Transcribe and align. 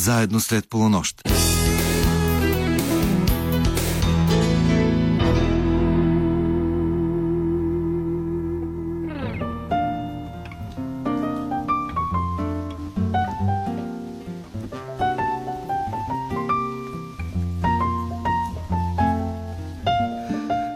заедно 0.00 0.40
след 0.40 0.68
полунощ. 0.68 1.22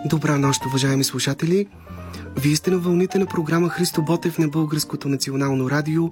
Добра 0.07 0.39
нощ, 0.39 0.67
уважаеми 0.67 1.05
слушатели! 1.05 1.67
Вие 2.45 2.57
сте 2.57 2.71
на 2.71 2.79
вълните 2.79 3.19
на 3.19 3.27
програма 3.27 3.69
Христо 3.69 4.03
Ботев 4.03 4.39
на 4.39 4.49
Българското 4.49 5.09
национално 5.09 5.71
радио, 5.71 6.11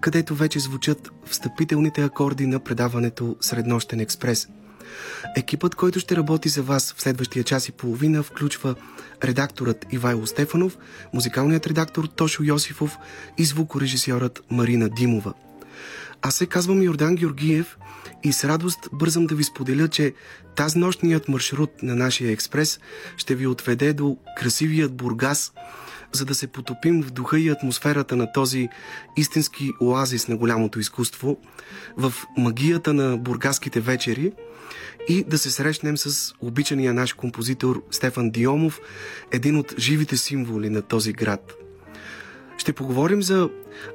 където 0.00 0.34
вече 0.34 0.58
звучат 0.58 1.10
встъпителните 1.26 2.02
акорди 2.02 2.46
на 2.46 2.60
предаването 2.60 3.36
Среднощен 3.40 4.00
експрес. 4.00 4.48
Екипът, 5.36 5.74
който 5.74 6.00
ще 6.00 6.16
работи 6.16 6.48
за 6.48 6.62
вас 6.62 6.94
в 6.96 7.02
следващия 7.02 7.44
час 7.44 7.68
и 7.68 7.72
половина, 7.72 8.22
включва 8.22 8.74
редакторът 9.24 9.86
Ивайло 9.92 10.26
Стефанов, 10.26 10.78
музикалният 11.14 11.66
редактор 11.66 12.04
Тошо 12.04 12.42
Йосифов 12.42 12.98
и 13.38 13.44
звукорежисьорът 13.44 14.40
Марина 14.50 14.88
Димова. 14.88 15.34
Аз 16.22 16.34
се 16.34 16.46
казвам 16.46 16.82
Йордан 16.82 17.14
Георгиев 17.14 17.78
и 18.22 18.32
с 18.32 18.44
радост 18.44 18.88
бързам 18.92 19.26
да 19.26 19.34
ви 19.34 19.44
споделя, 19.44 19.88
че 19.88 20.14
тази 20.56 20.78
нощният 20.78 21.28
маршрут 21.28 21.82
на 21.82 21.96
нашия 21.96 22.30
експрес 22.30 22.80
ще 23.16 23.34
ви 23.34 23.46
отведе 23.46 23.92
до 23.92 24.16
красивият 24.36 24.94
Бургас, 24.94 25.52
за 26.12 26.24
да 26.24 26.34
се 26.34 26.46
потопим 26.46 27.02
в 27.02 27.10
духа 27.10 27.38
и 27.38 27.48
атмосферата 27.48 28.16
на 28.16 28.32
този 28.32 28.68
истински 29.16 29.70
оазис 29.80 30.28
на 30.28 30.36
голямото 30.36 30.80
изкуство, 30.80 31.38
в 31.96 32.12
магията 32.38 32.92
на 32.92 33.16
бургаските 33.16 33.80
вечери 33.80 34.32
и 35.08 35.24
да 35.24 35.38
се 35.38 35.50
срещнем 35.50 35.96
с 35.96 36.34
обичания 36.40 36.94
наш 36.94 37.12
композитор 37.12 37.82
Стефан 37.90 38.30
Диомов, 38.30 38.80
един 39.32 39.56
от 39.56 39.74
живите 39.78 40.16
символи 40.16 40.70
на 40.70 40.82
този 40.82 41.12
град. 41.12 41.52
Ще 42.60 42.72
поговорим 42.72 43.22
за 43.22 43.50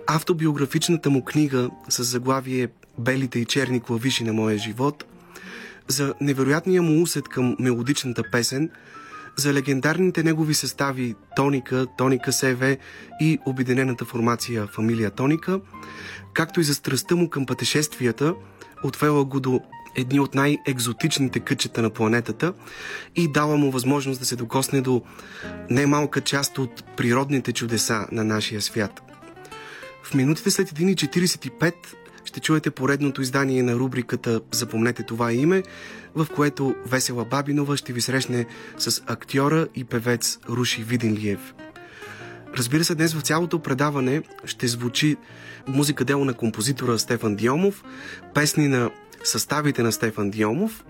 автобиографичната 0.08 1.10
му 1.10 1.24
книга 1.24 1.70
с 1.90 2.04
заглавие 2.04 2.68
Белите 2.98 3.40
и 3.40 3.46
черни 3.46 3.82
клавиши 3.82 4.24
на 4.24 4.34
моя 4.34 4.58
живот, 4.58 5.06
за 5.88 6.14
невероятния 6.22 6.82
му 6.82 7.02
усет 7.02 7.28
към 7.28 7.56
мелодичната 7.60 8.24
песен, 8.32 8.70
за 9.36 9.54
легендарните 9.54 10.24
негови 10.24 10.54
състави 10.54 11.16
Тоника, 11.36 11.86
Тоника 11.98 12.34
СВ 12.34 12.78
и 13.22 13.40
обединената 13.46 14.06
формация 14.06 14.68
Фамилия 14.68 15.12
Тоника, 15.12 15.60
както 16.34 16.60
и 16.60 16.64
за 16.64 16.74
страстта 16.74 17.16
му 17.16 17.30
към 17.30 17.46
пътешествията, 17.46 18.34
отвела 18.84 19.26
го 19.26 19.40
до 19.40 19.62
едни 19.96 20.20
от 20.20 20.36
най-екзотичните 20.36 21.40
кътчета 21.40 21.82
на 21.82 21.90
планетата 21.90 22.54
и 23.16 23.32
дала 23.32 23.58
му 23.58 23.72
възможност 23.72 24.20
да 24.20 24.26
се 24.26 24.36
докосне 24.36 24.82
до 24.82 25.02
немалка 25.70 26.22
част 26.22 26.58
от 26.58 26.84
природните 26.98 27.52
чудеса 27.52 28.08
на 28.12 28.24
нашия 28.24 28.62
свят. 28.62 29.02
В 30.04 30.14
минутите 30.14 30.52
след 30.52 30.70
1.45 30.70 31.74
ще 32.26 32.40
чуете 32.40 32.72
поредното 32.72 33.22
издание 33.22 33.64
на 33.64 33.76
рубриката 33.76 34.42
Запомнете 34.52 35.04
това 35.04 35.34
име, 35.34 35.64
в 36.16 36.28
което 36.36 36.76
Весела 36.86 37.26
Бабинова 37.26 37.78
ще 37.78 37.94
ви 37.94 38.02
срещне 38.02 38.46
с 38.78 39.04
актьора 39.08 39.68
и 39.76 39.84
певец 39.84 40.40
Руши 40.50 40.84
Виденлиев. 40.84 41.54
Разбира 42.58 42.84
се, 42.84 42.96
днес 42.96 43.14
в 43.14 43.22
цялото 43.22 43.60
предаване 43.60 44.22
ще 44.46 44.68
звучи 44.68 45.18
музика 45.68 46.06
дело 46.06 46.26
на 46.26 46.34
композитора 46.34 47.00
Стефан 47.00 47.36
Диомов, 47.36 47.84
песни 48.34 48.68
на 48.68 48.90
съставите 49.26 49.84
на 49.84 49.92
Стефан 49.92 50.30
Диомов 50.30 50.86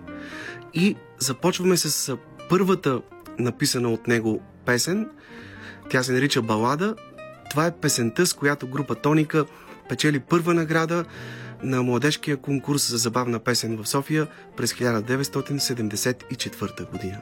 и 0.74 0.96
започваме 1.20 1.78
с 1.78 2.18
първата 2.50 3.02
написана 3.40 3.90
от 3.90 4.08
него 4.08 4.42
песен. 4.66 5.10
Тя 5.90 6.04
се 6.04 6.12
нарича 6.12 6.42
Балада. 6.42 6.96
Това 7.50 7.66
е 7.66 7.76
песента, 7.76 8.28
с 8.28 8.34
която 8.34 8.68
група 8.68 8.96
Тоника 8.96 9.46
печели 9.90 10.20
първа 10.20 10.54
награда 10.54 11.06
на 11.64 11.84
младежкия 11.84 12.38
конкурс 12.38 12.90
за 12.90 12.98
забавна 12.98 13.40
песен 13.40 13.84
в 13.84 13.88
София 13.88 14.28
през 14.58 14.74
1974 14.74 16.92
година. 16.92 17.22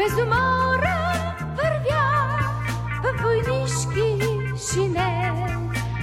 Без 0.00 0.16
умора 0.16 1.34
вървя 1.56 2.06
в 3.02 3.22
войнишки 3.22 4.08
шинел, 4.56 5.36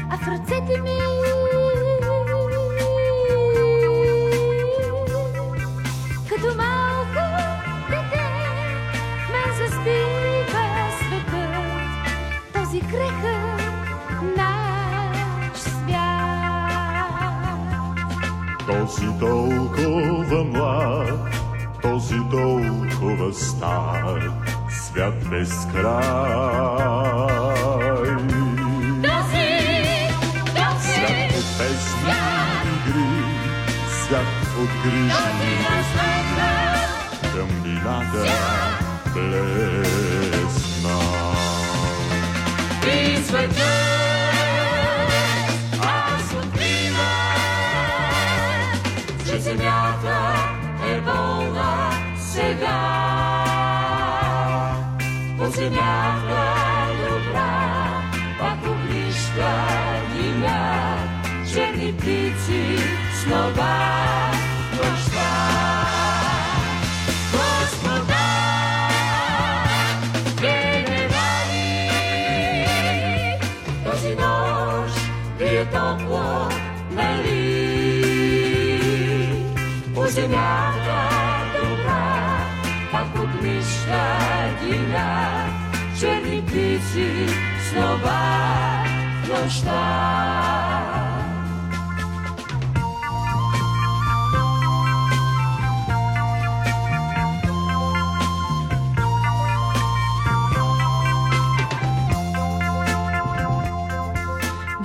а 0.09 0.17
в 0.17 0.27
ръцете 0.27 0.81
ми 0.81 0.97
като 6.29 6.55
малко 6.57 7.25
дете 7.89 8.25
мен 9.31 9.49
заспива 9.57 10.65
светът, 10.99 12.53
този 12.53 12.79
крехък 12.79 14.21
наш 14.37 15.57
свят. 15.57 15.97
Този 18.67 19.07
толкова 19.19 20.43
млад, 20.43 21.29
този 21.81 22.17
толкова 22.31 22.96
стар, 23.33 24.31
свят 24.69 25.29
без 25.29 25.67
край. 25.73 26.77
Този, 29.03 29.49
този 30.55 30.93
Свят 30.93 31.31
от 31.37 31.47
песни 31.57 32.13
и 32.63 32.69
игри, 32.89 33.09
свят 34.03 34.31
от 34.59 34.71
грижи. 34.83 35.37
И 35.43 35.55
тъмнината 37.33 38.23
плесна. 39.13 40.97
и 42.87 43.23
светът 43.23 43.61
аз 45.81 46.33
откривам, 46.33 47.57
че 49.25 49.35
земята 49.39 50.36
болна 52.37 52.57
сега. 52.57 52.77
По 55.37 55.45
земята 55.45 56.55
е 56.81 57.09
добра, 57.09 58.01
пак 58.39 58.71
огнища 58.71 59.53
димят, 60.15 60.99
черни 61.53 61.93
птици 61.93 62.77
снова 63.23 63.75
нощта. 64.71 65.29
Господа, 67.31 68.27
генерали, 70.41 71.89
този 73.85 74.15
нощ 74.15 74.95
ви 75.39 75.65
димят, 84.61 85.51
черни 85.99 86.41
птици 86.41 87.27
снова 87.69 88.19
нощта. 89.27 90.17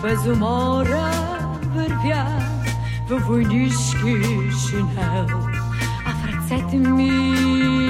без 0.02 0.26
умора 0.26 1.10
вървя 1.74 2.26
във 3.08 3.26
войнишки 3.26 4.16
шинел, 4.68 5.26
а 6.06 6.12
в 6.12 6.24
ръцете 6.26 6.76
ми 6.76 7.81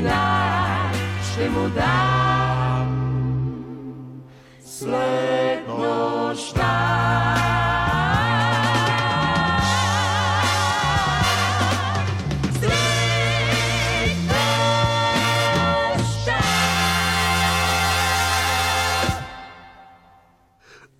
топлина 0.00 0.92
ще 1.32 1.50
му 1.50 1.68
дам. 1.68 3.10
След 4.64 5.68
нощта. 5.68 6.96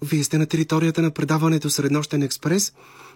Вие 0.03 0.25
сте 0.25 0.39
на 0.39 0.47
територията 0.47 1.03
на 1.03 1.11
предаването 1.11 1.71
Среднощен 1.71 2.23
експрес, 2.23 2.73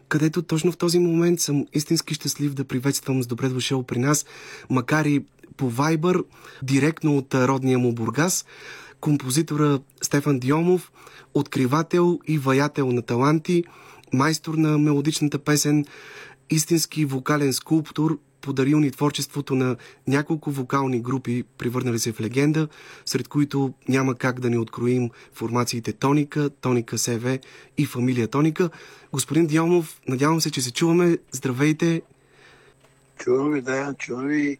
където 0.08 0.42
точно 0.42 0.72
в 0.72 0.76
този 0.76 0.98
момент 0.98 1.40
съм 1.40 1.66
истински 1.72 2.14
щастлив 2.14 2.54
да 2.54 2.64
приветствам 2.64 3.22
с 3.22 3.26
добре 3.26 3.48
дошъл 3.48 3.82
при 3.82 3.98
нас, 3.98 4.26
макар 4.70 5.04
и 5.04 5.24
по 5.56 5.70
Вайбър, 5.70 6.24
директно 6.62 7.16
от 7.16 7.34
родния 7.34 7.78
му 7.78 7.92
Бургас, 7.92 8.44
композитора 9.00 9.80
Стефан 10.02 10.38
Диомов, 10.38 10.92
откривател 11.34 12.20
и 12.26 12.38
ваятел 12.38 12.92
на 12.92 13.02
таланти, 13.02 13.64
майстор 14.12 14.54
на 14.54 14.78
мелодичната 14.78 15.38
песен, 15.38 15.84
истински 16.50 17.04
вокален 17.04 17.52
скулптор, 17.52 18.18
подарил 18.40 18.80
ни 18.80 18.90
творчеството 18.90 19.54
на 19.54 19.76
няколко 20.06 20.50
вокални 20.50 21.00
групи, 21.00 21.44
превърнали 21.58 21.98
се 21.98 22.12
в 22.12 22.20
легенда, 22.20 22.68
сред 23.04 23.28
които 23.28 23.74
няма 23.88 24.14
как 24.14 24.40
да 24.40 24.50
ни 24.50 24.58
откроим 24.58 25.10
формациите 25.32 25.92
Тоника, 25.92 26.50
Тоника 26.50 26.98
СВ 26.98 27.38
и 27.78 27.86
фамилия 27.86 28.28
Тоника. 28.28 28.70
Господин 29.12 29.46
Диомов, 29.46 30.00
надявам 30.08 30.40
се, 30.40 30.50
че 30.50 30.62
се 30.62 30.72
чуваме. 30.72 31.18
Здравейте! 31.32 32.02
Чувам 33.18 33.52
ви, 33.52 33.60
да, 33.60 33.94
чувам 33.98 34.26
ви. 34.26 34.58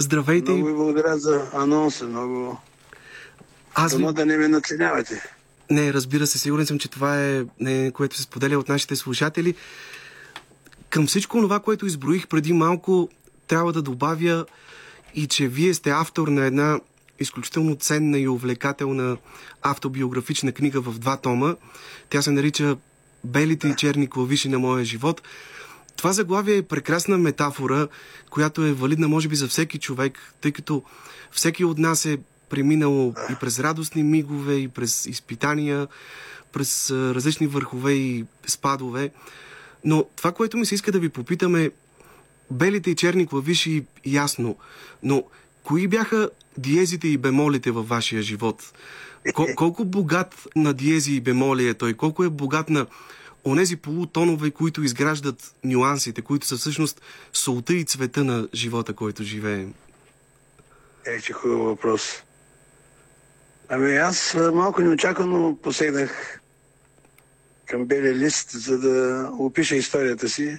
Здравейте! 0.00 0.52
Много 0.52 0.66
ви 0.66 0.74
благодаря 0.74 1.18
за 1.18 1.50
анонса, 1.52 2.04
много. 2.06 2.60
Аз 3.74 3.92
ви... 3.92 3.98
Само 3.98 4.12
да 4.12 4.26
не 4.26 4.36
ме 4.36 4.48
наценявате. 4.48 5.22
Не, 5.70 5.92
разбира 5.92 6.26
се, 6.26 6.38
сигурен 6.38 6.66
съм, 6.66 6.78
че 6.78 6.90
това 6.90 7.24
е 7.24 7.44
не, 7.60 7.90
което 7.90 8.16
се 8.16 8.22
споделя 8.22 8.58
от 8.58 8.68
нашите 8.68 8.96
слушатели. 8.96 9.54
Към 10.90 11.06
всичко 11.06 11.40
това, 11.40 11.60
което 11.60 11.86
изброих 11.86 12.28
преди 12.28 12.52
малко, 12.52 13.08
трябва 13.46 13.72
да 13.72 13.82
добавя 13.82 14.46
и 15.14 15.26
че 15.26 15.48
вие 15.48 15.74
сте 15.74 15.90
автор 15.90 16.28
на 16.28 16.44
една 16.44 16.80
изключително 17.20 17.76
ценна 17.76 18.18
и 18.18 18.28
увлекателна 18.28 19.16
автобиографична 19.62 20.52
книга 20.52 20.80
в 20.80 20.98
два 20.98 21.16
тома. 21.16 21.56
Тя 22.10 22.22
се 22.22 22.30
нарича 22.30 22.76
Белите 23.24 23.68
и 23.68 23.76
черни 23.76 24.10
клавиши 24.10 24.48
на 24.48 24.58
моя 24.58 24.84
живот. 24.84 25.22
Това 25.98 26.12
заглавие 26.12 26.56
е 26.56 26.62
прекрасна 26.62 27.18
метафора, 27.18 27.88
която 28.30 28.64
е 28.64 28.72
валидна, 28.72 29.08
може 29.08 29.28
би, 29.28 29.36
за 29.36 29.48
всеки 29.48 29.78
човек, 29.78 30.34
тъй 30.40 30.52
като 30.52 30.82
всеки 31.30 31.64
от 31.64 31.78
нас 31.78 32.04
е 32.04 32.18
преминал 32.48 33.14
и 33.32 33.34
през 33.40 33.58
радостни 33.58 34.02
мигове, 34.02 34.54
и 34.54 34.68
през 34.68 35.06
изпитания, 35.06 35.86
през 36.52 36.90
различни 36.90 37.46
върхове 37.46 37.92
и 37.92 38.24
спадове. 38.46 39.10
Но 39.84 40.04
това, 40.16 40.32
което 40.32 40.56
ми 40.56 40.66
се 40.66 40.74
иска 40.74 40.92
да 40.92 40.98
ви 40.98 41.08
попитаме, 41.08 41.70
белите 42.50 42.90
и 42.90 42.96
черни 42.96 43.26
клавиши 43.26 43.84
ясно, 44.06 44.56
но 45.02 45.24
кои 45.64 45.88
бяха 45.88 46.30
диезите 46.58 47.08
и 47.08 47.18
бемолите 47.18 47.70
във 47.70 47.88
вашия 47.88 48.22
живот? 48.22 48.72
Кол- 49.34 49.54
колко 49.54 49.84
богат 49.84 50.48
на 50.56 50.74
диези 50.74 51.12
и 51.12 51.20
бемоли 51.20 51.68
е 51.68 51.74
той? 51.74 51.94
Колко 51.94 52.24
е 52.24 52.28
богат 52.28 52.70
на 52.70 52.86
онези 53.48 53.76
полутонове, 53.76 54.50
които 54.50 54.82
изграждат 54.82 55.54
нюансите, 55.64 56.22
които 56.22 56.46
са 56.46 56.56
всъщност 56.56 57.00
солта 57.32 57.74
и 57.74 57.84
цвета 57.84 58.24
на 58.24 58.48
живота, 58.54 58.92
който 58.92 59.22
живеем? 59.22 59.74
Е, 61.06 61.20
че 61.20 61.32
хубав 61.32 61.58
въпрос. 61.58 62.22
Ами 63.68 63.96
аз 63.96 64.36
малко 64.52 64.82
неочаквано 64.82 65.58
посегнах 65.62 66.40
към 67.66 67.84
белия 67.84 68.14
лист, 68.14 68.50
за 68.50 68.78
да 68.78 69.28
опиша 69.38 69.76
историята 69.76 70.28
си. 70.28 70.58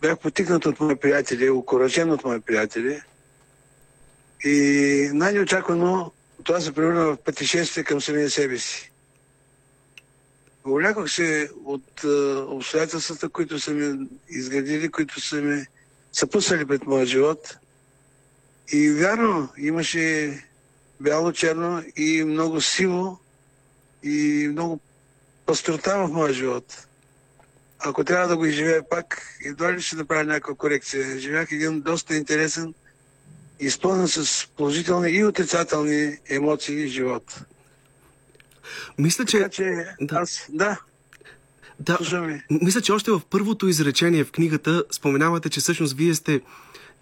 Бях 0.00 0.18
потикнат 0.18 0.66
от 0.66 0.80
мои 0.80 0.96
приятели, 0.96 1.50
окоръжен 1.50 2.10
от 2.10 2.24
мои 2.24 2.40
приятели. 2.40 3.00
И 4.44 5.10
най-неочаквано 5.12 6.12
това 6.44 6.60
се 6.60 6.72
превърна 6.72 7.04
в 7.04 7.16
пътешествие 7.16 7.84
към 7.84 8.00
самия 8.00 8.30
себе 8.30 8.58
си. 8.58 8.93
Увлякох 10.66 11.10
се 11.10 11.50
от 11.64 12.04
обстоятелствата, 12.48 13.28
които 13.28 13.60
са 13.60 13.70
ме 13.70 14.06
изградили, 14.28 14.90
които 14.90 15.20
са 15.20 15.36
ме 15.36 15.66
съпъсвали 16.12 16.66
пред 16.66 16.86
моя 16.86 17.06
живот. 17.06 17.56
И 18.72 18.90
вярно, 18.90 19.48
имаше 19.58 20.38
бяло-черно 21.00 21.82
и 21.96 22.24
много 22.24 22.60
сиво 22.60 23.18
и 24.02 24.48
много 24.52 24.80
пастрота 25.46 25.98
в 25.98 26.08
моя 26.08 26.32
живот. 26.32 26.86
Ако 27.78 28.04
трябва 28.04 28.28
да 28.28 28.36
го 28.36 28.46
изживея 28.46 28.88
пак, 28.88 29.22
едва 29.44 29.72
ли 29.72 29.80
ще 29.80 29.96
направя 29.96 30.24
някаква 30.24 30.54
корекция. 30.54 31.18
Живях 31.18 31.52
един 31.52 31.80
доста 31.80 32.16
интересен, 32.16 32.74
изпълнен 33.60 34.08
с 34.08 34.48
положителни 34.56 35.10
и 35.10 35.24
отрицателни 35.24 36.18
емоции 36.28 36.88
живот. 36.88 37.40
Мисля, 38.98 39.24
че... 39.24 39.38
Така 39.38 39.48
че 39.48 39.86
Да. 40.00 40.16
аз, 40.16 40.46
да, 40.48 40.80
Да, 41.80 41.98
мисля, 42.50 42.80
че 42.80 42.92
още 42.92 43.10
в 43.10 43.20
първото 43.30 43.68
изречение 43.68 44.24
в 44.24 44.30
книгата 44.30 44.84
споменавате, 44.90 45.48
че 45.48 45.60
всъщност 45.60 45.96
вие 45.96 46.14
сте 46.14 46.40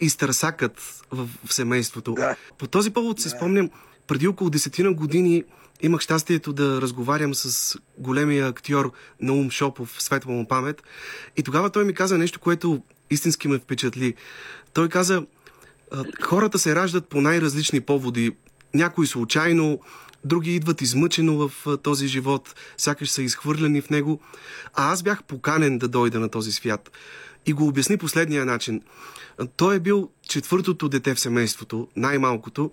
изтърсакът 0.00 1.02
в, 1.10 1.28
в 1.46 1.54
семейството. 1.54 2.14
Да. 2.14 2.36
По 2.58 2.66
този 2.66 2.90
повод 2.90 3.20
си 3.20 3.28
спомням, 3.28 3.70
преди 4.06 4.28
около 4.28 4.50
десетина 4.50 4.92
години 4.92 5.44
имах 5.82 6.00
щастието 6.00 6.52
да 6.52 6.80
разговарям 6.80 7.34
с 7.34 7.76
големия 7.98 8.46
актьор 8.48 8.92
Наум 9.20 9.50
Шопов, 9.50 10.02
светла 10.02 10.32
му 10.32 10.48
памет. 10.48 10.82
И 11.36 11.42
тогава 11.42 11.70
той 11.70 11.84
ми 11.84 11.94
каза 11.94 12.18
нещо, 12.18 12.40
което 12.40 12.82
истински 13.10 13.48
ме 13.48 13.58
впечатли. 13.58 14.14
Той 14.72 14.88
каза, 14.88 15.22
хората 16.22 16.58
се 16.58 16.74
раждат 16.74 17.08
по 17.08 17.20
най-различни 17.20 17.80
поводи. 17.80 18.36
Някои 18.74 19.06
случайно, 19.06 19.80
други 20.24 20.54
идват 20.56 20.80
измъчено 20.80 21.48
в 21.48 21.78
този 21.82 22.06
живот, 22.06 22.54
сякаш 22.76 23.10
са 23.10 23.22
изхвърлени 23.22 23.80
в 23.80 23.90
него. 23.90 24.20
А 24.74 24.92
аз 24.92 25.02
бях 25.02 25.24
поканен 25.24 25.78
да 25.78 25.88
дойда 25.88 26.20
на 26.20 26.28
този 26.28 26.52
свят. 26.52 26.90
И 27.46 27.52
го 27.52 27.66
обясни 27.66 27.96
последния 27.96 28.44
начин. 28.44 28.82
Той 29.56 29.76
е 29.76 29.80
бил 29.80 30.10
четвъртото 30.28 30.88
дете 30.88 31.14
в 31.14 31.20
семейството, 31.20 31.88
най-малкото. 31.96 32.70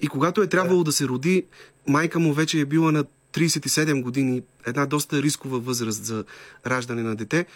И 0.00 0.08
когато 0.08 0.42
е 0.42 0.46
трябвало 0.46 0.84
да 0.84 0.92
се 0.92 1.08
роди, 1.08 1.46
майка 1.88 2.18
му 2.18 2.34
вече 2.34 2.60
е 2.60 2.64
била 2.64 2.92
на 2.92 3.04
37 3.32 4.02
години, 4.02 4.42
една 4.66 4.86
доста 4.86 5.22
рискова 5.22 5.58
възраст 5.58 6.04
за 6.04 6.24
раждане 6.66 7.02
на 7.02 7.16
дете. 7.16 7.46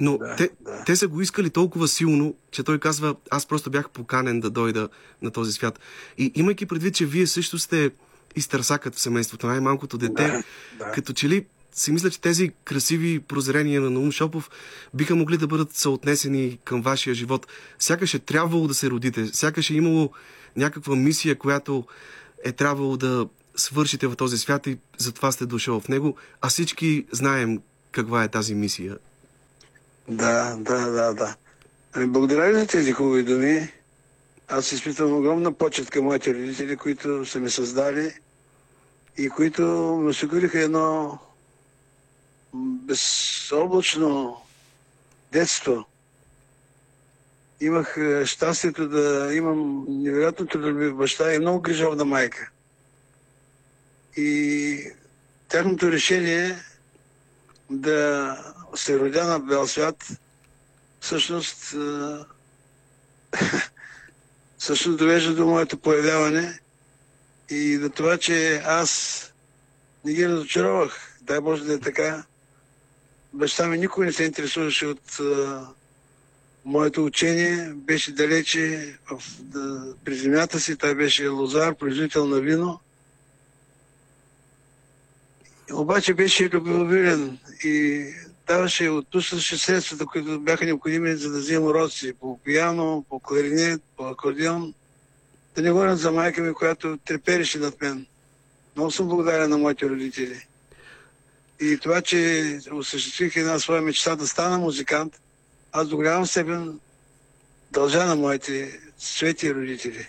Но 0.00 0.18
Да, 0.18 0.36
те, 0.36 0.50
да. 0.60 0.84
те 0.84 0.96
са 0.96 1.08
го 1.08 1.22
искали 1.22 1.50
толкова 1.50 1.88
силно, 1.88 2.34
че 2.50 2.62
той 2.62 2.78
казва, 2.78 3.16
аз 3.30 3.46
просто 3.46 3.70
бях 3.70 3.90
поканен 3.90 4.40
да 4.40 4.50
дойда 4.50 4.88
на 5.22 5.30
този 5.30 5.52
свят. 5.52 5.80
И 6.18 6.32
имайки 6.34 6.66
предвид, 6.66 6.94
че 6.94 7.06
вие 7.06 7.26
също 7.26 7.58
сте 7.58 7.90
изтърсакът 8.36 8.94
в 8.94 9.00
семейството, 9.00 9.46
най-малкото 9.46 9.98
дете, 9.98 10.12
Да, 10.28 10.42
да. 10.78 10.92
като 10.92 11.12
че 11.12 11.28
ли 11.28 11.46
си 11.72 11.92
мисля, 11.92 12.10
че 12.10 12.20
тези 12.20 12.52
красиви 12.64 13.20
прозрения 13.20 13.80
на 13.80 13.90
Наум 13.90 14.12
Шопов 14.12 14.50
биха 14.94 15.16
могли 15.16 15.36
да 15.36 15.46
бъдат 15.46 15.74
съотнесени 15.74 16.58
към 16.64 16.82
вашия 16.82 17.14
живот. 17.14 17.46
Сякаш 17.78 18.14
е 18.14 18.18
трябвало 18.18 18.68
да 18.68 18.74
се 18.74 18.90
родите, 18.90 19.26
сякаш 19.26 19.70
е 19.70 19.74
имало 19.74 20.10
някаква 20.56 20.96
мисия, 20.96 21.38
която 21.38 21.84
е 22.44 22.52
трябвало 22.52 22.96
да 22.96 23.26
свършите 23.56 24.06
в 24.06 24.16
този 24.16 24.38
свят 24.38 24.66
и 24.66 24.78
затова 24.98 25.32
сте 25.32 25.46
дошъл 25.46 25.80
в 25.80 25.88
него, 25.88 26.16
а 26.40 26.48
всички 26.48 27.06
знаем 27.12 27.60
каква 27.92 28.24
е 28.24 28.28
тази 28.28 28.54
мисия. 28.54 28.96
Да, 30.08 30.56
да, 30.56 30.90
да, 30.90 31.14
да. 31.14 31.36
Ами, 31.92 32.06
благодаря 32.06 32.52
ви 32.52 32.54
за 32.60 32.66
тези 32.66 32.92
хубави 32.92 33.22
думи. 33.22 33.68
Аз 34.48 34.72
изпитвам 34.72 35.12
огромна 35.16 35.52
почет 35.52 35.90
към 35.90 36.04
моите 36.04 36.34
родители, 36.34 36.76
които 36.76 37.26
са 37.26 37.40
ме 37.40 37.50
създали 37.50 38.14
и 39.18 39.28
които 39.30 39.62
ме 40.02 40.08
осигуриха 40.08 40.60
едно 40.60 41.18
безоблачно 42.54 44.42
детство. 45.32 45.84
Имах 47.60 47.96
е, 47.96 48.26
щастието 48.26 48.88
да 48.88 49.30
имам 49.34 49.84
невероятно 49.88 50.46
трудолюбив 50.46 50.94
баща 50.96 51.34
и 51.34 51.38
много 51.38 51.60
грижовна 51.60 52.04
майка. 52.04 52.50
И 54.16 54.92
тяхното 55.48 55.92
решение 55.92 56.58
да 57.70 58.36
се 58.74 58.98
родя 58.98 59.24
на 59.24 59.40
бял 59.40 59.66
свят 59.66 60.08
всъщност 61.00 61.74
всъщност 64.58 64.98
довежда 64.98 65.34
до 65.34 65.46
моето 65.46 65.78
появяване 65.78 66.58
и 67.50 67.78
до 67.78 67.88
това, 67.90 68.18
че 68.18 68.62
аз 68.66 69.22
не 70.04 70.12
ги 70.12 70.28
разочаровах. 70.28 71.18
Дай 71.20 71.40
Боже 71.40 71.64
да 71.64 71.74
е 71.74 71.80
така. 71.80 72.24
Баща 73.32 73.66
ми 73.66 73.78
никой 73.78 74.06
не 74.06 74.12
се 74.12 74.24
интересуваше 74.24 74.86
от 74.86 75.20
а, 75.20 75.66
моето 76.64 77.04
учение. 77.04 77.72
Беше 77.74 78.12
далече 78.12 78.94
в, 79.10 79.22
да, 79.40 79.94
при 80.04 80.16
земята 80.16 80.60
си. 80.60 80.76
Той 80.76 80.94
беше 80.94 81.28
лозар, 81.28 81.74
производител 81.74 82.26
на 82.26 82.40
вино. 82.40 82.80
Обаче 85.72 86.14
беше 86.14 86.50
любовилен 86.50 87.38
и 87.64 88.06
даваше, 88.48 88.88
отпускаше 88.88 89.58
средствата, 89.58 90.06
които 90.06 90.40
бяха 90.40 90.64
необходими, 90.64 91.16
за 91.16 91.30
да 91.30 91.38
взема 91.38 91.66
уроци 91.66 92.12
по 92.20 92.38
пиано, 92.38 93.04
по 93.08 93.20
кларинет, 93.20 93.82
по 93.96 94.04
акордеон. 94.04 94.74
Да 95.56 95.62
не 95.62 95.70
говоря 95.70 95.96
за 95.96 96.12
майка 96.12 96.42
ми, 96.42 96.54
която 96.54 96.98
трепереше 97.04 97.58
над 97.58 97.80
мен. 97.80 98.06
Много 98.76 98.90
съм 98.90 99.08
благодарен 99.08 99.50
на 99.50 99.58
моите 99.58 99.88
родители. 99.88 100.46
И 101.60 101.78
това, 101.78 102.02
че 102.02 102.60
осъществих 102.72 103.36
една 103.36 103.58
своя 103.58 103.82
мечта 103.82 104.16
да 104.16 104.28
стана 104.28 104.58
музикант, 104.58 105.20
аз 105.72 105.88
до 105.88 105.96
голяма 105.96 106.26
степен 106.26 106.80
дължа 107.72 108.06
на 108.06 108.16
моите 108.16 108.80
свети 108.98 109.54
родители. 109.54 110.08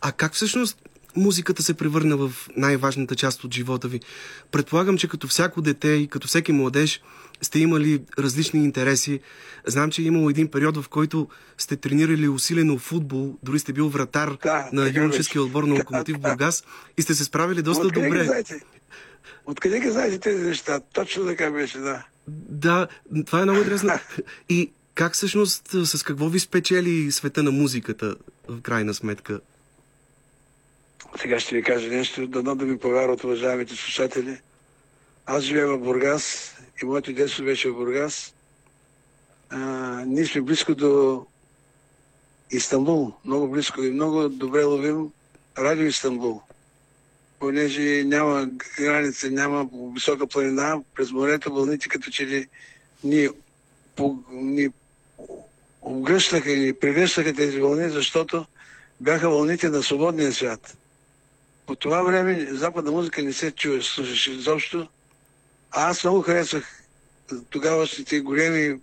А 0.00 0.12
как 0.12 0.34
всъщност 0.34 0.78
музиката 1.16 1.62
се 1.62 1.74
превърна 1.74 2.16
в 2.16 2.32
най-важната 2.56 3.16
част 3.16 3.44
от 3.44 3.54
живота 3.54 3.88
ви? 3.88 4.00
Предполагам, 4.50 4.98
че 4.98 5.08
като 5.08 5.28
всяко 5.28 5.62
дете 5.62 5.88
и 5.88 6.06
като 6.08 6.28
всеки 6.28 6.52
младеж 6.52 7.00
сте 7.42 7.58
имали 7.58 8.02
различни 8.18 8.64
интереси. 8.64 9.20
Знам, 9.66 9.90
че 9.90 10.02
е 10.02 10.04
имало 10.04 10.30
един 10.30 10.48
период, 10.48 10.76
в 10.76 10.88
който 10.88 11.28
сте 11.58 11.76
тренирали 11.76 12.28
усилено 12.28 12.78
футбол, 12.78 13.36
дори 13.42 13.58
сте 13.58 13.72
бил 13.72 13.88
вратар 13.88 14.36
да, 14.42 14.68
на 14.72 14.92
юношеския 14.94 15.42
отбор 15.42 15.64
на 15.64 15.74
Локомотив 15.74 16.18
Бургас 16.18 16.64
и 16.98 17.02
сте 17.02 17.14
се 17.14 17.24
справили 17.24 17.62
доста 17.62 17.86
Откъде 17.86 18.06
добре. 18.06 18.20
Ги 18.20 18.26
знаете? 18.26 18.60
Откъде 19.46 19.80
ги 19.80 19.90
знаете 19.90 20.18
тези 20.18 20.42
неща? 20.42 20.80
Точно 20.92 21.26
така 21.26 21.50
беше, 21.50 21.78
да. 21.78 22.04
Да, 22.48 22.88
това 23.26 23.40
е 23.40 23.44
много 23.44 23.58
интересно. 23.58 23.90
И 24.48 24.70
как 24.94 25.12
всъщност, 25.12 25.68
с 25.84 26.02
какво 26.02 26.28
ви 26.28 26.38
спечели 26.40 27.12
света 27.12 27.42
на 27.42 27.50
музиката, 27.50 28.16
в 28.48 28.60
крайна 28.60 28.94
сметка? 28.94 29.40
Сега 31.20 31.40
ще 31.40 31.54
ви 31.54 31.62
кажа 31.62 31.88
нещо, 31.88 32.26
дано 32.26 32.54
да 32.54 32.64
ми 32.64 32.78
повярват 32.78 33.24
уважаемите 33.24 33.76
слушатели. 33.76 34.40
Аз 35.26 35.42
живея 35.42 35.66
в 35.66 35.78
Бургас 35.78 36.54
и 36.82 36.86
моето 36.86 37.12
детство 37.12 37.44
беше 37.44 37.70
в 37.70 37.74
Бургас. 37.74 38.34
А, 39.50 39.58
ние 40.06 40.26
сме 40.26 40.40
близко 40.40 40.74
до 40.74 41.26
Истанбул, 42.50 43.12
много 43.24 43.48
близко 43.48 43.82
и 43.82 43.90
много 43.90 44.28
добре 44.28 44.64
ловим 44.64 45.10
радио 45.58 45.86
Истанбул. 45.86 46.40
Понеже 47.38 48.04
няма 48.04 48.48
граница, 48.78 49.30
няма 49.30 49.68
висока 49.94 50.26
планина, 50.26 50.80
през 50.94 51.10
морето 51.10 51.54
вълните 51.54 51.88
като 51.88 52.10
че 52.10 52.26
ли 52.26 52.48
ни, 53.04 53.28
по, 53.96 54.18
ни 54.32 54.68
обгръщаха 55.82 56.50
и 56.50 56.72
превръщаха 56.72 57.34
тези 57.34 57.60
вълни, 57.60 57.90
защото 57.90 58.46
бяха 59.00 59.30
вълните 59.30 59.68
на 59.68 59.82
свободния 59.82 60.32
свят. 60.32 60.76
По 61.66 61.76
това 61.76 62.02
време 62.02 62.46
западна 62.50 62.90
музика 62.90 63.22
не 63.22 63.32
се 63.32 63.50
чуе, 63.50 63.82
слушаше 63.82 64.30
изобщо. 64.30 64.88
А 65.70 65.90
аз 65.90 66.04
много 66.04 66.22
харесвах 66.22 66.82
тогавашните 67.50 68.20
големи 68.20 68.80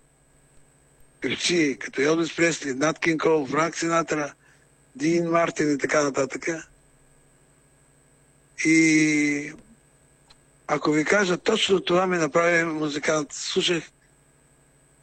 певци, 1.20 1.76
като 1.80 2.00
Елвис 2.00 2.36
Пресли, 2.36 2.74
Нат 2.74 2.98
Кинг 2.98 3.22
Кол, 3.22 3.46
Франк 3.46 3.76
Синатра, 3.76 4.32
Дин 4.96 5.30
Мартин 5.30 5.74
и 5.74 5.78
така 5.78 6.02
нататък. 6.02 6.46
И 8.64 9.52
ако 10.66 10.90
ви 10.90 11.04
кажа, 11.04 11.36
точно 11.36 11.80
това 11.80 12.06
ми 12.06 12.16
направи 12.16 12.64
музикант. 12.64 13.32
Слушах 13.32 13.82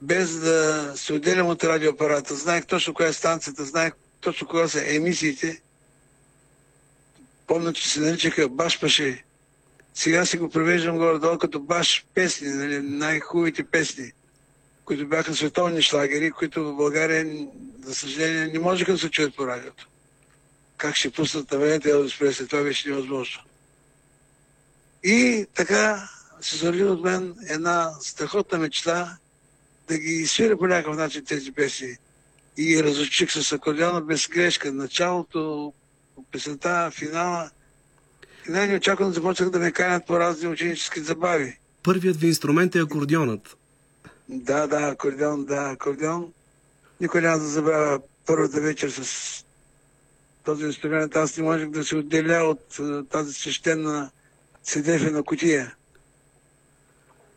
без 0.01 0.39
да 0.39 0.91
се 0.95 1.13
отделям 1.13 1.47
от 1.47 1.63
радиоапарата. 1.63 2.35
Знаех 2.35 2.65
точно 2.65 2.93
коя 2.93 3.09
е 3.09 3.13
станцията, 3.13 3.65
знаех 3.65 3.93
точно 4.21 4.47
кога 4.47 4.67
са 4.67 4.95
емисиите. 4.95 5.61
Помня, 7.51 7.73
че 7.73 7.89
се 7.89 7.99
наричаха 7.99 8.49
Баш 8.49 8.79
Паше. 8.79 9.23
Сега 9.93 10.25
си 10.25 10.37
го 10.37 10.49
превеждам 10.49 10.97
горе-долу 10.97 11.37
като 11.37 11.59
баш 11.59 12.05
песни, 12.13 12.47
нали, 12.47 12.79
най-хубавите 12.79 13.63
песни, 13.63 14.11
които 14.85 15.07
бяха 15.07 15.35
световни 15.35 15.81
шлагери, 15.81 16.31
които 16.31 16.63
в 16.65 16.75
България, 16.75 17.47
за 17.83 17.95
съжаление, 17.95 18.47
не 18.47 18.59
можеха 18.59 18.91
да 18.91 18.97
се 18.97 19.09
чуят 19.09 19.35
по 19.35 19.47
радиото. 19.47 19.87
Как 20.77 20.95
ще 20.95 21.11
пуснат 21.11 21.51
на 21.51 21.57
времето 21.57 21.89
Елвис 21.89 22.19
Пресли, 22.19 22.47
това 22.47 22.63
беше 22.63 22.89
невъзможно. 22.89 23.41
И 25.03 25.45
така 25.55 26.09
се 26.41 26.57
зароди 26.57 26.83
от 26.83 27.03
мен 27.03 27.35
една 27.49 27.91
страхотна 28.01 28.57
мечта 28.57 29.17
да 29.87 29.97
ги 29.97 30.27
свиря 30.27 30.57
по 30.57 30.67
някакъв 30.67 30.97
начин 30.97 31.25
тези 31.25 31.51
песни. 31.51 31.97
И 32.57 32.83
разучих 32.83 33.31
с 33.31 33.51
акордеона 33.51 34.01
без 34.01 34.27
грешка. 34.27 34.71
Началото, 34.71 35.73
песента, 36.31 36.91
финала. 36.91 37.49
И 38.47 38.51
най-неочаквано 38.51 39.11
започнах 39.11 39.49
да 39.49 39.59
ме 39.59 39.71
канят 39.71 40.07
по 40.07 40.19
разни 40.19 40.47
ученически 40.47 40.99
забави. 40.99 41.57
Първият 41.83 42.17
ви 42.17 42.27
инструмент 42.27 42.75
е 42.75 42.79
акордеонът. 42.79 43.57
Да, 44.29 44.67
да, 44.67 44.77
акордеон, 44.77 45.45
да, 45.45 45.69
акордеон. 45.71 46.33
Никой 47.01 47.21
няма 47.21 47.39
да 47.39 47.47
забравя 47.47 47.99
първата 48.25 48.61
вечер 48.61 48.89
с 48.89 49.45
този 50.43 50.65
инструмент. 50.65 51.15
Аз 51.15 51.37
не 51.37 51.43
можех 51.43 51.69
да 51.69 51.83
се 51.83 51.95
отделя 51.95 52.43
от 52.43 52.79
тази 53.09 53.33
свещена 53.33 54.11
седефена 54.63 55.23
кутия. 55.23 55.75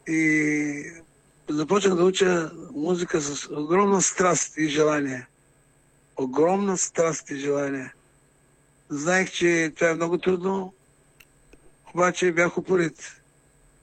И 0.08 0.92
започнах 1.48 1.94
да 1.94 2.04
уча 2.04 2.50
музика 2.74 3.20
с 3.20 3.48
огромна 3.50 4.02
страст 4.02 4.56
и 4.56 4.68
желание. 4.68 5.26
Огромна 6.16 6.78
страст 6.78 7.30
и 7.30 7.36
желание. 7.36 7.92
Знаех, 8.88 9.30
че 9.30 9.72
това 9.76 9.90
е 9.90 9.94
много 9.94 10.18
трудно, 10.18 10.74
обаче 11.94 12.32
бях 12.32 12.58
упорит. 12.58 13.20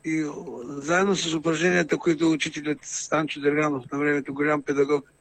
И 0.05 0.31
заедно 0.67 1.15
с 1.15 1.34
упражненията, 1.34 1.98
които 1.98 2.31
учителят 2.31 2.77
Станчо 2.84 3.39
Дърганов 3.41 3.91
на 3.91 4.00
времето, 4.00 4.34
голям 4.34 4.62
педагог, 4.62 5.12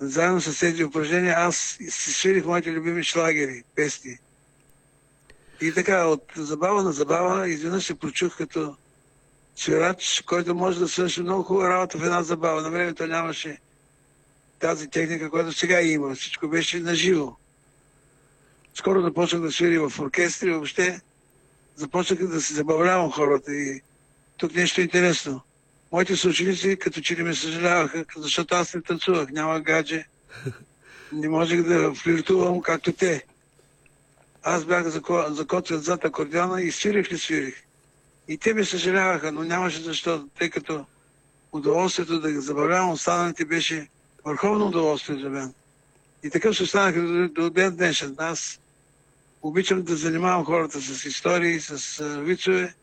заедно 0.00 0.40
с 0.40 0.58
тези 0.58 0.84
упражнения, 0.84 1.34
аз 1.38 1.56
си 1.88 2.12
свирих 2.12 2.44
моите 2.44 2.72
любими 2.72 3.04
шлагери, 3.04 3.62
песни. 3.74 4.18
И 5.60 5.74
така, 5.74 6.04
от 6.04 6.24
забава 6.36 6.82
на 6.82 6.92
забава, 6.92 7.48
изведнъж 7.48 7.84
се 7.84 7.94
прочух 7.94 8.36
като 8.36 8.76
свирач, 9.56 10.22
който 10.26 10.54
може 10.54 10.78
да 10.78 10.88
свърши 10.88 11.22
много 11.22 11.42
хубава 11.42 11.68
работа 11.68 11.98
в 11.98 12.04
една 12.04 12.22
забава. 12.22 12.62
На 12.62 12.70
времето 12.70 13.06
нямаше 13.06 13.58
тази 14.58 14.90
техника, 14.90 15.30
която 15.30 15.52
сега 15.52 15.80
има. 15.80 16.14
Всичко 16.14 16.48
беше 16.48 16.80
наживо. 16.80 17.36
Скоро 18.74 19.02
започнах 19.02 19.42
да 19.42 19.52
свири 19.52 19.78
в 19.78 19.92
оркестри, 20.00 20.50
въобще 20.50 21.00
започнах 21.76 22.26
да 22.26 22.40
се 22.40 22.54
забавлявам 22.54 23.10
хората. 23.10 23.52
И 23.54 23.80
тук 24.36 24.54
нещо 24.54 24.80
интересно. 24.80 25.40
Моите 25.92 26.16
съученици 26.16 26.76
като 26.76 27.00
че 27.00 27.16
ли 27.16 27.22
ме 27.22 27.34
съжаляваха, 27.34 28.04
защото 28.16 28.54
аз 28.54 28.74
не 28.74 28.82
танцувах, 28.82 29.30
няма 29.30 29.60
гадже. 29.60 30.06
Не 31.12 31.28
можех 31.28 31.62
да 31.62 31.94
флиртувам 31.94 32.60
както 32.60 32.92
те. 32.92 33.24
Аз 34.42 34.64
бях 34.64 34.88
закотвен 35.28 35.78
зад 35.78 36.04
акордеона 36.04 36.62
и 36.62 36.72
свирих 36.72 37.12
ли 37.12 37.18
свирих. 37.18 37.54
И 38.28 38.38
те 38.38 38.54
ме 38.54 38.64
съжаляваха, 38.64 39.32
но 39.32 39.42
нямаше 39.42 39.82
защо, 39.82 40.28
тъй 40.38 40.50
като 40.50 40.86
удоволствието 41.52 42.20
да 42.20 42.32
ги 42.32 42.40
забавлявам 42.40 42.90
останалите 42.90 43.44
беше 43.44 43.88
върховно 44.24 44.66
удоволствие 44.66 45.18
за 45.22 45.28
мен. 45.28 45.54
И 46.22 46.30
така 46.30 46.52
ще 46.52 46.62
останах 46.62 46.94
до, 47.28 47.50
ден 47.50 47.76
днешен. 47.76 48.14
Аз 48.18 48.60
обичам 49.42 49.82
да 49.82 49.96
занимавам 49.96 50.44
хората 50.44 50.80
с 50.80 51.04
истории, 51.04 51.60
с 51.60 52.04
вицове 52.18 52.74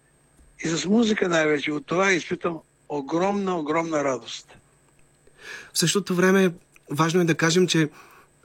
и 0.63 0.67
с 0.67 0.86
музика 0.86 1.29
най-вече. 1.29 1.72
От 1.72 1.86
това 1.86 2.12
изпитам 2.12 2.60
огромна, 2.89 3.60
огромна 3.60 4.03
радост. 4.03 4.58
В 5.74 5.79
същото 5.79 6.15
време 6.15 6.53
важно 6.91 7.22
е 7.22 7.25
да 7.25 7.36
кажем, 7.36 7.67
че 7.67 7.89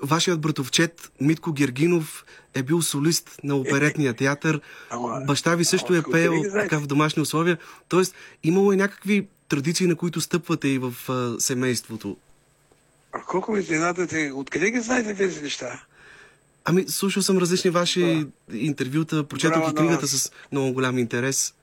вашият 0.03 0.41
братовчет 0.41 1.13
Митко 1.21 1.53
Гергинов 1.53 2.25
е 2.55 2.63
бил 2.63 2.83
солист 2.83 3.41
на 3.45 3.57
оперетния 3.57 4.15
театър. 4.17 4.61
Ама, 4.91 5.21
Баща 5.27 5.55
ви 5.55 5.65
също 5.65 5.95
е 5.95 6.03
пеел 6.11 6.43
така 6.53 6.79
в 6.79 6.87
домашни 6.87 7.23
условия. 7.23 7.59
Тоест, 7.89 8.15
имало 8.43 8.73
е 8.73 8.77
някакви 8.77 9.27
традиции, 9.49 9.87
на 9.87 9.97
които 9.97 10.21
стъпвате 10.21 10.69
и 10.69 10.79
в 10.79 10.95
а, 11.09 11.41
семейството. 11.41 12.17
А 13.13 13.21
колко 13.21 13.53
ми 13.53 13.61
изненадате? 13.61 14.33
Откъде 14.35 14.71
ги 14.71 14.81
знаете 14.81 15.15
тези 15.15 15.43
неща? 15.43 15.81
Ами, 16.65 16.89
слушал 16.89 17.23
съм 17.23 17.39
различни 17.39 17.71
ваши 17.71 18.27
интервюта, 18.53 19.29
прочетох 19.29 19.59
Браво 19.59 19.73
и 19.73 19.75
книгата 19.75 20.07
с 20.09 20.33
много 20.53 20.73
голям 20.73 20.99
интерес. 20.99 21.55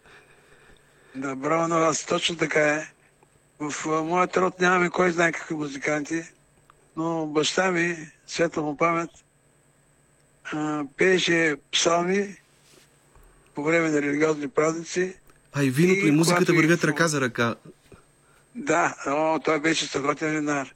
Да, 1.15 1.35
браво 1.35 1.67
на 1.67 1.79
вас. 1.79 2.05
Точно 2.05 2.35
така 2.37 2.59
е. 2.59 2.87
В 3.59 4.03
моят 4.03 4.37
род 4.37 4.59
нямаме 4.59 4.89
кой 4.89 5.11
знае 5.11 5.31
какви 5.31 5.55
музиканти, 5.55 6.23
но 6.97 7.25
баща 7.25 7.71
ми, 7.71 7.97
светла 8.27 8.63
му 8.63 8.77
памет, 8.77 9.09
пееше 10.97 11.55
псалми 11.71 12.35
по 13.55 13.63
време 13.63 13.89
на 13.89 14.01
религиозни 14.01 14.47
празници. 14.47 15.13
А 15.53 15.63
и 15.63 15.69
виното 15.69 16.05
и 16.05 16.09
И 16.09 16.11
музиката 16.11 16.53
и 16.53 16.55
вървят 16.55 16.83
ръка 16.83 17.07
за 17.07 17.21
ръка. 17.21 17.55
Да, 18.55 18.95
о, 19.07 19.39
той 19.39 19.59
беше 19.59 19.85
страхотен 19.85 20.31
винар. 20.31 20.73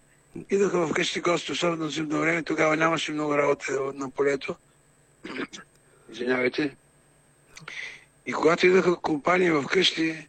Идоха 0.49 0.87
вкъщи 0.87 1.21
гости, 1.21 1.51
особено 1.51 1.87
в 1.87 1.93
зимно 1.93 2.19
време. 2.19 2.43
Тогава 2.43 2.77
нямаше 2.77 3.11
много 3.11 3.37
работа 3.37 3.79
на 3.93 4.09
полето. 4.09 4.55
Извинявайте. 6.11 6.75
И 8.25 8.33
когато 8.33 8.67
идоха 8.67 8.95
компании 8.95 9.51
в 9.51 9.65
къщи, 9.65 10.27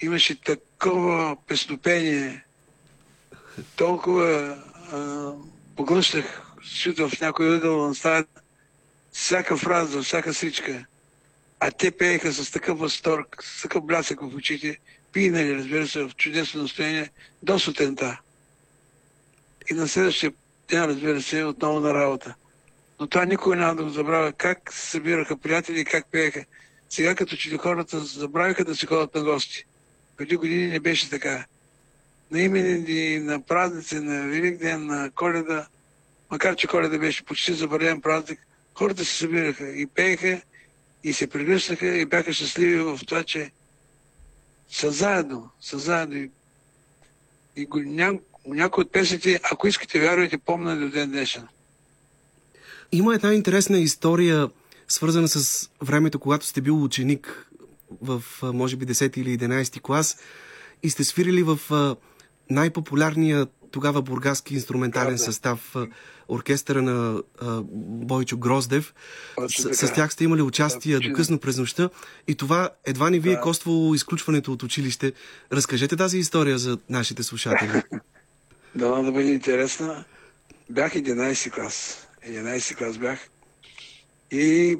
имаше 0.00 0.40
такова 0.40 1.36
песнопение, 1.46 2.44
толкова 3.76 4.58
а, 4.92 5.32
поглъщах, 5.76 6.42
сюда 6.64 7.08
в 7.08 7.20
някой 7.20 7.56
ъгъл 7.56 7.88
на 7.88 7.94
стаята, 7.94 8.40
всяка 9.12 9.56
фраза, 9.56 10.02
всяка 10.02 10.34
сричка. 10.34 10.86
А 11.60 11.70
те 11.70 11.90
пееха 11.90 12.32
с 12.32 12.50
такъв 12.50 12.78
възторг, 12.78 13.42
с 13.44 13.62
такъв 13.62 13.84
блясък 13.84 14.20
в 14.20 14.34
очите, 14.34 14.78
пинали, 15.12 15.54
разбира 15.54 15.88
се, 15.88 16.04
в 16.04 16.10
чудесно 16.16 16.62
настроение 16.62 17.10
до 17.42 17.58
сутента. 17.58 18.20
И 19.70 19.74
на 19.74 19.88
следващия 19.88 20.32
ден, 20.68 20.84
разбира 20.84 21.22
се, 21.22 21.44
отново 21.44 21.80
на 21.80 21.94
работа. 21.94 22.34
Но 23.00 23.06
това 23.06 23.24
никога 23.24 23.56
няма 23.56 23.76
да 23.76 23.84
го 23.84 23.90
забравя. 23.90 24.32
Как 24.32 24.72
се 24.72 24.90
събираха 24.90 25.36
приятели 25.36 25.80
и 25.80 25.84
как 25.84 26.06
пееха. 26.10 26.44
Сега 26.88 27.14
като 27.14 27.36
че 27.36 27.58
хората 27.58 28.00
забравиха 28.00 28.64
да 28.64 28.76
си 28.76 28.86
ходят 28.86 29.14
на 29.14 29.22
гости. 29.22 29.64
Преди 30.16 30.36
години 30.36 30.66
не 30.66 30.80
беше 30.80 31.10
така. 31.10 31.46
На 32.30 32.40
именини, 32.40 33.18
на 33.18 33.40
празници, 33.40 33.94
на 33.94 34.26
Великден, 34.26 34.86
на 34.86 35.10
Коледа, 35.10 35.66
макар 36.30 36.56
че 36.56 36.66
Коледа 36.66 36.98
беше 36.98 37.24
почти 37.24 37.52
забранен 37.54 38.00
празник, 38.00 38.46
хората 38.74 39.04
се 39.04 39.16
събираха 39.16 39.68
и 39.68 39.86
пееха, 39.86 40.40
и 41.04 41.12
се 41.12 41.26
прегръщаха 41.26 41.86
и 41.86 42.04
бяха 42.04 42.32
щастливи 42.32 42.80
в 42.80 43.00
това, 43.06 43.22
че 43.22 43.50
са 44.70 44.90
заедно, 44.90 45.50
са 45.60 45.78
заедно. 45.78 46.16
И, 46.16 46.30
и 47.56 47.66
го, 47.66 47.80
ня, 47.80 48.18
някои 48.46 48.84
от 48.84 48.92
песните, 48.92 49.40
ако 49.52 49.68
искате, 49.68 50.00
вярвайте, 50.00 50.38
помня 50.38 50.76
до 50.76 50.88
ден 50.88 51.10
днешен. 51.10 51.42
Има 52.92 53.14
една 53.14 53.34
интересна 53.34 53.78
история, 53.78 54.48
свързана 54.88 55.28
с 55.28 55.70
времето, 55.82 56.18
когато 56.18 56.46
сте 56.46 56.60
бил 56.60 56.82
ученик 56.84 57.48
в, 58.02 58.22
може 58.42 58.76
би, 58.76 58.86
10 58.86 59.18
или 59.18 59.38
11 59.38 59.80
клас 59.80 60.16
и 60.82 60.90
сте 60.90 61.04
свирили 61.04 61.42
в 61.42 61.60
най-популярния 62.50 63.46
тогава 63.70 64.02
бургаски 64.02 64.54
инструментален 64.54 65.06
Да, 65.10 65.16
да. 65.16 65.18
състав, 65.18 65.74
оркестъра 66.28 66.82
на 66.82 67.22
а, 67.42 67.60
Бойчо 68.06 68.36
Гроздев. 68.36 68.94
С, 69.48 69.74
с 69.88 69.92
тях 69.92 70.12
сте 70.12 70.24
имали 70.24 70.42
участие 70.42 70.98
Да, 70.98 71.08
до 71.08 71.12
късно 71.14 71.38
през 71.38 71.58
нощта 71.58 71.90
и 72.28 72.34
това 72.34 72.70
едва 72.84 73.10
не 73.10 73.18
ви 73.18 73.30
е 73.30 73.34
Да. 73.34 73.40
коствало 73.40 73.94
изключването 73.94 74.52
от 74.52 74.62
училище. 74.62 75.12
Разкажете 75.52 75.96
тази 75.96 76.18
история 76.18 76.58
за 76.58 76.78
нашите 76.88 77.22
слушатели. 77.22 77.82
Дано 78.76 79.02
да 79.02 79.12
бъде 79.12 79.30
интересна. 79.30 80.04
Бях 80.70 80.94
11 80.94 81.50
клас. 81.52 82.06
11 82.28 82.76
клас 82.76 82.98
бях. 82.98 83.28
И 84.30 84.76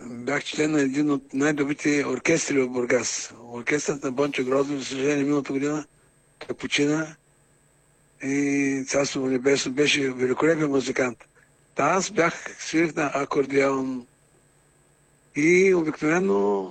бях 0.00 0.44
член 0.44 0.72
на 0.72 0.80
един 0.80 1.10
от 1.10 1.34
най-добрите 1.34 2.04
оркестри 2.06 2.60
в 2.60 2.68
Бургас. 2.68 3.34
Оркестрът 3.52 4.04
на 4.04 4.12
Бончо 4.12 4.44
Гроздов, 4.44 4.78
за 4.78 4.84
съжаление, 4.84 5.24
миналата 5.24 5.52
година 5.52 5.84
почина. 6.58 7.16
И 8.22 8.84
царство 8.88 9.20
му 9.20 9.26
небесно 9.26 9.72
беше 9.72 10.12
великолепен 10.12 10.70
музикант. 10.70 11.18
Та 11.74 11.84
аз 11.84 12.10
бях, 12.10 12.56
свирих 12.58 12.94
на 12.94 13.10
акордеон. 13.14 14.06
И 15.36 15.74
обикновено, 15.74 16.70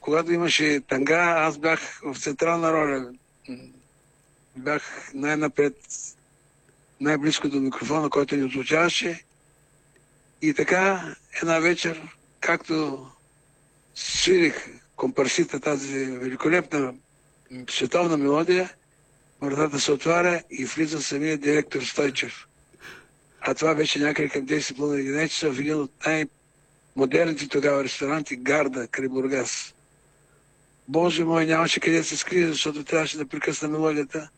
когато 0.00 0.32
имаше 0.32 0.80
танга, 0.88 1.34
аз 1.38 1.58
бях 1.58 2.00
в 2.04 2.20
централна 2.20 2.72
роля. 2.72 3.12
Бях 4.56 5.10
най-напред, 5.14 5.76
най-близко 7.00 7.48
до 7.48 7.60
микрофона, 7.60 8.10
който 8.10 8.36
ни 8.36 8.44
озвучаваше. 8.44 9.24
И 10.42 10.54
така, 10.54 11.14
една 11.42 11.58
вечер, 11.58 12.02
както 12.40 13.06
свирих 13.94 14.68
компарсита, 14.96 15.60
тази 15.60 16.04
великолепна 16.04 16.94
световна 17.70 18.16
мелодия, 18.16 18.70
вратата 19.40 19.80
се 19.80 19.92
отваря 19.92 20.42
и 20.50 20.64
влиза 20.64 21.02
самия 21.02 21.38
директор 21.38 21.82
Стойчев. 21.82 22.46
А 23.40 23.54
това 23.54 23.74
беше 23.74 23.98
някъде 23.98 24.28
към 24.28 24.46
10 24.46 24.78
на 24.78 24.86
11 24.86 25.28
часа 25.28 25.52
в 25.52 25.60
един 25.60 25.80
от 25.80 25.92
най-модерните 26.06 27.48
тогава 27.48 27.84
ресторанти 27.84 28.36
Гарда, 28.36 28.88
край 28.88 29.08
Бургас. 29.08 29.74
Боже 30.88 31.24
мой, 31.24 31.46
нямаше 31.46 31.80
къде 31.80 31.98
да 31.98 32.04
се 32.04 32.16
скрие, 32.16 32.48
защото 32.48 32.84
трябваше 32.84 33.18
да 33.18 33.26
прекъсна 33.26 33.68
мелодията 33.68 34.30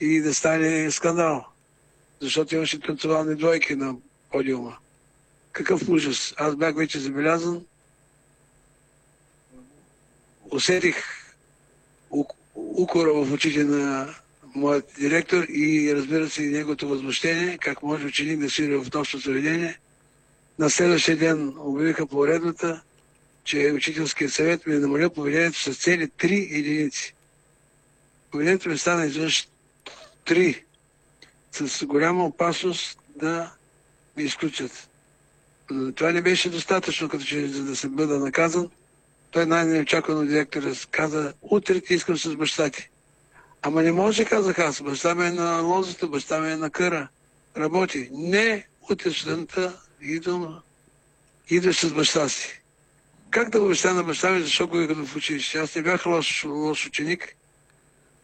и 0.00 0.20
да 0.20 0.34
стане 0.34 0.90
скандал. 0.90 1.46
Защото 2.20 2.54
имаше 2.54 2.80
танцовални 2.80 3.36
двойки 3.36 3.74
на 3.74 3.96
подиума. 4.30 4.76
Какъв 5.52 5.88
ужас. 5.88 6.34
Аз 6.36 6.56
бях 6.56 6.76
вече 6.76 6.98
забелязан. 6.98 7.64
Усетих 10.50 10.96
ук- 12.10 12.36
укора 12.54 13.12
в 13.12 13.32
очите 13.32 13.64
на 13.64 14.14
моят 14.54 14.92
директор 14.98 15.42
и 15.42 15.94
разбира 15.94 16.30
се 16.30 16.42
и 16.42 16.48
неговото 16.48 16.88
възмущение, 16.88 17.58
как 17.58 17.82
може 17.82 18.06
ученик 18.06 18.40
да 18.40 18.50
свири 18.50 18.76
в 18.76 18.86
нощно 18.94 19.20
заведение. 19.20 19.78
На 20.58 20.70
следващия 20.70 21.16
ден 21.16 21.54
обявиха 21.58 22.06
по 22.06 22.26
редната, 22.26 22.82
че 23.44 23.72
учителският 23.74 24.32
съвет 24.32 24.66
ми 24.66 24.74
е 24.74 24.78
намалил 24.78 25.10
поведението 25.10 25.58
с 25.58 25.78
цели 25.78 26.10
три 26.10 26.48
единици. 26.52 27.14
Поведението 28.30 28.68
ми 28.68 28.78
стана 28.78 29.06
изведнъж 29.06 29.48
три, 30.28 30.64
с 31.52 31.86
голяма 31.86 32.24
опасност 32.24 32.98
да 33.16 33.52
ми 34.16 34.22
изключат. 34.22 34.88
Това 35.94 36.12
не 36.12 36.22
беше 36.22 36.50
достатъчно, 36.50 37.08
като 37.08 37.24
че 37.24 37.48
за 37.48 37.64
да 37.64 37.76
се 37.76 37.88
бъда 37.88 38.18
наказан. 38.18 38.70
Той 39.30 39.46
най-неочаквано 39.46 40.26
директора 40.26 40.72
каза, 40.90 41.32
утре 41.42 41.80
ти 41.80 41.94
искам 41.94 42.16
с 42.16 42.36
баща 42.36 42.70
ти. 42.70 42.90
Ама 43.62 43.82
не 43.82 43.92
може, 43.92 44.24
казах 44.24 44.58
аз. 44.58 44.82
Баща 44.82 45.14
ми 45.14 45.26
е 45.26 45.30
на 45.30 45.60
лозата, 45.60 46.06
баща 46.06 46.40
ми 46.40 46.52
е 46.52 46.56
на 46.56 46.70
къра. 46.70 47.08
Работи. 47.56 48.08
Не, 48.12 48.66
утре 48.90 49.10
сутринта 49.10 49.80
идвам, 50.00 50.60
идваш 51.50 51.80
с 51.80 51.92
баща 51.92 52.28
си. 52.28 52.62
Как 53.30 53.50
да 53.50 53.58
го 53.58 53.64
обещая 53.64 53.94
на 53.94 54.04
баща 54.04 54.30
ми, 54.30 54.42
защото 54.42 54.70
го 54.70 54.80
е 54.80 54.88
като 54.88 55.06
в 55.06 55.16
училище? 55.16 55.58
Аз 55.58 55.74
не 55.74 55.82
бях 55.82 56.06
лош, 56.06 56.44
лош 56.44 56.86
ученик. 56.86 57.37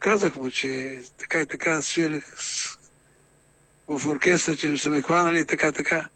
Казах 0.04 0.36
му, 0.36 0.50
че 0.50 1.00
така 1.18 1.40
и 1.40 1.46
така 1.46 1.82
свирих 1.82 2.24
в 3.88 4.06
оркестър, 4.06 4.56
че 4.56 4.78
са 4.78 4.90
ме 4.90 5.02
хванали 5.02 5.40
и 5.40 5.44
така, 5.44 5.72
така. 5.72 6.08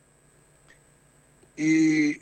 И 1.58 2.08
е, 2.10 2.16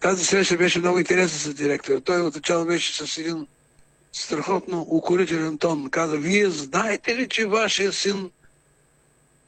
тази 0.00 0.24
среща 0.24 0.56
беше 0.56 0.78
много 0.78 0.98
интересна 0.98 1.38
с 1.38 1.54
директора. 1.54 2.00
Той 2.00 2.22
отначало 2.22 2.64
беше 2.64 3.06
с 3.06 3.18
един 3.18 3.46
страхотно 4.12 4.86
укорителен 4.90 5.58
тон. 5.58 5.90
Каза, 5.90 6.16
вие 6.16 6.50
знаете 6.50 7.16
ли, 7.16 7.28
че 7.28 7.46
вашия 7.46 7.92
син 7.92 8.30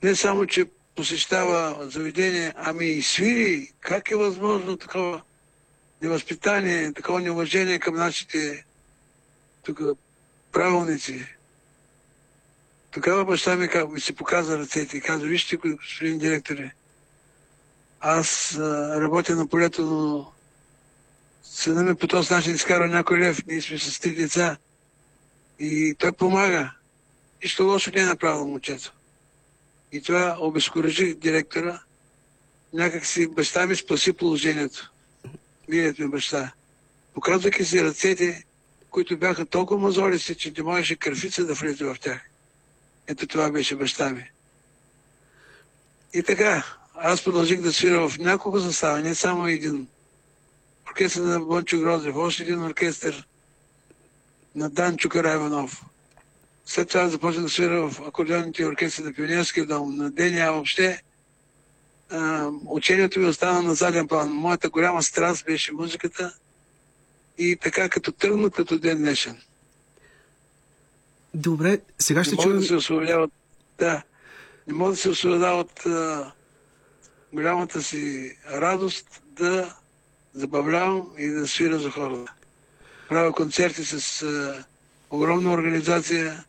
не 0.03 0.15
само, 0.15 0.47
че 0.47 0.65
посещава 0.97 1.91
заведение, 1.91 2.53
ами 2.57 2.87
и 2.87 3.03
свири? 3.03 3.73
Как 3.81 4.11
е 4.11 4.17
възможно 4.17 4.77
такова 4.77 5.23
невъзпитание, 6.03 6.93
такова 6.93 7.21
неуважение 7.21 7.79
към 7.79 7.95
нашите 7.95 8.65
тук 9.63 9.81
правилници? 10.53 11.27
Тогава 12.93 13.25
баща 13.25 13.57
ми 13.57 13.69
ми 13.91 14.01
се 14.01 14.13
показа 14.13 14.59
ръцете 14.59 14.97
и 14.97 15.01
каза, 15.01 15.27
вижте, 15.27 15.57
господин 15.57 16.19
директоре, 16.19 16.73
аз 18.01 18.55
а, 18.59 19.01
работя 19.01 19.37
на 19.37 19.49
полето, 19.49 19.83
но 19.83 20.33
сина 21.45 21.83
ми 21.83 21.95
по 21.95 22.07
този 22.07 22.35
начин 22.35 22.55
изкара 22.55 22.89
някой 22.89 23.19
лев. 23.19 23.47
Ние 23.47 23.63
сме 23.63 23.79
с 23.79 24.01
три 24.01 24.15
деца. 24.15 24.57
И 25.59 25.95
той 25.99 26.13
помага. 26.13 26.73
Нищо 27.43 27.65
лошо 27.65 27.91
не 27.95 28.01
е 28.01 28.05
направил 28.05 28.47
момчето. 28.47 28.93
И 29.93 30.03
това 30.03 30.37
обезкуражи 30.41 31.15
директора. 31.15 31.81
Някак 32.73 33.07
си 33.07 33.27
баща 33.27 33.67
ми 33.67 33.77
спаси 33.77 34.13
положението. 34.13 34.93
Милият 35.69 35.99
ми 35.99 36.09
баща. 36.09 36.53
Показвайки 37.15 37.65
си 37.65 37.85
ръцете, 37.85 38.45
които 38.91 39.17
бяха 39.19 39.47
толкова 39.47 39.81
мазолисти, 39.81 40.35
че 40.35 40.53
не 40.57 40.63
можеше 40.63 40.97
кърфица 40.97 41.47
да 41.47 41.55
влезе 41.55 41.85
в 41.85 41.97
тях. 42.01 42.32
Ето 43.07 43.27
това 43.27 43.51
беше 43.51 43.77
баща 43.77 44.11
ми. 44.11 44.31
И 46.15 46.23
така, 46.23 46.65
аз 46.95 47.25
продължих 47.25 47.61
да 47.61 47.73
свира 47.73 48.09
в 48.09 48.19
няколко 48.19 48.61
състава, 48.61 49.01
не 49.01 49.15
само 49.15 49.47
един. 49.47 49.89
Оркестър 50.91 51.23
на 51.23 51.41
Бончо 51.41 51.79
Грозев, 51.81 52.17
още 52.17 52.43
един 52.43 52.65
оркестър 52.65 53.27
на 54.55 54.71
Данчо 54.71 55.09
Карайванов. 55.09 55.83
След 56.67 56.89
това 56.89 57.09
започнах 57.09 57.45
да 57.45 57.51
свира 57.51 57.91
в 57.91 58.01
акордеоните 58.01 58.67
оркестри 58.67 59.03
на 59.03 59.13
Пионерския 59.13 59.67
дом, 59.67 59.97
на 59.97 60.11
Деня. 60.11 60.53
Въобще 60.53 61.03
учението 62.67 63.21
ми 63.21 63.27
остана 63.27 63.63
на 63.63 63.75
заден 63.75 64.09
план. 64.09 64.33
Моята 64.33 64.71
голяма 64.71 65.03
страст 65.03 65.45
беше 65.45 65.73
музиката 65.73 66.35
и 67.39 67.57
така 67.57 67.89
като 67.89 68.13
тръгна 68.13 68.51
като 68.51 68.79
ден 68.79 68.99
днешен. 68.99 69.43
Добре, 71.35 71.81
сега 71.99 72.25
ще 72.25 72.37
не 72.37 72.43
чуем... 72.43 72.59
да 72.59 72.65
се 72.65 72.75
освободя 72.75 73.21
от... 73.21 73.33
Да, 73.79 74.03
не 74.67 74.75
мога 74.75 74.91
да 74.91 74.97
се 74.97 75.09
освободя 75.09 75.51
от 75.51 75.87
а, 75.87 76.33
голямата 77.33 77.83
си 77.83 78.37
радост 78.51 79.23
да 79.27 79.77
забавлявам 80.35 81.11
и 81.19 81.29
да 81.29 81.49
свира 81.49 81.79
за 81.79 81.91
хората. 81.91 82.33
Правя 83.09 83.33
концерти 83.33 83.85
с 83.85 84.23
а, 84.23 84.65
огромна 85.11 85.53
организация, 85.53 86.45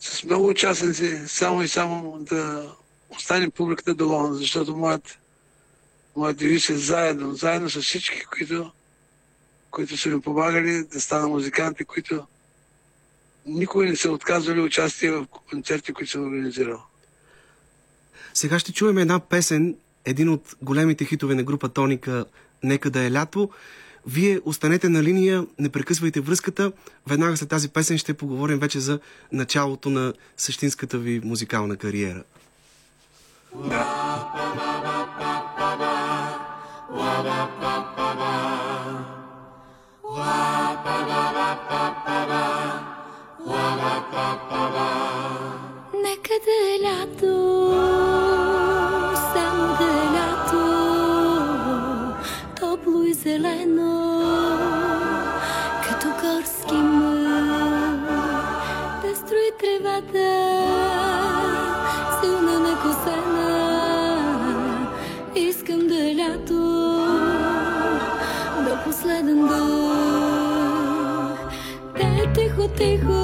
с 0.00 0.24
много 0.24 0.48
участници, 0.48 1.22
само 1.26 1.62
и 1.62 1.68
само 1.68 2.18
да 2.20 2.72
остане 3.10 3.50
публиката 3.50 3.94
доволна, 3.94 4.34
защото 4.34 4.76
моят, 4.76 5.18
моят 6.16 6.36
девиз 6.36 6.70
е 6.70 6.76
заедно, 6.76 7.34
заедно 7.34 7.70
с 7.70 7.82
всички, 7.82 8.24
които, 8.24 8.72
които 9.70 9.96
са 9.96 10.08
ми 10.08 10.20
помагали 10.20 10.84
да 10.84 11.00
стана 11.00 11.28
музиканти, 11.28 11.84
които 11.84 12.26
никога 13.50 13.84
не 13.84 13.96
са 13.96 14.10
отказвали 14.10 14.60
участие 14.60 15.10
в 15.10 15.26
концерти, 15.50 15.92
които 15.92 16.10
съм 16.10 16.24
организирал. 16.24 16.82
Сега 18.34 18.58
ще 18.58 18.72
чуем 18.72 18.98
една 18.98 19.20
песен, 19.20 19.76
един 20.04 20.28
от 20.28 20.56
големите 20.62 21.04
хитове 21.04 21.34
на 21.34 21.42
група 21.42 21.68
Тоника 21.68 22.24
Нека 22.62 22.90
да 22.90 23.04
е 23.04 23.12
лято. 23.12 23.50
Вие 24.06 24.40
останете 24.44 24.88
на 24.88 25.02
линия, 25.02 25.46
не 25.58 25.68
прекъсвайте 25.68 26.20
връзката. 26.20 26.72
Веднага 27.06 27.36
след 27.36 27.48
тази 27.48 27.68
песен 27.68 27.98
ще 27.98 28.14
поговорим 28.14 28.58
вече 28.58 28.80
за 28.80 29.00
началото 29.32 29.90
на 29.90 30.12
същинската 30.36 30.98
ви 30.98 31.20
музикална 31.24 31.76
кариера. 31.76 32.22
Нека 45.94 46.34
да 46.44 46.54
е 46.70 46.78
лято, 46.82 47.34
само 49.34 49.64
да 49.78 49.84
е 49.84 50.06
лято, 50.16 50.64
топло 52.60 53.02
и 53.02 53.14
зелено, 53.14 53.94
като 55.88 56.08
горски 56.08 56.74
мър, 56.74 57.98
да 59.02 59.16
строи 59.16 59.50
тревата, 59.60 60.49
тихо, 72.68 72.74
тихо, 72.76 73.22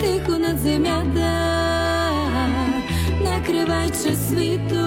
тихо 0.00 0.38
над 0.38 0.58
земята, 0.58 1.30
на 3.24 3.42
креваче 3.46 4.16
свито, 4.16 4.86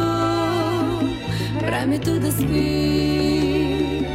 времето 1.62 2.20
да 2.20 2.32
спи, 2.32 4.06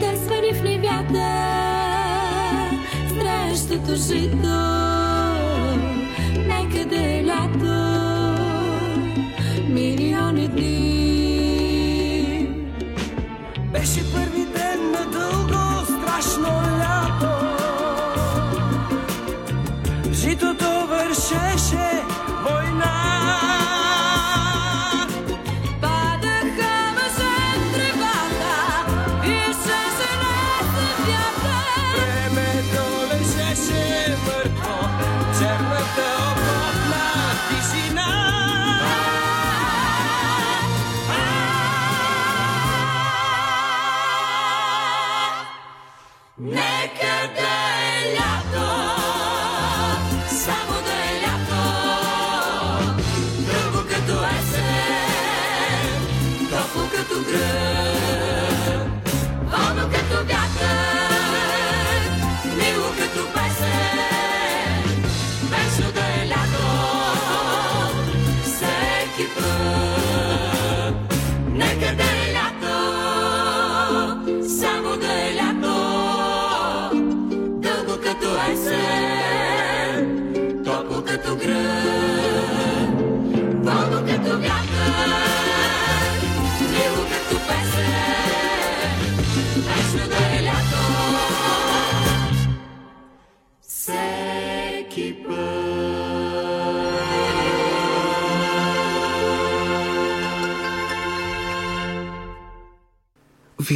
да 0.00 0.16
свари 0.16 0.52
в 0.54 0.62
невята, 0.62 1.28
страещото 3.08 3.94
жито, 3.96 4.58
нека 6.46 6.88
да 6.88 6.96
е 6.96 7.24
лято, 7.24 7.65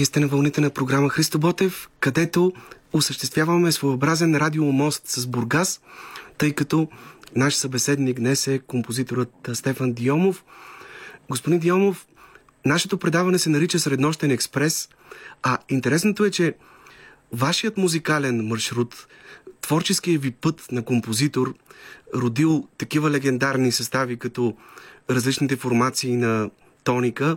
Вие 0.00 0.04
сте 0.06 0.20
на 0.20 0.28
вълните 0.28 0.60
на 0.60 0.70
програма 0.70 1.08
Христо 1.08 1.38
Ботев, 1.38 1.88
където 2.00 2.52
осъществяваме 2.92 3.72
своеобразен 3.72 4.36
радиомост 4.36 5.08
с 5.08 5.26
Бургас, 5.26 5.80
тъй 6.38 6.52
като 6.52 6.88
наш 7.36 7.54
събеседник 7.54 8.16
днес 8.16 8.46
е 8.46 8.58
композиторът 8.58 9.50
Стефан 9.52 9.92
Диомов. 9.92 10.44
Господин 11.30 11.60
Диомов, 11.60 12.06
нашето 12.66 12.98
предаване 12.98 13.38
се 13.38 13.50
нарича 13.50 13.78
Среднощен 13.78 14.30
експрес, 14.30 14.88
а 15.42 15.58
интересното 15.68 16.24
е, 16.24 16.30
че 16.30 16.54
вашият 17.32 17.76
музикален 17.76 18.46
маршрут, 18.46 19.06
творческият 19.60 20.22
ви 20.22 20.30
път 20.30 20.72
на 20.72 20.84
композитор, 20.84 21.54
родил 22.14 22.68
такива 22.78 23.10
легендарни 23.10 23.72
състави, 23.72 24.16
като 24.16 24.56
различните 25.10 25.56
формации 25.56 26.16
на 26.16 26.50
тоника, 26.84 27.36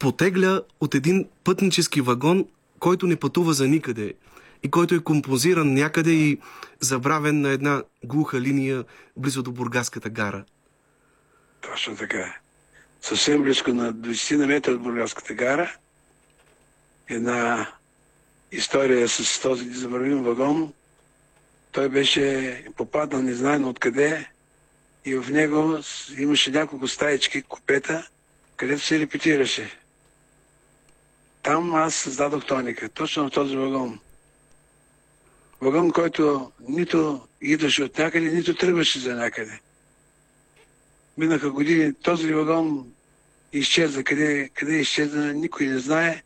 потегля 0.00 0.62
от 0.80 0.94
един 0.94 1.28
пътнически 1.44 2.00
вагон, 2.00 2.46
който 2.78 3.06
не 3.06 3.16
пътува 3.16 3.52
за 3.52 3.68
никъде 3.68 4.14
и 4.62 4.70
който 4.70 4.94
е 4.94 5.04
композиран 5.04 5.74
някъде 5.74 6.10
и 6.10 6.38
забравен 6.80 7.40
на 7.40 7.48
една 7.48 7.82
глуха 8.04 8.40
линия 8.40 8.84
близо 9.16 9.42
до 9.42 9.52
Бургаската 9.52 10.10
гара. 10.10 10.44
Точно 11.60 11.96
така 11.96 12.18
е. 12.18 12.38
Съвсем 13.02 13.42
близко 13.42 13.70
на 13.70 13.94
20 13.94 14.36
на 14.36 14.46
метра 14.46 14.72
от 14.72 14.82
Бургаската 14.82 15.34
гара. 15.34 15.76
Една 17.08 17.72
история 18.52 19.08
с 19.08 19.40
този 19.40 19.66
незабравим 19.66 20.22
вагон. 20.22 20.72
Той 21.72 21.88
беше 21.88 22.64
попаднал 22.76 23.22
незнайно 23.22 23.68
откъде 23.68 24.28
и 25.04 25.14
в 25.14 25.30
него 25.30 25.78
имаше 26.18 26.50
няколко 26.50 26.88
стаечки, 26.88 27.42
купета, 27.42 28.08
където 28.56 28.84
се 28.84 28.98
репетираше. 28.98 29.79
Там 31.42 31.74
аз 31.74 31.94
създадох 31.94 32.46
тоника, 32.46 32.88
точно 32.88 33.26
в 33.26 33.30
този 33.30 33.56
вагон. 33.56 34.00
Вагон, 35.60 35.90
който 35.90 36.52
нито 36.68 37.28
идваше 37.40 37.84
от 37.84 37.98
някъде, 37.98 38.30
нито 38.30 38.54
тръгваше 38.54 38.98
за 38.98 39.14
някъде. 39.14 39.60
минаха 41.18 41.50
години, 41.50 41.94
този 41.94 42.32
вагон 42.34 42.92
изчезна. 43.52 44.04
Къде, 44.04 44.48
къде 44.54 44.76
изчезна, 44.76 45.32
никой 45.32 45.66
не 45.66 45.78
знае, 45.78 46.22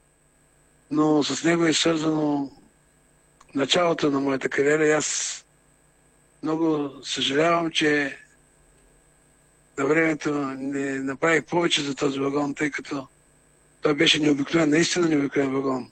но 0.91 1.23
с 1.23 1.45
него 1.45 1.67
е 1.67 1.73
свързано 1.73 2.53
началото 3.55 4.11
на 4.11 4.21
моята 4.21 4.49
кариера 4.49 4.97
аз 4.97 5.41
много 6.43 6.91
съжалявам, 7.05 7.71
че 7.71 8.19
на 9.79 9.87
времето 9.87 10.35
не 10.59 10.99
направих 10.99 11.45
повече 11.45 11.83
за 11.83 11.95
този 11.95 12.21
вагон, 12.21 12.55
тъй 12.55 12.71
като 12.71 13.09
той 13.85 13.95
беше 13.95 14.19
необикновен, 14.19 14.71
наистина 14.71 15.09
необикновен 15.09 15.53
вагон. 15.53 15.91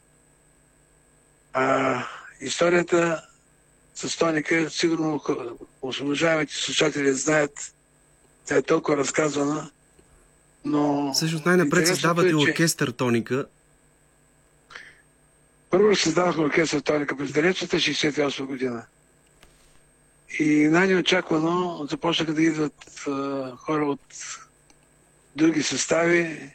А 1.52 2.04
историята 2.40 3.26
с 3.94 4.18
Тоника, 4.18 4.70
сигурно 4.70 5.20
освобождаемите 5.82 6.54
слушатели 6.54 7.12
знаят, 7.12 7.74
тя 8.46 8.56
е 8.56 8.62
толкова 8.62 8.96
разказвана, 8.96 9.70
но... 10.64 11.12
Всъщност 11.14 11.46
най-напред 11.46 11.86
създавате 11.86 12.28
е, 12.28 12.34
оркестър 12.34 12.90
Тоника. 12.90 13.46
Първо 15.70 15.96
създавахме 15.96 16.44
оркестър 16.44 16.80
Тоника 16.80 17.16
през 17.16 17.32
далечната 17.32 17.76
68 17.76 18.44
година. 18.44 18.84
И 20.38 20.68
най-неочаквано 20.68 21.86
започнаха 21.90 22.34
да 22.34 22.42
идват 22.42 23.06
а, 23.08 23.52
хора 23.56 23.84
от 23.86 24.00
други 25.36 25.62
състави. 25.62 26.50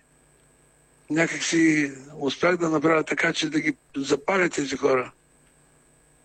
Някак 1.10 1.44
си 1.44 1.92
успях 2.20 2.58
да 2.58 2.70
направя 2.70 3.04
така, 3.04 3.34
че 3.34 3.50
да 3.50 3.60
ги 3.60 3.76
запаля 3.98 4.50
тези 4.50 4.78
хора. 4.78 5.12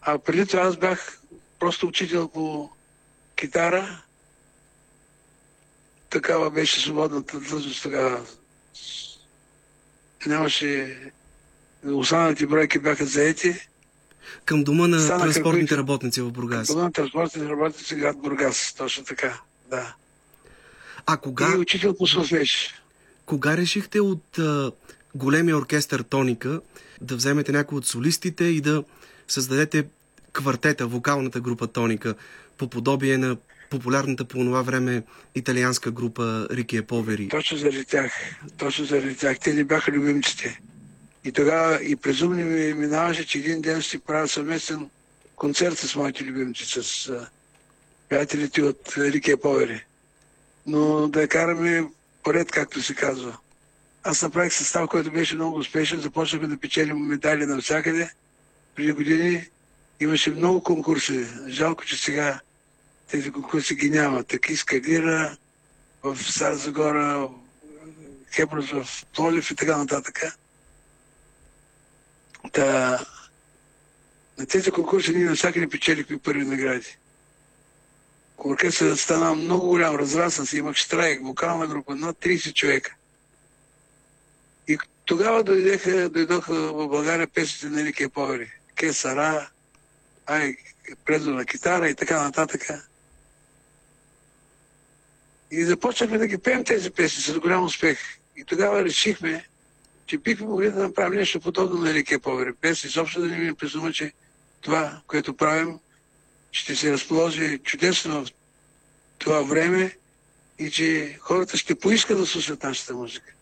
А 0.00 0.18
преди 0.18 0.46
това 0.46 0.62
аз 0.62 0.76
бях 0.76 1.20
просто 1.58 1.86
учител 1.86 2.28
по 2.28 2.70
китара. 3.36 4.02
Такава 6.10 6.50
беше 6.50 6.80
свободната 6.80 7.40
длъжност 7.40 7.82
тогава. 7.82 8.26
Нямаше... 10.26 10.98
Останалите 11.86 12.46
бройки 12.46 12.78
бяха 12.78 13.06
заети. 13.06 13.54
Към 14.44 14.64
дома 14.64 14.86
на 14.88 15.00
Станаха 15.00 15.24
транспортните 15.24 15.60
които- 15.68 15.76
работници 15.76 16.20
в 16.20 16.30
Бургас. 16.32 16.68
Това 16.68 16.82
на 16.82 16.92
транспортните 16.92 17.48
работници 17.48 17.94
град 17.94 18.18
Бургас. 18.18 18.74
Точно 18.78 19.04
така. 19.04 19.40
Да. 19.70 19.94
А 21.06 21.16
кога, 21.16 21.52
И 21.54 21.58
учител 21.58 21.96
по 21.96 22.06
солфеж. 22.06 22.81
Кога 23.26 23.56
решихте 23.56 24.00
от 24.00 24.38
а, 24.38 24.72
големия 25.14 25.56
оркестър 25.56 26.02
Тоника 26.02 26.60
да 27.00 27.16
вземете 27.16 27.52
някой 27.52 27.78
от 27.78 27.86
солистите 27.86 28.44
и 28.44 28.60
да 28.60 28.84
създадете 29.28 29.84
квартета, 30.32 30.86
вокалната 30.86 31.40
група 31.40 31.66
Тоника, 31.66 32.14
по 32.58 32.68
подобие 32.68 33.18
на 33.18 33.36
популярната 33.70 34.24
по 34.24 34.38
това 34.38 34.62
време 34.62 35.02
италианска 35.34 35.90
група 35.90 36.48
Рикия 36.50 36.82
Повери? 36.82 37.28
Точно 37.28 37.58
заради 37.58 37.84
тях. 37.84 38.12
Точно 38.58 38.84
заради 38.84 39.16
тях. 39.16 39.38
Те 39.38 39.54
не 39.54 39.64
бяха 39.64 39.92
любимците. 39.92 40.60
И 41.24 41.32
тогава 41.32 41.84
и 41.84 41.96
през 41.96 42.22
ум 42.22 42.36
не 42.36 42.44
ми 42.44 42.74
минаваше, 42.74 43.26
че 43.26 43.38
един 43.38 43.60
ден 43.60 43.82
ще 43.82 43.98
правя 43.98 44.28
съвместен 44.28 44.90
концерт 45.36 45.78
с 45.78 45.96
моите 45.96 46.24
любимци, 46.24 46.64
с 46.64 47.10
приятелите 48.08 48.62
от 48.62 48.94
Рикия 48.98 49.40
Повери. 49.40 49.84
Но 50.66 51.08
да 51.08 51.28
караме 51.28 51.84
поред, 52.22 52.50
както 52.50 52.82
се 52.82 52.94
казва. 52.94 53.38
Аз 54.04 54.22
направих 54.22 54.52
състав, 54.52 54.88
който 54.88 55.10
беше 55.10 55.34
много 55.34 55.58
успешен. 55.58 56.00
Започнахме 56.00 56.48
да 56.48 56.56
печелим 56.56 56.96
медали 56.96 57.46
навсякъде. 57.46 58.10
Преди 58.74 58.92
години 58.92 59.46
имаше 60.00 60.30
много 60.30 60.62
конкурси. 60.62 61.26
Жалко, 61.48 61.84
че 61.84 61.96
сега 61.96 62.40
тези 63.10 63.30
конкурси 63.30 63.74
ги 63.74 63.90
няма. 63.90 64.24
Таки 64.24 64.64
Кадира, 64.66 65.36
в 66.02 66.18
Стара 66.32 66.56
Загора, 66.56 67.28
Хеброс 68.34 68.70
в 68.70 69.06
Плолив 69.14 69.50
и 69.50 69.54
така 69.54 69.76
нататък. 69.76 70.38
Та, 72.52 72.98
на 74.38 74.46
тези 74.46 74.70
конкурси 74.70 75.16
ние 75.16 75.24
навсякъде 75.24 75.68
печелихме 75.68 76.18
първи 76.18 76.44
награди. 76.44 76.96
Оркестърът 78.44 79.00
стана 79.00 79.34
много 79.34 79.66
голям, 79.66 79.96
разрасна 79.96 80.46
се, 80.46 80.58
имах 80.58 80.76
штрайк, 80.76 81.22
вокална 81.22 81.66
група, 81.66 81.94
над 81.94 82.16
30 82.16 82.54
човека. 82.54 82.94
И 84.68 84.78
тогава 85.04 85.44
дойдеха, 85.44 86.08
дойдоха 86.08 86.54
в 86.54 86.88
България 86.88 87.26
песните 87.26 87.66
на 87.66 87.82
Нике 87.82 88.08
Повери. 88.08 88.50
Ке 88.74 88.92
Сара, 88.92 89.50
ай, 90.26 90.56
презо 91.04 91.30
на 91.30 91.44
китара 91.44 91.88
и 91.88 91.94
така 91.94 92.22
нататък. 92.22 92.62
И 95.50 95.64
започнахме 95.64 96.18
да 96.18 96.26
ги 96.26 96.38
пеем 96.38 96.64
тези 96.64 96.90
песни 96.90 97.22
с 97.22 97.38
голям 97.38 97.64
успех. 97.64 97.98
И 98.36 98.44
тогава 98.44 98.84
решихме, 98.84 99.46
че 100.06 100.18
бихме 100.18 100.46
могли 100.46 100.70
да 100.70 100.82
направим 100.82 101.18
нещо 101.18 101.40
подобно 101.40 101.80
на 101.80 101.94
Рике 101.94 102.18
Повери. 102.18 102.52
Без 102.62 102.84
изобщо 102.84 103.20
да 103.20 103.26
не 103.26 103.36
ми 103.36 103.54
призума, 103.54 103.92
че 103.92 104.12
това, 104.60 105.00
което 105.06 105.36
правим, 105.36 105.78
ще 106.52 106.76
се 106.76 106.92
разположи 106.92 107.58
чудесно 107.58 108.24
в 108.24 108.28
това 109.18 109.42
време 109.42 109.96
и 110.58 110.70
че 110.70 111.18
хората 111.20 111.56
ще 111.56 111.74
поискат 111.74 112.18
да 112.18 112.26
слушат 112.26 112.62
нашата 112.62 112.94
музика. 112.94 113.32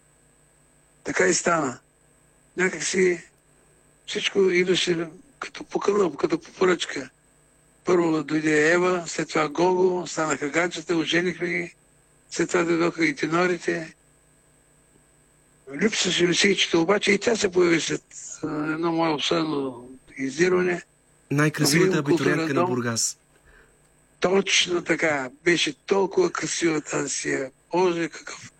Така 1.04 1.26
и 1.26 1.34
стана. 1.34 1.78
Някак 2.56 2.82
си 2.84 3.24
всичко 4.06 4.40
идваше 4.40 5.08
като 5.38 5.64
по 5.64 5.80
като 6.18 6.40
по 6.40 6.52
поръчка. 6.52 7.10
Първо 7.84 8.22
дойде 8.22 8.72
Ева, 8.72 9.04
след 9.06 9.28
това 9.28 9.48
Гого, 9.48 10.06
станаха 10.06 10.48
гаджета, 10.48 10.96
оженихме 10.96 11.48
ги, 11.48 11.74
след 12.30 12.48
това 12.48 12.64
дойдоха 12.64 13.06
и 13.06 13.14
тенорите. 13.14 13.94
Липсваше 15.82 16.28
Лисичето, 16.28 16.82
обаче 16.82 17.12
и 17.12 17.18
тя 17.18 17.36
се 17.36 17.52
появи 17.52 17.80
след 17.80 18.02
едно 18.42 18.92
мое 18.92 19.10
обсъдно 19.10 19.88
издирване. 20.18 20.82
Най-красивата 21.30 21.98
абитуриентка 21.98 22.54
на. 22.54 22.64
Бургас. 22.64 23.18
Точно 24.20 24.84
така. 24.84 25.30
Беше 25.44 25.72
толкова 25.72 26.30
красива 26.32 26.80
тази 26.80 27.08
сия. 27.08 27.50
Боже, 27.72 28.08
какъв 28.08 28.52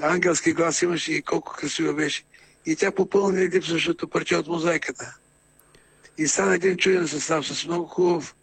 ангелски 0.00 0.52
глас 0.52 0.82
имаше 0.82 1.12
и 1.12 1.22
колко 1.22 1.52
красива 1.52 1.94
беше. 1.94 2.22
И 2.66 2.76
тя 2.76 2.90
попълни 2.90 3.48
липсващото 3.48 4.08
парче 4.08 4.36
от 4.36 4.46
мозайката. 4.46 5.16
И 6.18 6.28
стана 6.28 6.54
един 6.54 6.76
чуден 6.76 7.08
състав 7.08 7.46
с 7.46 7.66
много 7.66 7.86
хубав 7.86 8.34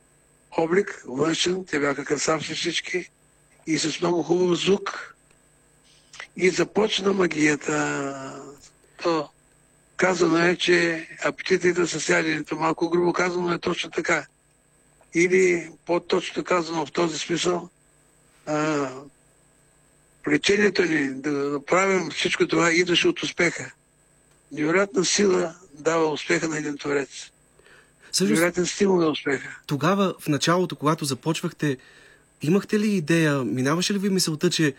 облик, 0.57 1.03
външен, 1.07 1.65
те 1.65 1.79
бяха 1.79 2.05
красавци 2.05 2.53
всички, 2.53 3.09
и 3.67 3.77
с 3.77 4.01
много 4.01 4.23
хубав 4.23 4.59
звук. 4.59 5.15
И 6.35 6.49
започна 6.49 7.13
магията. 7.13 8.43
То, 9.03 9.29
казано 9.99 10.37
е, 10.37 10.55
че 10.55 11.07
апетитите 11.23 11.87
са 11.87 12.13
яденето. 12.13 12.55
Малко 12.55 12.89
грубо 12.89 13.13
казано 13.13 13.53
е 13.53 13.59
точно 13.59 13.91
така. 13.91 14.25
Или 15.13 15.69
по-точно 15.85 16.43
казано 16.43 16.85
в 16.85 16.91
този 16.91 17.17
смисъл, 17.19 17.69
а, 18.45 18.89
влечението 20.25 20.81
ни 20.85 21.13
да 21.13 21.31
направим 21.31 22.09
всичко 22.11 22.47
това 22.47 22.71
идваше 22.71 23.07
от 23.07 23.23
успеха. 23.23 23.71
Невероятна 24.51 25.05
сила 25.05 25.55
дава 25.73 26.11
успеха 26.11 26.47
на 26.47 26.57
един 26.57 26.77
творец. 26.77 27.09
Всъщност, 28.11 28.29
Невероятен 28.29 28.65
стимул 28.65 28.97
на 28.97 29.07
успеха. 29.07 29.59
тогава, 29.67 30.15
в 30.19 30.27
началото, 30.27 30.75
когато 30.75 31.05
започвахте, 31.05 31.77
имахте 32.41 32.79
ли 32.79 32.87
идея, 32.87 33.43
минаваше 33.43 33.93
ли 33.93 33.97
ви 33.97 34.09
мисълта, 34.09 34.49
че 34.49 34.73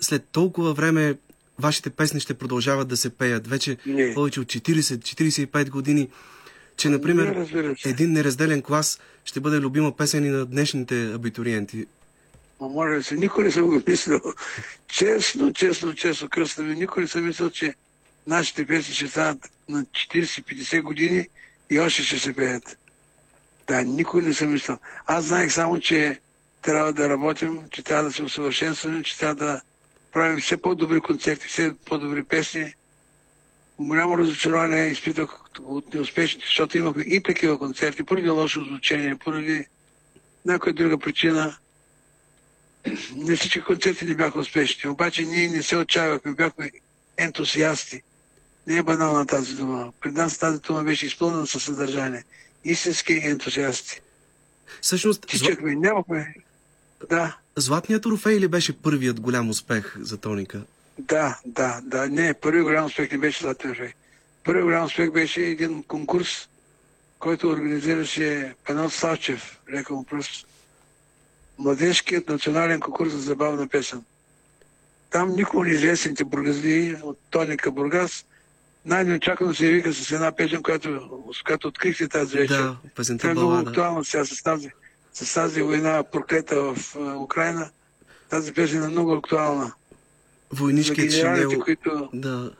след 0.00 0.24
толкова 0.32 0.74
време 0.74 1.14
вашите 1.58 1.90
песни 1.90 2.20
ще 2.20 2.34
продължават 2.34 2.88
да 2.88 2.96
се 2.96 3.10
пеят? 3.10 3.46
Вече 3.46 3.76
Не. 3.86 4.14
повече 4.14 4.40
от 4.40 4.46
40-45 4.46 5.70
години. 5.70 6.08
Че, 6.76 6.88
например, 6.88 7.48
Не, 7.54 7.74
един 7.84 8.12
неразделен 8.12 8.62
клас 8.62 9.00
ще 9.24 9.40
бъде 9.40 9.60
любима 9.60 9.96
песен 9.96 10.24
и 10.24 10.28
на 10.28 10.46
днешните 10.46 11.12
абитуриенти. 11.12 11.86
Ма 12.60 12.68
моля 12.68 13.02
се, 13.02 13.14
никой 13.14 13.44
не 13.44 13.50
съм 13.50 13.66
го 13.66 13.82
мислил. 13.88 14.20
Честно, 14.88 15.52
честно, 15.52 15.94
честно, 15.94 16.28
кръста 16.28 16.62
ми, 16.62 16.74
никой 16.74 17.02
не 17.02 17.08
съм 17.08 17.26
мислил, 17.26 17.50
че 17.50 17.74
нашите 18.26 18.66
песни 18.66 18.94
ще 18.94 19.08
станат 19.08 19.50
на 19.68 19.84
40-50 19.84 20.82
години 20.82 21.28
и 21.70 21.80
още 21.80 22.02
ще 22.02 22.18
се 22.18 22.32
пеят. 22.32 22.78
Да, 23.66 23.82
никой 23.82 24.22
не 24.22 24.34
съм 24.34 24.52
мислил. 24.52 24.78
Аз 25.06 25.24
знаех 25.24 25.52
само, 25.52 25.80
че 25.80 26.20
трябва 26.62 26.92
да 26.92 27.08
работим, 27.08 27.60
че 27.70 27.82
трябва 27.82 28.04
да 28.04 28.12
се 28.12 28.22
усъвършенстваме, 28.22 29.02
че 29.02 29.18
трябва 29.18 29.34
да 29.34 29.60
правим 30.14 30.40
все 30.40 30.56
по-добри 30.56 31.00
концерти, 31.00 31.46
все 31.46 31.74
по-добри 31.84 32.24
песни. 32.24 32.74
Голямо 33.78 34.18
разочарование 34.18 34.86
изпитах 34.86 35.40
от 35.60 35.94
неуспешните, 35.94 36.46
защото 36.46 36.78
имахме 36.78 37.02
и 37.02 37.22
такива 37.22 37.58
концерти, 37.58 38.04
поради 38.04 38.30
лошо 38.30 38.64
звучение, 38.64 39.18
поради 39.24 39.66
някоя 40.44 40.74
друга 40.74 40.98
причина 40.98 41.56
не 43.16 43.36
всички 43.36 43.60
концерти 43.60 44.04
не 44.04 44.14
бяха 44.14 44.38
успешни, 44.38 44.90
обаче 44.90 45.22
ние 45.22 45.48
не 45.48 45.62
се 45.62 45.76
отчаявахме, 45.76 46.34
бяхме 46.34 46.70
ентусиасти. 47.16 48.02
Не 48.66 48.76
е 48.76 48.82
банална 48.82 49.26
тази 49.26 49.54
дума. 49.54 49.92
Пред 50.00 50.14
нас 50.14 50.38
тази 50.38 50.60
дума 50.60 50.84
беше 50.84 51.06
изпълнена 51.06 51.46
със 51.46 51.64
съдържание. 51.64 52.24
Истински 52.64 53.12
ентусиасти. 53.12 54.00
Всъщност, 54.80 55.26
Тичахме, 55.26 55.74
нямахме, 55.74 56.34
Да, 57.10 57.36
Златният 57.56 58.02
трофей 58.02 58.40
ли 58.40 58.48
беше 58.48 58.82
първият 58.82 59.20
голям 59.20 59.50
успех 59.50 59.96
за 60.00 60.16
Тоника? 60.16 60.62
да, 60.98 61.38
да, 61.46 61.80
да. 61.84 62.08
Не, 62.08 62.34
първи 62.34 62.62
голям 62.62 62.84
успех 62.84 63.12
не 63.12 63.18
беше 63.18 63.42
Златен 63.42 63.70
трофей. 63.70 63.92
Първи 64.44 64.62
голям 64.62 64.84
успех 64.84 65.10
беше 65.10 65.40
един 65.40 65.82
конкурс, 65.82 66.48
който 67.18 67.48
организираше 67.48 68.54
Пенот 68.66 68.92
Славчев, 68.92 69.60
леко 69.72 69.94
му 69.94 70.04
пръст. 70.04 70.46
Младежкият 71.58 72.28
национален 72.28 72.80
конкурс 72.80 73.12
за 73.12 73.20
забавна 73.20 73.68
песен. 73.68 74.04
Там 75.10 75.36
никога 75.36 75.64
неизвестните 75.64 76.24
бургазли 76.24 76.96
от 77.02 77.18
Тоника 77.30 77.70
Бургас 77.70 78.24
най-неочаквано 78.84 79.54
се 79.54 79.66
явиха 79.66 79.94
с 79.94 80.12
една 80.12 80.32
песен, 80.32 80.62
която, 80.62 81.00
с 81.38 81.42
която 81.42 81.68
открихте 81.68 82.08
тази 82.08 82.36
вечер. 82.36 82.62
Да, 82.62 82.76
песента 82.94 83.22
Тя 83.22 83.30
е 83.30 83.34
много 83.34 83.52
актуална 83.52 84.04
сега 84.04 84.24
с 84.24 84.42
тази, 84.42 84.70
с 85.14 85.34
тази 85.34 85.62
война 85.62 86.02
проклета 86.12 86.62
в 86.62 86.96
а, 86.96 87.16
Украина. 87.16 87.70
Тази 88.30 88.52
песен 88.52 88.84
е 88.84 88.88
много 88.88 89.12
актуална. 89.12 89.72
Войнишкият 90.52 91.10
генералите, 91.10 91.42
шинел. 91.50 91.60
които, 91.64 92.08
Да, 92.12 92.50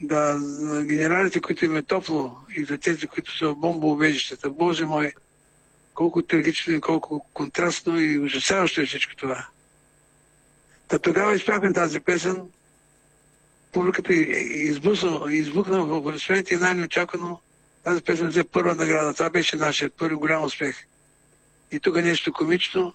да, 0.00 0.38
за 0.38 0.84
генералите, 0.84 1.40
които 1.40 1.64
им 1.64 1.76
е 1.76 1.82
топло 1.82 2.36
и 2.56 2.64
за 2.64 2.78
тези, 2.78 3.06
които 3.06 3.38
са 3.38 3.48
в 3.48 3.56
бомбоубежищата. 3.56 4.50
Боже 4.50 4.84
мой, 4.84 5.12
колко 5.94 6.22
трагично 6.22 6.74
и 6.74 6.80
колко 6.80 7.26
контрастно 7.34 8.00
и 8.00 8.18
ужасяващо 8.18 8.80
е 8.80 8.86
всичко 8.86 9.16
това. 9.16 9.46
Та 10.88 10.98
тогава 10.98 11.34
изпяхме 11.34 11.72
тази 11.72 12.00
песен. 12.00 12.42
Публиката 13.72 14.14
и- 14.14 14.22
и- 14.22 14.62
избусна, 14.62 15.34
избухна 15.34 15.84
в 15.84 15.98
аплодисменти 15.98 16.54
и 16.54 16.56
най-неочаквано 16.56 17.40
тази 17.84 18.02
песен 18.02 18.28
взе 18.28 18.44
първа 18.44 18.74
награда. 18.74 19.14
Това 19.14 19.30
беше 19.30 19.56
нашия 19.56 19.90
първи 19.90 20.14
голям 20.14 20.44
успех. 20.44 20.76
И 21.72 21.80
тук 21.80 21.96
е 21.96 22.02
нещо 22.02 22.32
комично. 22.32 22.94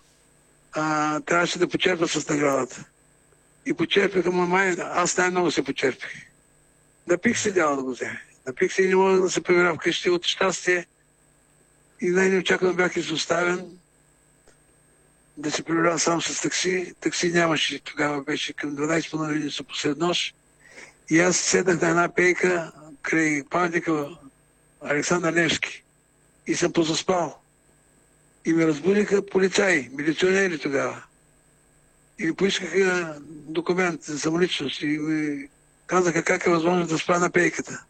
А, 0.72 1.20
трябваше 1.20 1.60
да 1.60 1.68
почерпа 1.68 2.08
с 2.08 2.30
наградата. 2.30 2.86
И 3.66 3.74
почерпиха, 3.74 4.32
ма 4.32 4.46
май, 4.48 4.76
аз 4.80 5.18
най-много 5.18 5.52
се 5.52 5.64
почерпих. 5.64 6.10
Напих 7.08 7.40
се 7.40 7.52
дяла 7.52 7.76
да 7.76 7.84
го 7.84 7.92
вземе. 7.92 8.22
Напих 8.48 8.74
се 8.74 8.84
и 8.84 8.88
не 8.88 8.96
мога 8.96 9.22
да 9.22 9.30
се 9.30 9.42
прибера 9.42 9.76
вкъщи 9.76 10.10
от 10.10 10.26
щастие. 10.26 10.86
И 12.02 12.10
най-неочаквано 12.10 12.74
бях 12.74 12.96
изоставен 12.96 13.78
да 15.38 15.52
се 15.52 15.64
прибирам 15.64 16.00
сам 16.00 16.22
с 16.22 16.42
такси. 16.42 16.94
Такси 17.00 17.32
нямаше. 17.32 17.80
Тогава 17.80 18.24
беше 18.24 18.54
към 18.54 18.78
12 18.78 19.18
години 19.18 19.52
са 19.52 19.64
послед 19.64 19.98
нощ. 19.98 20.36
И 21.10 21.20
аз 21.20 21.38
седнах 21.38 21.82
на 21.82 21.90
една 21.90 22.10
пейка 22.16 22.72
край 23.02 23.44
паметника 23.50 24.10
Александър 24.82 25.34
Невски. 25.34 25.84
И 26.48 26.56
съм 26.56 26.74
позаспал. 26.74 27.43
И 28.46 28.54
ме 28.54 28.68
разбудиха 28.68 29.26
полицаи, 29.26 29.90
милиционери 29.94 30.60
тогава. 30.60 31.04
И 32.20 32.26
ми 32.26 32.36
поискаха 32.36 33.16
документ 33.48 34.04
за 34.04 34.20
самоличност. 34.20 34.82
И 34.82 34.86
ми 34.86 35.48
казаха 35.88 36.24
как 36.24 36.46
е 36.46 36.50
възможно 36.50 36.88
да 36.88 36.98
спа 36.98 37.20
на 37.20 37.30
пейката. 37.30 37.84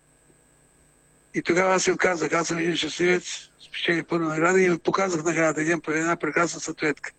И 1.33 1.41
тогава 1.41 1.75
аз 1.75 1.87
им 1.87 1.97
казах, 1.97 2.33
аз 2.33 2.47
съм 2.47 2.57
един 2.57 2.75
щастливец, 2.75 3.23
спечели 3.67 4.03
първа 4.03 4.29
награда 4.29 4.61
и 4.61 4.65
им 4.65 4.79
показах 4.79 5.23
наградата, 5.23 5.61
един, 5.61 5.81
една 5.87 6.15
прекрасна 6.15 6.59
статуетка. 6.59 7.11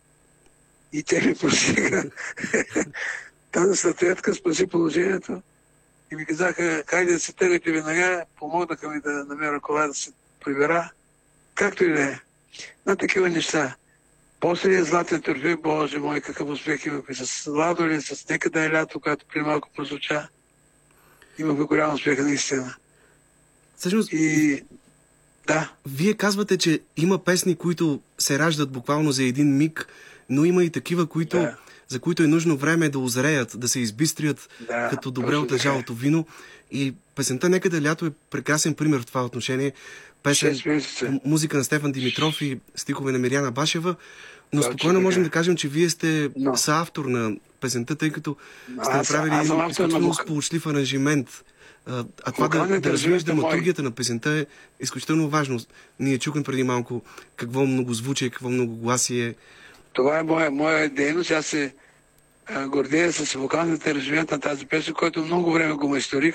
И 0.93 1.03
те 1.03 1.27
ми 1.27 1.35
простиха. 1.35 2.05
Тази 3.53 3.77
статуетка 3.77 4.35
спаси 4.35 4.67
положението. 4.67 5.43
И 6.13 6.17
ми 6.17 6.27
казаха, 6.27 6.83
как 6.87 7.07
да 7.07 7.21
се 7.21 7.33
тръгате 7.33 7.73
веднага, 7.73 8.25
помогнаха 8.39 8.89
ми 8.89 9.01
да 9.01 9.11
намеря 9.11 9.61
кола 9.61 9.87
да 9.87 9.95
се 9.95 10.13
прибера. 10.45 10.91
Както 11.55 11.85
и 11.85 11.93
да 11.93 12.03
е. 12.03 12.21
На 12.87 12.97
такива 12.97 13.29
неща. 13.29 13.75
После 14.41 14.75
е 14.75 14.85
златен 14.85 15.23
търфей, 15.23 15.57
боже 15.57 15.99
мой, 15.99 16.21
какъв 16.21 16.49
успех 16.49 16.87
имахме 16.87 17.15
с 17.15 17.47
Ладолин, 17.47 18.03
с 18.03 18.29
Нека 18.29 18.51
да 18.51 18.65
е 18.65 18.71
лято, 18.71 19.01
когато 19.01 19.27
при 19.33 19.41
малко 19.43 19.69
прозвуча. 19.77 20.29
Имахме 21.39 21.65
голям 21.65 21.95
успех 21.95 22.19
наистина. 22.19 22.75
всъщност, 23.77 24.13
И 24.13 24.63
да, 25.47 25.73
вие 25.87 26.15
казвате, 26.15 26.59
че 26.59 26.81
има 26.97 27.19
песни, 27.19 27.57
които 27.57 28.01
се 28.19 28.39
раждат 28.39 28.71
буквално 28.71 29.13
за 29.13 29.23
един 29.25 29.57
миг, 29.57 29.87
но 30.29 30.45
има 30.45 30.65
и 30.65 30.71
такива, 30.71 31.07
които, 31.07 31.37
Да. 31.37 31.57
за 31.89 31.99
които 32.01 32.23
е 32.23 32.27
нужно 32.27 32.57
време 32.57 32.89
да 32.89 32.99
озреят, 32.99 33.61
да 33.61 33.69
се 33.69 33.81
избистрят 33.81 34.49
Да, 34.61 34.89
като 34.91 35.11
добре 35.11 35.37
отежалото 35.37 35.95
вино. 35.95 36.27
И 36.71 36.95
песента 37.15 37.49
Нека 37.49 37.71
да 37.71 37.77
е 37.77 37.83
лято 37.83 38.07
е 38.07 38.11
прекрасен 38.31 38.75
пример 38.75 39.01
в 39.01 39.07
това 39.07 39.25
отношение. 39.25 39.73
Песен, 40.25 40.81
музика 41.25 41.57
на 41.57 41.65
Стефан 41.65 41.93
Димитров 41.93 42.43
и 42.43 42.59
стихове 42.77 43.13
на 43.13 43.19
Миряна 43.19 43.51
Башева. 43.53 43.95
Но 44.53 44.61
Точно 44.61 44.73
спокойно 44.73 44.95
така. 44.95 45.03
можем 45.03 45.23
да 45.23 45.31
кажем, 45.31 45.57
че 45.57 45.69
вие 45.69 45.91
сте 45.91 46.31
Но. 46.37 46.57
съавтор 46.57 47.05
на 47.05 47.37
песента, 47.61 47.97
тъй 47.97 48.11
като 48.11 48.37
сте 48.85 48.97
направили 48.97 49.35
един 49.35 49.49
на 49.49 49.67
изключително 49.67 50.09
вок- 50.09 50.23
сполучлив 50.23 50.67
аранжимент. 50.67 51.45
А, 51.87 52.05
а 52.25 52.33
това 52.33 52.49
да, 52.49 52.59
Вокалният 52.59 52.83
да 52.83 52.93
развиеш 52.93 53.23
е 53.23 53.27
мой. 53.27 53.35
драматургията 53.37 53.83
на 53.83 53.91
песента 53.91 54.31
е 54.31 54.47
изключително 54.81 55.29
важно. 55.29 55.61
Ние 56.01 56.19
чухме 56.19 56.43
преди 56.43 56.63
малко 56.63 57.03
какво 57.37 57.67
многозвучие, 57.67 58.31
какво 58.31 58.51
многогласие. 58.51 59.35
това 59.93 60.19
е 60.19 60.23
моя, 60.23 60.51
моя 60.51 60.89
дейност. 60.91 61.31
Аз 61.31 61.47
се 61.47 61.75
гордея 62.67 63.13
с 63.13 63.33
вокалната 63.33 63.91
аранжимент 63.91 64.31
на 64.31 64.41
тази 64.41 64.67
песен, 64.67 64.95
който 64.95 65.25
много 65.25 65.53
време 65.53 65.75
го 65.75 65.89
майсторих. 65.89 66.35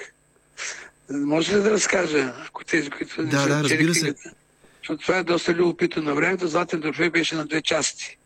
Може 1.12 1.58
ли 1.58 1.62
да 1.62 1.72
разкажа, 1.72 2.34
ако 2.40 2.64
тези, 2.64 2.90
които 2.90 3.22
не 3.22 3.30
Да, 3.30 3.40
са 3.40 3.48
да, 3.48 3.64
разбира 3.64 3.94
се. 3.94 4.00
книгата? 4.00 4.32
Защото 4.80 5.02
това 5.02 5.18
е 5.18 5.24
доста 5.24 5.54
любопитно. 5.54 6.04
На 6.04 6.14
времето 6.16 6.48
Златен 6.48 6.82
трофей 6.82 7.10
беше 7.10 7.36
на 7.36 7.46
две 7.46 7.62
части. 7.62 8.18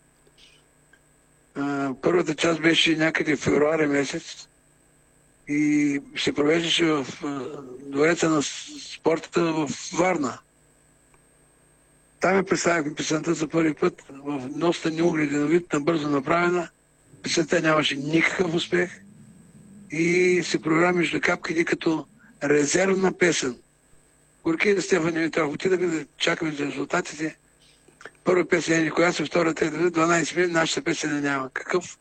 А, 1.55 1.93
първата 2.01 2.35
част 2.35 2.61
беше 2.61 2.95
някъде 2.95 3.35
в 3.35 3.39
февруари 3.39 3.87
месец 3.87 4.47
и 5.47 5.99
се 6.17 6.33
провеждаше 6.33 6.85
в 6.85 7.07
двореца 7.81 8.29
на 8.29 8.43
с- 8.43 8.65
спортата 8.91 9.43
в 9.43 9.69
Варна. 9.93 10.37
Там 12.19 12.37
я 12.37 12.43
представихме 12.43 12.95
песента 12.95 13.33
за 13.33 13.47
първи 13.47 13.73
път 13.73 13.93
в 14.09 14.49
доста 14.49 14.91
неугледен 14.91 15.47
вид, 15.47 15.73
набързо 15.73 16.09
направена. 16.09 16.69
Песента 17.23 17.61
нямаше 17.61 17.95
никакъв 17.95 18.53
успех 18.55 19.01
и 19.91 20.41
се 20.43 20.61
програми 20.61 20.97
между 20.97 21.21
капките 21.21 21.65
като 21.65 22.05
резервна 22.43 23.17
песен. 23.17 23.57
Горки 24.43 24.69
и 24.69 24.81
Стефан 24.81 25.13
Димитров 25.13 25.53
отидахме 25.53 25.87
да 25.87 26.05
чакаме 26.17 26.51
за 26.51 26.65
резултатите. 26.65 27.37
Първа 28.23 28.45
песен 28.45 28.79
е 28.79 28.83
никоя 28.83 29.13
се, 29.13 29.25
втора 29.25 29.53
трета, 29.53 29.77
12 29.77 30.35
минути, 30.35 30.53
нашата 30.53 30.81
песен 30.81 31.15
я 31.15 31.21
няма. 31.21 31.49
Какъв, 31.53 31.97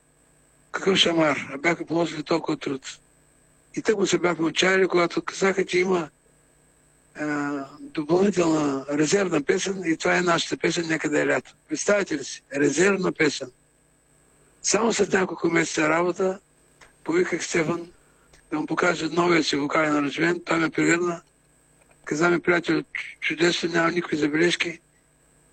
какъв 0.73 0.97
шамар? 0.97 1.49
А 1.55 1.59
бяха 1.59 1.87
положили 1.87 2.23
толкова 2.23 2.57
труд. 2.57 2.99
И 3.77 3.83
тък 3.83 3.99
му 3.99 4.07
се 4.07 4.19
бяхме 4.19 4.47
отчаяли, 4.47 4.89
когато 4.89 5.23
казаха, 5.23 5.67
че 5.67 5.79
има 5.79 6.09
а, 7.15 7.67
допълнителна 7.81 8.87
резервна 8.93 9.43
песен 9.43 9.83
и 9.85 9.97
това 9.97 10.17
е 10.17 10.23
нашата 10.23 10.57
песен 10.57 10.87
Нека 10.89 11.11
да 11.11 11.21
е 11.21 11.27
лято. 11.27 11.55
Представете 11.69 12.19
ли 12.19 12.25
си? 12.25 12.43
Резервна 12.57 13.13
песен. 13.13 13.51
Само 14.63 14.93
след 14.93 15.13
няколко 15.13 15.49
месеца 15.49 15.89
работа 15.89 16.39
повиках 17.05 17.45
Стефан 17.45 17.89
да 18.53 18.61
му 18.61 18.67
покажа 18.67 19.09
новия 19.13 19.45
си 19.45 19.57
вокален 19.57 19.97
аранжимент. 19.97 20.45
Той 20.45 20.59
ме 20.59 20.71
прегърна. 20.71 21.21
Каза 22.05 22.31
ми, 22.31 22.41
приятел, 22.41 22.75
чу- 22.83 23.21
чудесно, 23.21 23.71
няма 23.73 23.91
никакви 23.91 24.17
забележки. 24.17 24.79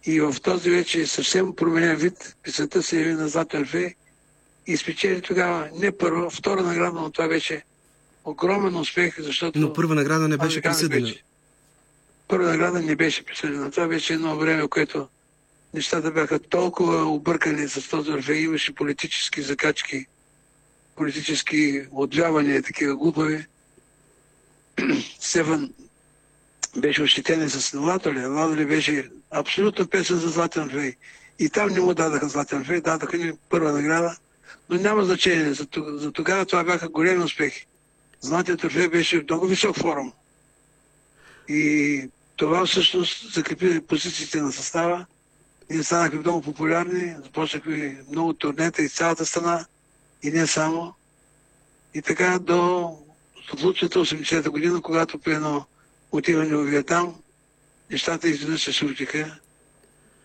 И 0.06 0.22
в 0.22 0.36
този 0.44 0.70
вече 0.70 1.08
съвсем 1.08 1.56
променен 1.56 1.96
вид 1.96 2.36
песента 2.44 2.84
се 2.84 2.98
яви 3.00 3.14
на 3.14 3.28
Златен 3.28 3.62
Орфей 3.62 3.96
и 4.68 4.78
спечели 4.78 5.22
тогава 5.22 5.70
не 5.76 5.98
първа, 5.98 6.30
втора 6.30 6.62
награда, 6.62 7.02
но 7.02 7.12
това 7.12 7.28
беше 7.28 7.64
огромен 8.26 8.76
успех, 8.76 9.16
защото... 9.20 9.60
Но 9.60 9.74
първа 9.74 9.96
награда 9.96 10.28
не 10.28 10.38
беше 10.38 10.62
казах 10.62 10.90
присъдена. 10.90 11.08
вече, 11.08 11.24
Първа 12.28 12.50
награда 12.50 12.82
не 12.82 12.96
беше 12.96 13.26
присъдена. 13.26 13.72
Това 13.72 13.88
беше 13.88 14.14
едно 14.14 14.38
време, 14.38 14.68
което 14.68 15.08
нещата 15.74 16.12
бяха 16.12 16.40
толкова 16.40 17.06
объркани 17.06 17.68
с 17.68 17.90
този 17.90 18.12
Орфей. 18.12 18.38
Имаше 18.38 18.76
политически 18.76 19.42
закачки, 19.42 20.06
политически 21.00 21.88
отвявания, 21.92 22.64
такива 22.64 22.96
глупави. 22.96 23.46
Стефан 25.20 25.74
беше 26.78 27.04
ощетен 27.04 27.46
и 27.46 27.50
с 27.50 27.74
Ладоли. 27.74 28.26
Ладоли 28.26 28.66
беше 28.66 29.10
абсолютно 29.32 29.88
песен 29.88 30.18
за 30.18 30.30
Златен 30.30 30.64
Орфей. 30.64 30.96
И 31.40 31.50
там 31.50 31.70
не 31.70 31.80
му 31.80 31.94
дадаха 31.94 32.30
Златен 32.30 32.62
Орфей, 32.62 32.82
дадаха 32.82 33.18
ни 33.18 33.32
първа 33.50 33.72
награда, 33.72 34.18
но 34.70 34.78
няма 34.78 35.04
значение. 35.04 35.54
За, 35.54 35.68
за 35.76 36.12
тогава 36.12 36.46
това 36.46 36.64
бяха 36.64 36.90
големи 36.90 37.24
успехи. 37.24 37.66
Златен 38.22 38.58
Орфей 38.64 38.88
беше 38.88 39.24
много 39.24 39.48
висок 39.48 39.78
форум. 39.78 40.14
И 41.48 42.04
това 42.36 42.66
всъщност 42.66 43.34
закрепи 43.34 43.82
позициите 43.82 44.42
на 44.42 44.52
състава. 44.52 45.06
Ние 45.70 45.84
станахме 45.84 46.20
много 46.20 46.42
популярни, 46.42 47.16
започнахме 47.24 48.04
много 48.12 48.34
турнета 48.34 48.82
из 48.82 48.94
цялата 48.94 49.26
страна 49.26 49.66
и 50.24 50.32
не 50.32 50.48
само. 50.48 50.94
И 51.94 52.02
така 52.02 52.40
до 52.40 52.90
случата 53.58 54.00
80-та 54.00 54.50
година, 54.50 54.82
когато 54.82 55.20
при 55.20 55.34
едно 55.34 55.66
отиване 56.12 56.56
в 56.56 56.64
Виетнам, 56.64 57.16
нещата 57.92 58.30
изведнъж 58.30 58.64
се 58.64 58.74
случиха 58.74 59.40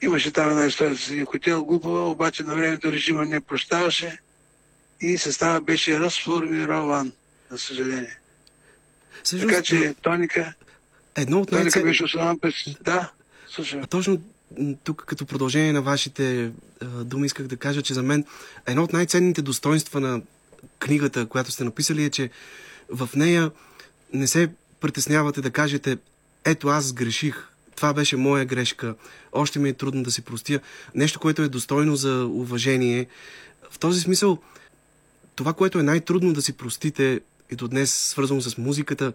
Имаше 0.05 0.31
там 0.31 0.51
една 0.51 0.67
история 0.67 0.97
с 0.97 1.11
един 1.11 1.25
хотел, 1.25 1.65
глупава, 1.65 2.11
обаче 2.11 2.43
на 2.43 2.55
времето 2.55 2.93
режима 2.93 3.25
не 3.25 3.41
прощаваше 3.41 4.19
и 5.01 5.19
състава 5.19 5.61
беше 5.61 6.01
разформирован, 6.01 7.13
за 7.51 7.59
съжаление. 7.59 8.19
Всъщност, 9.23 9.51
Така 9.51 9.63
че 9.63 9.95
Тоника, 10.03 10.55
едно 11.17 11.41
от 11.41 11.49
Тоника 11.49 11.65
най-ценните... 11.65 11.89
беше 11.89 12.05
основан 12.05 12.39
през... 12.39 12.55
Да, 12.81 13.13
слушай. 13.49 13.81
А 13.81 13.87
точно 13.87 14.23
тук 14.85 15.05
като 15.07 15.27
продължение 15.27 15.73
на 15.73 15.83
вашите 15.83 16.53
а, 16.81 16.87
думи 17.05 17.27
исках 17.27 17.47
да 17.47 17.57
кажа, 17.57 17.83
че 17.83 17.95
за 17.95 18.03
мен 18.03 18.25
едно 18.67 18.83
от 18.83 18.93
най-ценните 18.93 19.43
достоинства 19.43 20.01
на 20.01 20.23
книгата, 20.79 21.27
която 21.27 21.51
сте 21.51 21.65
написали 21.65 22.05
е, 22.05 22.11
че 22.11 22.31
в 22.89 23.11
нея 23.17 23.51
не 24.13 24.27
се 24.27 24.51
притеснявате 24.81 25.41
да 25.41 25.51
кажете 25.51 25.99
ето 26.45 26.69
аз 26.69 26.85
сгреших, 26.85 27.49
това 27.77 27.93
беше 27.93 28.17
моя 28.17 28.45
грешка, 28.45 28.95
още 29.33 29.59
ми 29.59 29.69
е 29.69 29.73
трудно 29.73 30.03
да 30.03 30.11
си 30.11 30.23
простя. 30.23 30.61
Нещо, 30.95 31.21
което 31.21 31.43
е 31.43 31.49
достойно 31.49 31.97
за 31.97 32.25
уважение. 32.25 33.07
В 33.71 33.79
този 33.79 34.01
смисъл, 34.01 34.39
това, 35.37 35.53
което 35.53 35.79
е 35.79 35.83
най-трудно 35.83 36.33
да 36.33 36.43
си 36.43 36.53
простите 36.53 37.21
и 37.51 37.57
до 37.57 37.69
днес 37.69 37.95
свързано 37.95 38.41
с 38.41 38.59
музиката, 38.59 39.13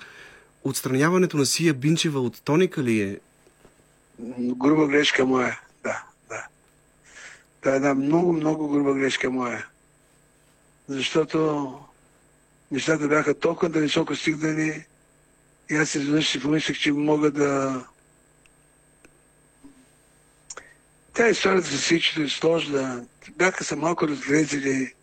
отстраняването 0.63 1.37
на 1.37 1.45
Сия 1.45 1.73
Бинчева 1.73 2.19
от 2.19 2.41
тоника 2.41 2.83
ли 2.83 3.01
е? 3.01 3.19
Груба 4.19 4.87
грешка 4.87 5.25
моя, 5.25 5.59
да, 5.83 6.03
да. 6.29 6.47
Това 7.61 7.73
е 7.73 7.75
една 7.75 7.93
много, 7.93 8.33
много 8.33 8.67
груба 8.67 8.93
грешка 8.93 9.29
моя. 9.29 9.65
Защото 10.87 11.79
нещата 12.71 13.07
бяха 13.07 13.39
толкова 13.39 13.69
да 13.69 13.79
високо 13.79 14.15
стигнали 14.15 14.85
и 15.69 15.75
аз 15.75 15.95
изведнъж 15.95 16.29
си 16.29 16.41
помислих, 16.41 16.79
че 16.79 16.91
мога 16.91 17.31
да... 17.31 17.83
Тя 21.13 21.29
историята 21.29 21.67
с 21.67 21.81
всичкото 21.81 22.21
е 22.21 22.29
сложна. 22.29 23.05
Бяха 23.37 23.63
са 23.63 23.75
малко 23.75 24.07
разглезили. 24.07 24.93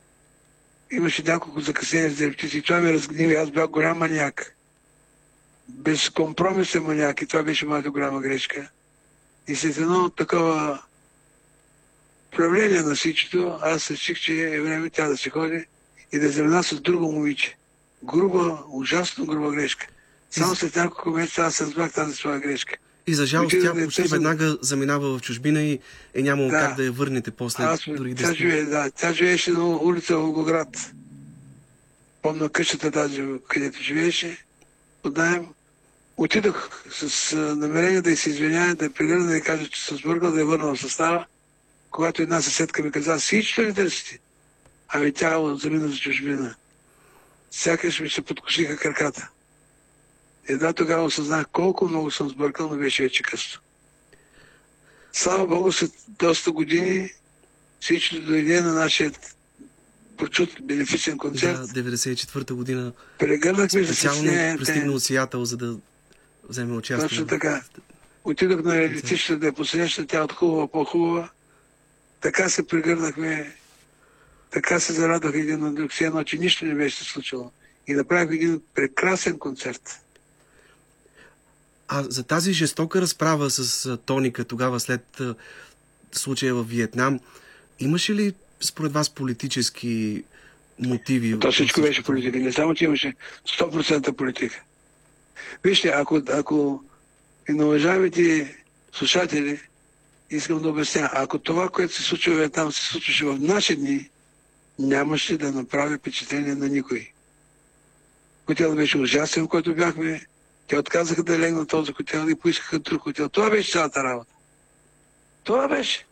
Имаше 0.91 1.23
няколко 1.23 1.61
закъснения 1.61 2.11
за 2.11 2.27
репетиции. 2.27 2.63
Това 2.63 2.81
ме 2.81 2.93
разгниви. 2.93 3.35
Аз 3.35 3.51
бях 3.51 3.69
голям 3.69 3.99
маняк. 3.99 4.57
Безкомпромисен 5.69 6.83
маняк 6.83 7.23
и 7.23 7.27
това 7.27 7.43
беше 7.43 7.67
моята 7.67 7.91
голяма 7.91 8.21
грешка. 8.21 8.71
И 9.49 9.55
след 9.55 9.77
едно 9.77 10.11
такова 10.11 10.83
правление 12.37 12.83
на 12.83 12.95
всичкото, 12.95 13.59
аз 13.63 13.91
реших, 13.91 14.21
че 14.21 14.55
е 14.55 14.61
време 14.61 14.91
тя 14.91 15.09
да 15.09 15.17
се 15.17 15.31
ходи 15.31 15.65
и 16.13 16.19
да 16.19 16.29
замина 16.29 16.63
с 16.63 16.81
друго 16.81 17.13
момиче. 17.13 17.57
Груба, 18.03 18.59
ужасно 18.69 19.27
груба 19.27 19.51
грешка. 19.51 19.87
Само 20.31 20.55
след 20.55 20.77
няколко 20.77 21.11
месеца 21.11 21.43
аз 21.43 21.61
разбрах 21.61 21.93
тази 21.93 22.15
своя 22.15 22.41
грешка. 22.41 22.75
И 23.07 23.15
за 23.15 23.27
жалост 23.27 23.57
тя 23.63 23.73
почти 23.73 24.03
търсим. 24.03 24.13
веднага 24.13 24.59
заминава 24.63 25.19
в 25.19 25.23
чужбина 25.23 25.63
и 25.63 25.79
е 26.15 26.23
нямало 26.23 26.51
Да. 26.51 26.61
как 26.61 26.77
да 26.77 26.85
я 26.85 26.93
върнете 26.93 27.31
после 27.31 27.65
Аз, 27.65 27.81
дори 27.87 28.15
тя, 28.15 28.25
10 28.25 28.35
живее, 28.35 28.65
да, 28.65 28.91
тя 28.91 29.13
живееше 29.13 29.51
на 29.51 29.67
улица 29.67 30.17
Волгоград. 30.17 30.93
Помня 32.23 32.49
къщата 32.49 32.91
тази, 32.91 33.25
където 33.49 33.83
живееше. 33.83 34.45
Отдаем. 35.05 35.47
Отидох 36.17 36.71
с 36.91 37.37
намерение 37.37 38.03
да 38.03 38.17
се 38.17 38.31
извиня, 38.31 38.75
да 38.75 38.93
прегърна, 38.93 39.27
да 39.27 39.41
кажа, 39.41 39.69
че 39.69 39.85
съм 39.85 39.97
сбъркал, 39.97 40.33
да 40.33 40.41
я 40.41 40.47
върна 40.47 40.75
в 40.75 40.81
състава. 40.81 41.27
Когато 41.91 42.23
една 42.23 42.43
съседка 42.43 42.83
ми 42.83 42.91
каза, 42.91 43.19
всичко 43.19 43.63
ли 43.63 43.75
търсите? 43.75 44.19
Ами 44.89 45.13
тя 45.13 45.55
замина 45.55 45.89
за 45.89 45.97
чужбина. 45.97 46.55
Сякаш 47.51 48.01
ми 48.01 48.11
се 48.11 48.23
подкосиха 48.23 48.77
краката. 48.77 49.29
Едва 50.49 50.73
тогава 50.73 51.05
осъзнах 51.05 51.47
колко 51.53 51.89
много 51.89 52.11
съм 52.11 52.29
сбъркал, 52.29 52.69
но 52.69 52.77
беше 52.77 53.03
вече 53.03 53.23
късно. 53.23 53.61
Слава 55.13 55.47
Богу, 55.47 55.73
след 55.73 55.91
доста 56.09 56.53
години 56.53 57.11
всичко 57.81 58.17
дойде 58.17 58.61
на 58.61 58.73
нашия 58.73 59.13
прочут 60.17 60.51
бенефисен 60.63 61.19
концерт. 61.19 61.61
Да, 61.75 61.83
94-та 61.83 62.55
година 62.55 62.93
Прегърнахме 63.19 63.85
специално 63.85 64.59
пристигна 64.59 64.93
от 64.93 65.03
Сиатъл, 65.03 65.45
за 65.45 65.57
да 65.57 65.77
вземе 66.49 66.77
участие. 66.77 67.09
Точно 67.09 67.27
така. 67.27 67.63
Отидох 68.25 68.63
на 68.63 68.75
летището 68.77 69.39
да 69.39 69.47
я 69.47 69.53
посрещна, 69.53 70.07
тя 70.07 70.25
от 70.25 70.33
хубава 70.33 70.69
по-хубава. 70.69 71.31
Така 72.21 72.49
се 72.49 72.67
прегърнахме, 72.67 73.55
така 74.51 74.81
се 74.81 74.93
зарадвах 74.93 75.35
един 75.35 75.61
на 75.61 75.75
друг, 75.75 75.91
все 75.91 76.05
едно, 76.05 76.25
че 76.25 76.39
нищо 76.39 76.65
не 76.65 76.75
беше 76.75 77.05
случило. 77.05 77.51
И 77.87 77.95
направих 77.95 78.31
един 78.31 78.63
прекрасен 78.75 79.39
концерт. 79.39 80.01
А 81.89 82.03
за 82.03 82.23
тази 82.23 82.53
жестока 82.53 83.01
разправа 83.01 83.51
с 83.51 83.97
Тоника 83.97 84.45
тогава 84.45 84.81
след 84.81 85.21
случая 86.13 86.55
в 86.55 86.63
Виетнам, 86.63 87.21
имаше 87.81 88.15
ли 88.15 88.35
според 88.61 88.93
вас 88.93 89.11
политически 89.11 90.25
мотиви? 90.79 91.39
То 91.39 91.53
всичко 91.53 91.81
беше 91.81 92.03
политика. 92.03 92.39
Не 92.39 92.53
само, 92.53 92.75
че 92.75 92.85
имаше 92.85 93.15
100% 93.59 94.13
политика. 94.13 94.63
Вижте, 95.65 95.89
ако, 95.89 96.23
ако 96.29 96.85
и 97.49 97.53
на 97.53 97.67
уважаемите 97.67 98.57
слушатели, 98.93 99.61
искам 100.31 100.63
да 100.63 100.69
обясня, 100.69 101.11
ако 101.13 101.39
това, 101.39 101.69
което 101.69 101.95
се 101.95 102.03
случва 102.03 102.51
там, 102.51 102.73
се 102.73 102.83
случваше 102.87 103.25
в 103.25 103.39
наши 103.41 103.77
дни, 103.77 104.11
нямаше 104.79 105.39
да 105.39 105.53
направи 105.53 105.97
впечатление 105.99 106.55
на 106.55 106.69
никой. 106.69 107.13
Хотел 108.47 108.75
беше 108.75 108.99
ужасен, 108.99 109.45
в 109.45 109.49
който 109.49 109.75
бяхме. 109.75 110.27
Те 110.69 110.79
отказаха 110.79 111.23
да 111.23 111.39
легнат 111.39 111.61
на 111.61 111.67
този 111.67 111.93
хотел 111.93 112.27
и 112.31 112.35
поискаха 112.35 112.79
друг 112.79 113.03
хотел. 113.03 113.29
Това 113.29 113.51
беше 113.51 113.73
цялата 113.73 114.05
работа. 114.05 114.31
Това 115.45 115.69
беше. 115.69 116.07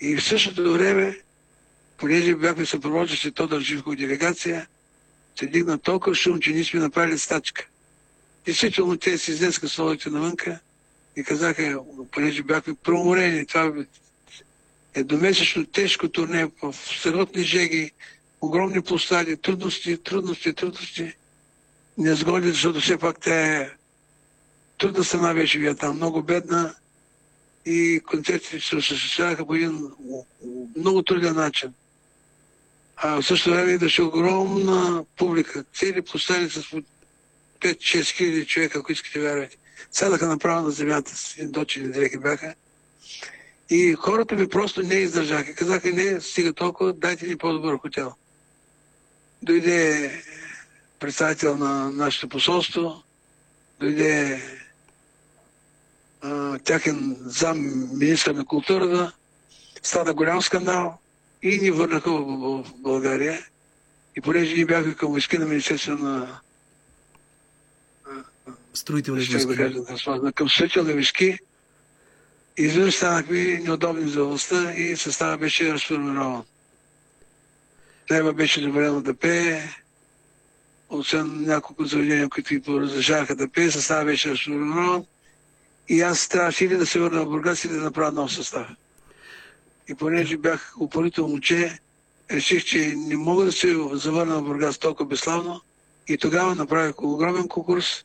И 0.00 0.16
в 0.16 0.24
същото 0.24 0.72
време 0.72 1.18
понеже 1.96 2.34
бяхме 2.34 2.66
съпровождащи 2.66 3.32
Тодор 3.32 3.60
Живко 3.60 3.96
делегация, 3.96 4.66
се 5.38 5.46
дигна 5.46 5.78
толкова 5.78 6.14
шум, 6.14 6.40
че 6.40 6.50
ние 6.50 6.64
сме 6.64 6.80
направили 6.80 7.18
стачка. 7.18 7.66
Действително 8.44 8.96
те 8.96 9.18
си 9.18 9.30
изнесаха 9.30 9.68
столите 9.68 10.10
навънка 10.10 10.60
и 11.16 11.24
казаха, 11.24 11.80
понеже 12.10 12.42
бяхме 12.42 12.74
преуморени, 12.74 13.46
това 13.46 13.72
е 14.94 15.04
домесечно 15.04 15.66
тежко 15.66 16.08
турне 16.08 16.50
в 16.62 16.74
съротни 17.02 17.42
жеги, 17.42 17.90
огромни 18.40 18.82
площади, 18.82 19.36
трудности, 19.36 19.96
трудности, 19.96 20.52
трудности. 20.52 21.12
Незгоди, 21.98 22.48
защото 22.48 22.80
все 22.80 22.98
пак 22.98 23.20
тя 23.20 23.60
е 23.60 23.70
трудна 24.78 25.04
страна 25.04 25.34
беше 25.34 25.58
Виетнам, 25.58 25.96
много 25.96 26.22
бедна 26.22 26.74
и 27.66 28.00
концертите 28.06 28.60
се 28.60 28.76
осъществяваха 28.76 29.46
по 29.46 29.54
един 29.54 29.90
много 30.76 31.02
труден 31.02 31.34
начин. 31.34 31.74
А 32.96 33.20
в 33.20 33.26
същото 33.26 33.54
време 33.54 33.72
идваше 33.72 34.02
огромна 34.02 35.04
публика. 35.16 35.64
Цели 35.74 36.02
площади 36.02 36.50
с 36.50 36.74
5-6 37.62 38.16
хиляди 38.16 38.46
човека, 38.46 38.78
ако 38.78 38.92
искате 38.92 39.20
вярвате. 39.20 39.56
Сядаха 39.90 40.26
направо 40.26 40.62
на 40.62 40.70
земята, 40.70 41.16
с 41.16 41.36
един 41.36 41.50
дочени 41.50 41.88
дрехи 41.88 42.18
бяха. 42.18 42.54
И 43.70 43.94
хората 43.98 44.34
ми 44.34 44.48
просто 44.48 44.82
не 44.82 44.94
издържаха. 44.94 45.54
Казаха, 45.54 45.90
не, 45.90 46.20
стига 46.20 46.52
толкова, 46.52 46.92
дайте 46.92 47.26
ни 47.26 47.36
по-добър 47.36 47.78
хотел. 47.78 48.14
Дойде 49.42 50.10
представител 50.98 51.56
на 51.56 51.90
нашето 51.90 52.28
посолство, 52.28 53.02
дойде 53.80 54.42
а, 56.20 56.58
тяхен 56.58 57.16
зам 57.20 57.58
министър 57.98 58.34
на 58.34 58.44
културата, 58.44 59.12
стана 59.82 60.14
голям 60.14 60.42
скандал 60.42 60.98
и 61.42 61.58
ни 61.58 61.70
върнаха 61.70 62.10
в, 62.10 62.64
България. 62.76 63.46
И 64.16 64.20
понеже 64.20 64.54
ние 64.54 64.66
бяхме 64.66 64.94
към 64.94 65.10
войски 65.10 65.38
на 65.38 65.46
Министерство 65.46 65.92
на 65.92 66.40
Строителни 68.74 69.24
ще 69.24 69.38
да 69.38 69.44
войски. 69.44 69.62
кажа, 69.62 70.20
да 70.20 70.32
към 70.32 70.48
строителни 70.48 70.92
войски, 70.92 71.38
изведнъж 72.56 72.94
станахме 72.94 73.60
неудобни 73.64 74.10
за 74.10 74.24
властта 74.24 74.74
и 74.74 74.96
състава 74.96 75.36
беше 75.38 75.72
разформирован. 75.72 76.44
Нева 78.10 78.32
беше 78.32 78.60
добрено 78.60 79.00
да 79.00 79.14
пее, 79.14 79.62
освен 80.88 81.44
няколко 81.44 81.84
заведения, 81.84 82.28
които 82.28 82.54
ги 82.54 82.62
разрешаваха 82.68 83.36
да 83.36 83.48
пее, 83.48 83.70
състава 83.70 84.04
беше 84.04 84.30
разформирован 84.30 85.04
и 85.88 86.00
аз 86.00 86.28
трябваше 86.28 86.64
или 86.64 86.76
да 86.76 86.86
се 86.86 87.00
върна 87.00 87.24
в 87.24 87.28
Бургас 87.28 87.64
или 87.64 87.72
да 87.72 87.80
направя 87.80 88.12
нов 88.12 88.32
състав. 88.32 88.66
И 89.88 89.94
понеже 89.94 90.36
бях 90.36 90.74
упорито 90.80 91.28
момче, 91.28 91.78
реших, 92.30 92.64
че 92.64 92.94
не 92.96 93.16
мога 93.16 93.44
да 93.44 93.52
се 93.52 93.76
завърна 93.92 94.38
в 94.38 94.42
Бургас 94.42 94.78
толкова 94.78 95.08
безславно 95.08 95.60
и 96.08 96.18
тогава 96.18 96.54
направих 96.54 97.02
огромен 97.02 97.48
конкурс 97.48 98.04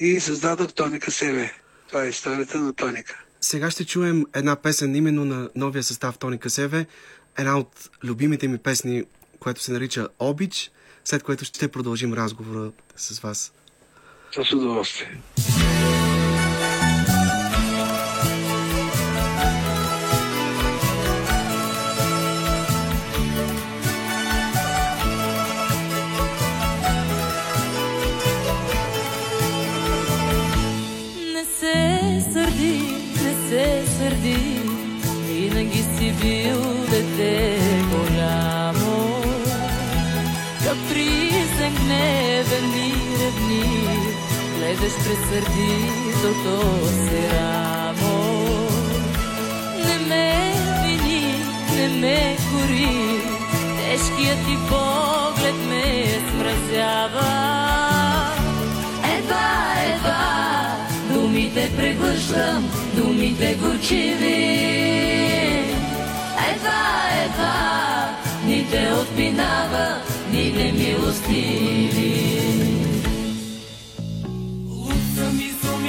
и 0.00 0.20
създадох 0.20 0.72
Тоника 0.72 1.10
Себе. 1.10 1.52
Това 1.88 2.04
е 2.04 2.08
историята 2.08 2.58
на 2.58 2.72
Тоника. 2.72 3.24
Сега 3.40 3.70
ще 3.70 3.84
чуем 3.84 4.26
една 4.34 4.56
песен 4.56 4.94
именно 4.96 5.24
на 5.24 5.50
новия 5.54 5.82
състав 5.82 6.18
Тони 6.18 6.38
Касеве, 6.38 6.86
една 7.38 7.58
от 7.58 7.90
любимите 8.04 8.48
ми 8.48 8.58
песни, 8.58 9.04
която 9.40 9.62
се 9.62 9.72
нарича 9.72 10.08
Обич, 10.18 10.70
след 11.04 11.22
което 11.22 11.44
ще 11.44 11.68
продължим 11.68 12.14
разговора 12.14 12.72
с 12.96 13.20
вас. 13.20 13.52
С 14.32 14.52
удоволствие. 14.52 15.20
Гледаш 44.80 44.94
през 45.04 45.18
сърдитото 45.28 46.56
си. 46.88 47.20
Не 49.84 49.96
ме 50.06 50.54
вини, 50.84 51.34
не 51.76 51.88
ме 51.88 52.36
кори, 52.52 53.22
тежкият 53.76 54.38
ти 54.46 54.56
поглед 54.68 55.54
ме 55.68 56.06
смразява. 56.30 57.30
Едва, 59.18 59.74
едва, 59.86 60.76
думите 61.12 61.70
превръщам, 61.76 62.70
думите 62.96 63.54
горчиви. 63.54 64.60
Едва, 66.50 66.82
едва, 67.24 67.56
ни 68.46 68.66
те 68.70 68.92
отминава, 68.92 69.96
ни 70.32 70.52
немилостиви. 70.52 72.30
Лук 72.70 72.79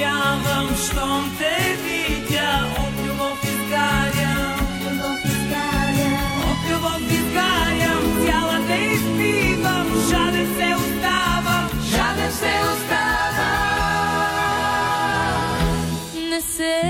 изумявам, 0.02 0.68
щом 0.76 1.36
те 1.38 1.76
видя, 1.84 2.66
от 2.78 3.06
любов 3.06 3.44
изгарям. 3.44 4.58
От 6.50 6.70
любов 6.70 7.02
изгарям, 7.10 8.26
цяла 8.26 8.58
те 8.66 8.78
изпивам, 8.94 9.86
жаден 10.10 10.46
се 10.56 10.74
оставам, 10.74 11.68
жаден 11.90 12.32
се 12.32 12.54
оставам. 12.72 13.12
Не 16.30 16.40
се 16.40 16.82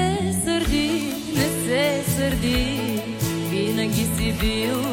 сърди, 0.45 1.15
не 1.35 1.49
се 1.65 2.05
сърди, 2.17 3.01
винаги 3.51 4.07
си 4.17 4.33
бил 4.41 4.92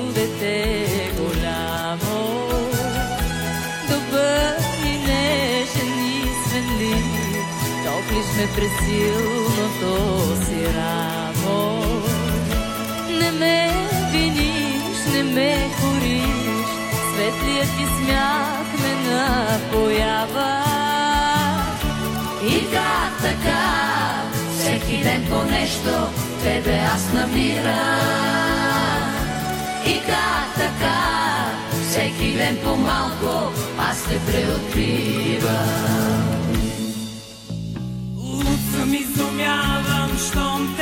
ме 8.40 8.48
през 8.56 8.72
силното 8.86 9.94
си 10.46 10.60
рамо. 10.76 11.84
Не 13.20 13.32
ме 13.32 13.72
виниш, 14.12 14.98
не 15.14 15.24
ме 15.24 15.70
кориш, 15.82 16.68
светлият 17.14 17.70
ти 17.78 17.86
смях 17.86 18.68
ме 18.82 18.94
напоява. 19.10 20.64
И 22.48 22.60
как 22.72 23.22
така, 23.22 23.66
всеки 24.60 25.04
ден 25.04 25.28
по 25.30 25.44
нещо, 25.44 26.08
тебе 26.44 26.80
аз 26.96 27.14
намирам. 27.14 28.00
И 29.86 30.02
как 30.02 30.56
така, 30.56 31.00
всеки 31.90 32.32
ден 32.38 32.58
по 32.64 32.76
малко, 32.76 33.52
аз 33.78 34.04
те 34.04 34.20
преоткривам. 34.32 36.29
Луд 38.70 38.78
съм 38.78 38.94
изумявам, 38.94 40.18
щом 40.18 40.76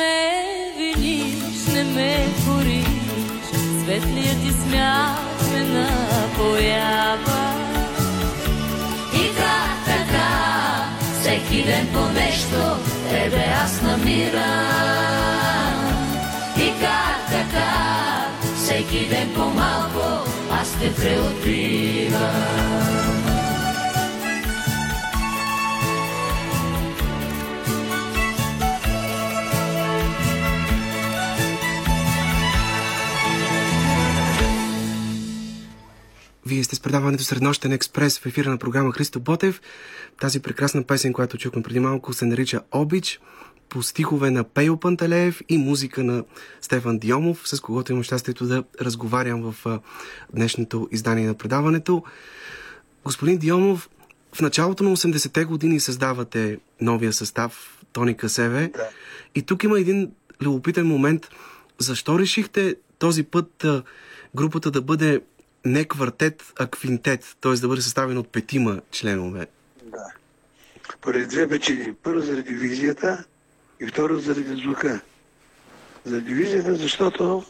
ме 0.00 0.16
виниш, 0.76 1.60
не 1.74 1.84
ме 1.84 2.26
кориш, 2.44 2.86
светлият 3.82 4.38
ти 4.42 4.52
смях 4.52 5.18
ме 5.52 5.62
напоява. 5.62 7.42
И 9.14 9.24
как 9.40 9.72
така, 9.86 10.30
всеки 11.20 11.62
ден 11.62 11.86
по 11.92 12.00
нещо, 12.20 12.60
тебе 13.10 13.44
аз 13.64 13.82
намирам. 13.82 14.40
И 16.56 16.68
как 16.80 17.18
така, 17.30 17.70
всеки 18.56 19.08
ден 19.08 19.28
по 19.34 19.44
малко, 19.44 20.30
аз 20.60 20.68
те 20.80 20.94
преоткривам. 20.94 22.40
Вие 36.50 36.64
сте 36.64 36.76
с 36.76 36.80
предаването 36.80 37.24
Среднощен 37.24 37.72
експрес 37.72 38.18
в 38.18 38.26
ефира 38.26 38.50
на 38.50 38.58
програма 38.58 38.92
Христо 38.92 39.20
Ботев. 39.20 39.60
Тази 40.20 40.40
прекрасна 40.40 40.82
песен, 40.82 41.12
която 41.12 41.38
чухме 41.38 41.62
преди 41.62 41.80
малко, 41.80 42.12
се 42.12 42.26
нарича 42.26 42.60
Обич 42.72 43.20
по 43.68 43.82
стихове 43.82 44.30
на 44.30 44.44
Пейо 44.44 44.76
Пантелеев 44.76 45.40
и 45.48 45.58
музика 45.58 46.04
на 46.04 46.24
Стефан 46.60 46.98
Диомов, 46.98 47.42
с 47.44 47.60
когото 47.60 47.92
имам 47.92 48.04
щастието 48.04 48.46
да 48.46 48.64
разговарям 48.80 49.52
в 49.52 49.80
днешното 50.34 50.88
издание 50.92 51.26
на 51.26 51.34
предаването. 51.34 52.02
Господин 53.04 53.38
Диомов, 53.38 53.90
в 54.32 54.40
началото 54.40 54.84
на 54.84 54.96
80-те 54.96 55.44
години 55.44 55.80
създавате 55.80 56.58
новия 56.80 57.12
състав 57.12 57.82
Тони 57.92 58.16
Касеве. 58.16 58.70
Да. 58.76 58.88
И 59.34 59.42
тук 59.42 59.64
има 59.64 59.80
един 59.80 60.10
любопитен 60.42 60.86
момент. 60.86 61.28
Защо 61.78 62.18
решихте 62.18 62.74
този 62.98 63.22
път 63.22 63.66
групата 64.34 64.70
да 64.70 64.82
бъде 64.82 65.20
не 65.64 65.84
квартет, 65.84 66.52
а 66.58 66.66
квинтет, 66.66 67.36
т.е. 67.40 67.52
да 67.52 67.68
бъде 67.68 67.82
съставен 67.82 68.18
от 68.18 68.32
петима 68.32 68.80
членове? 68.90 69.46
Да. 69.82 70.12
Поради 71.00 71.26
две 71.26 71.48
причини. 71.48 71.94
Първо 72.02 72.20
заради 72.20 72.54
визията 72.54 73.24
и 73.80 73.86
второ 73.86 74.18
заради 74.18 74.62
звука. 74.62 75.00
Заради 76.04 76.34
визията, 76.34 76.74
защото 76.74 77.44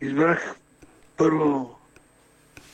избрах 0.00 0.54
първо 1.16 1.78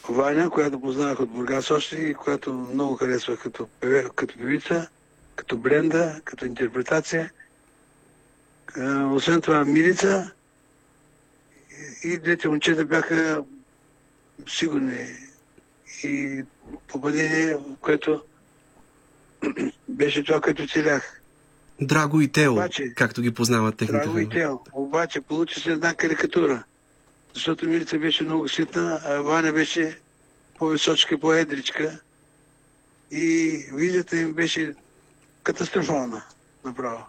Ваня, 0.09 0.51
която 0.51 0.81
познавах 0.81 1.21
от 1.21 1.31
Бургас 1.31 1.71
още 1.71 1.97
и 1.97 2.15
която 2.15 2.53
много 2.53 2.97
харесвах 2.97 3.43
като, 3.43 3.69
като 4.17 4.39
певица, 4.39 4.89
като 5.37 5.57
бленда, 5.57 6.21
като 6.25 6.47
интерпретация. 6.47 7.31
Освен 9.13 9.41
това 9.41 9.65
Милица 9.65 10.31
и 12.05 12.19
двете 12.19 12.49
момчета 12.49 12.85
бяха 12.85 13.45
сигурни 14.47 15.07
и 16.05 16.43
попадение, 16.89 17.57
което 17.81 18.23
беше 19.89 20.25
това, 20.25 20.41
което 20.41 20.69
целях. 20.69 21.21
Драго 21.81 22.21
и 22.21 22.29
Тео, 22.29 22.53
Обаче, 22.53 22.95
както 22.97 23.23
ги 23.23 23.35
познават 23.35 23.77
техните 23.77 24.05
Драго 24.05 24.19
и 24.19 24.23
фенове. 24.23 24.37
тел. 24.37 24.61
Обаче 24.73 25.21
получи 25.21 25.61
се 25.61 25.73
една 25.73 25.95
карикатура. 25.95 26.65
Защото 27.35 27.69
Милица 27.69 27.99
беше 27.99 28.25
много 28.25 28.49
ситна, 28.49 29.01
а 29.05 29.21
Ваня 29.21 29.53
беше 29.53 29.99
по-височка, 30.59 31.19
по-едричка. 31.19 32.01
И 33.11 33.59
визията 33.73 34.17
им 34.17 34.33
беше 34.33 34.75
катастрофална, 35.43 36.23
направо. 36.65 37.05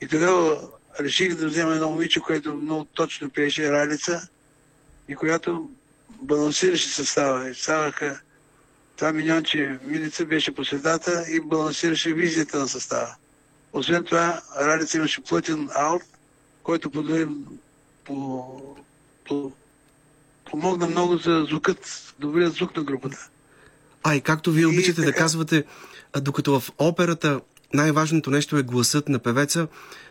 И 0.00 0.08
тогава 0.08 0.68
реших 1.00 1.34
да 1.34 1.46
взема 1.46 1.72
едно 1.74 1.90
момиче, 1.90 2.20
което 2.20 2.54
много 2.54 2.84
точно 2.84 3.30
пееше 3.30 3.72
Ралица 3.72 4.28
и 5.08 5.14
която 5.16 5.70
балансираше 6.22 6.88
състава. 6.88 7.48
И 7.48 7.54
ставаха 7.54 8.20
това 8.96 9.12
миньонче 9.12 9.78
Милица 9.84 10.24
беше 10.24 10.54
по 10.54 10.64
средата 10.64 11.24
и 11.30 11.40
балансираше 11.40 12.12
визията 12.12 12.58
на 12.58 12.68
състава. 12.68 13.14
Освен 13.72 14.04
това, 14.04 14.40
Ралица 14.60 14.96
имаше 14.98 15.20
плътен 15.20 15.68
аут, 15.74 16.02
който 16.62 16.90
подобри 16.90 17.26
по, 18.04 18.46
по, 19.28 19.52
помогна 20.50 20.86
много 20.86 21.16
за 21.16 21.46
звукът, 21.48 22.14
добрият 22.18 22.54
звук 22.54 22.76
на 22.76 22.82
групата. 22.82 23.28
А 24.02 24.14
и 24.14 24.20
както 24.20 24.52
вие 24.52 24.62
И 24.62 24.66
обичате 24.66 25.00
да 25.00 25.06
така. 25.06 25.18
казвате, 25.18 25.64
докато 26.20 26.60
в 26.60 26.70
операта 26.78 27.40
най-важното 27.74 28.30
нещо 28.30 28.58
е 28.58 28.62
гласът 28.62 29.08
на 29.08 29.18
певеца, 29.18 29.66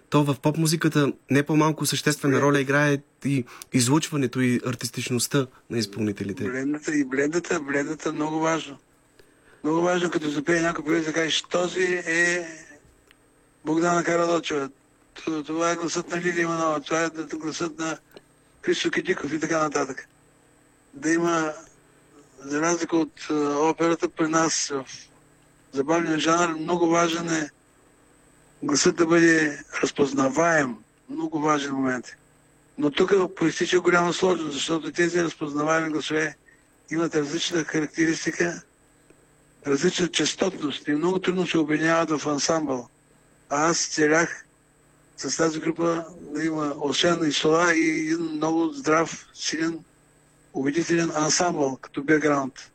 то 0.09 0.23
в 0.23 0.35
поп-музиката 0.39 1.13
не 1.31 1.43
по-малко 1.43 1.85
съществена 1.85 2.41
роля 2.41 2.61
играе 2.61 2.97
и 3.25 3.45
излучването 3.73 4.41
и 4.41 4.61
артистичността 4.65 5.47
на 5.69 5.77
изпълнителите. 5.77 6.43
Блендата 6.43 6.95
и 6.95 7.05
блендата, 7.05 7.59
блендата 7.59 8.09
е 8.09 8.11
много 8.11 8.39
важно. 8.39 8.77
Много 9.63 9.81
важно, 9.81 10.11
като 10.11 10.29
запее 10.29 10.61
някой 10.61 10.85
певец 10.85 11.05
да 11.05 11.13
кажеш, 11.13 11.41
този 11.41 11.83
е 12.05 12.47
Богдана 13.65 14.03
Карадочева, 14.03 14.69
това 15.45 15.71
е 15.71 15.75
гласът 15.75 16.09
на 16.09 16.17
Лилия 16.17 16.41
Иванова, 16.41 16.79
това 16.79 17.03
е 17.03 17.09
гласът 17.33 17.79
на 17.79 17.97
Христо 18.61 18.91
Китиков 18.91 19.33
и 19.33 19.39
така 19.39 19.59
нататък. 19.59 20.07
Да 20.93 21.11
има, 21.11 21.53
за 22.39 22.61
разлика 22.61 22.97
от 22.97 23.27
операта, 23.69 24.09
при 24.09 24.27
нас 24.27 24.67
в 24.67 24.85
забавния 25.71 26.19
жанр, 26.19 26.55
много 26.55 26.87
важен 26.87 27.29
е 27.29 27.49
гласът 28.63 28.95
да 28.95 29.05
бъде 29.05 29.63
разпознаваем. 29.83 30.75
Много 31.09 31.39
важен 31.39 31.73
момент. 31.73 32.05
Но 32.77 32.91
тук 32.91 33.35
проистича 33.35 33.79
голяма 33.79 34.13
сложност, 34.13 34.53
защото 34.53 34.91
тези 34.91 35.23
разпознаваеми 35.23 35.89
гласове 35.89 36.35
имат 36.91 37.15
различна 37.15 37.63
характеристика, 37.63 38.61
различна 39.67 40.07
частотност 40.07 40.87
и 40.87 40.91
много 40.91 41.19
трудно 41.19 41.47
се 41.47 41.57
обединяват 41.57 42.21
в 42.21 42.27
ансамбъл. 42.27 42.89
А 43.49 43.69
аз 43.69 43.87
целях 43.87 44.45
с 45.17 45.37
тази 45.37 45.59
група 45.59 46.05
да 46.19 46.43
има 46.43 46.73
освен 46.77 47.29
и 47.29 47.31
сола 47.31 47.73
и 47.75 47.89
един 47.89 48.21
много 48.21 48.69
здрав, 48.69 49.27
силен, 49.33 49.79
убедителен 50.53 51.11
ансамбъл 51.15 51.77
като 51.81 52.03
бекграунд. 52.03 52.71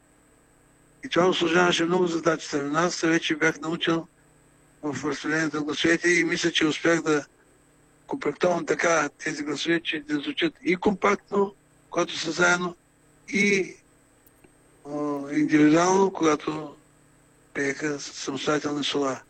И 1.05 1.09
това 1.09 1.29
осложняваше 1.29 1.85
много 1.85 2.07
задачата 2.07 2.63
на 2.63 2.71
нас. 2.71 3.01
Вече 3.01 3.37
бях 3.37 3.61
научил 3.61 4.07
в 4.83 5.05
разпределението 5.05 5.57
на 5.57 5.63
гласовете 5.63 6.09
и 6.09 6.25
мисля, 6.25 6.53
че 6.53 6.67
успях 6.67 7.03
да 7.03 7.25
комплектовам 8.07 8.67
така 8.67 9.09
тези 9.25 9.43
гласове, 9.43 9.81
че 9.81 10.01
да 10.01 10.21
звучат 10.21 10.55
и 10.65 10.77
компактно, 10.77 11.55
когато 11.91 12.19
са 12.19 12.31
заедно, 12.31 12.77
и 13.29 13.75
а, 14.87 14.93
индивидуално, 15.33 16.13
когато 16.13 16.75
пееха 17.55 18.01
самостоятелни 18.01 18.85
сола. 18.85 19.21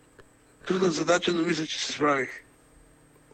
Трудна 0.66 0.90
задача, 0.90 1.32
но 1.32 1.42
мисля, 1.42 1.66
че 1.66 1.84
се 1.84 1.92
справих. 1.92 2.28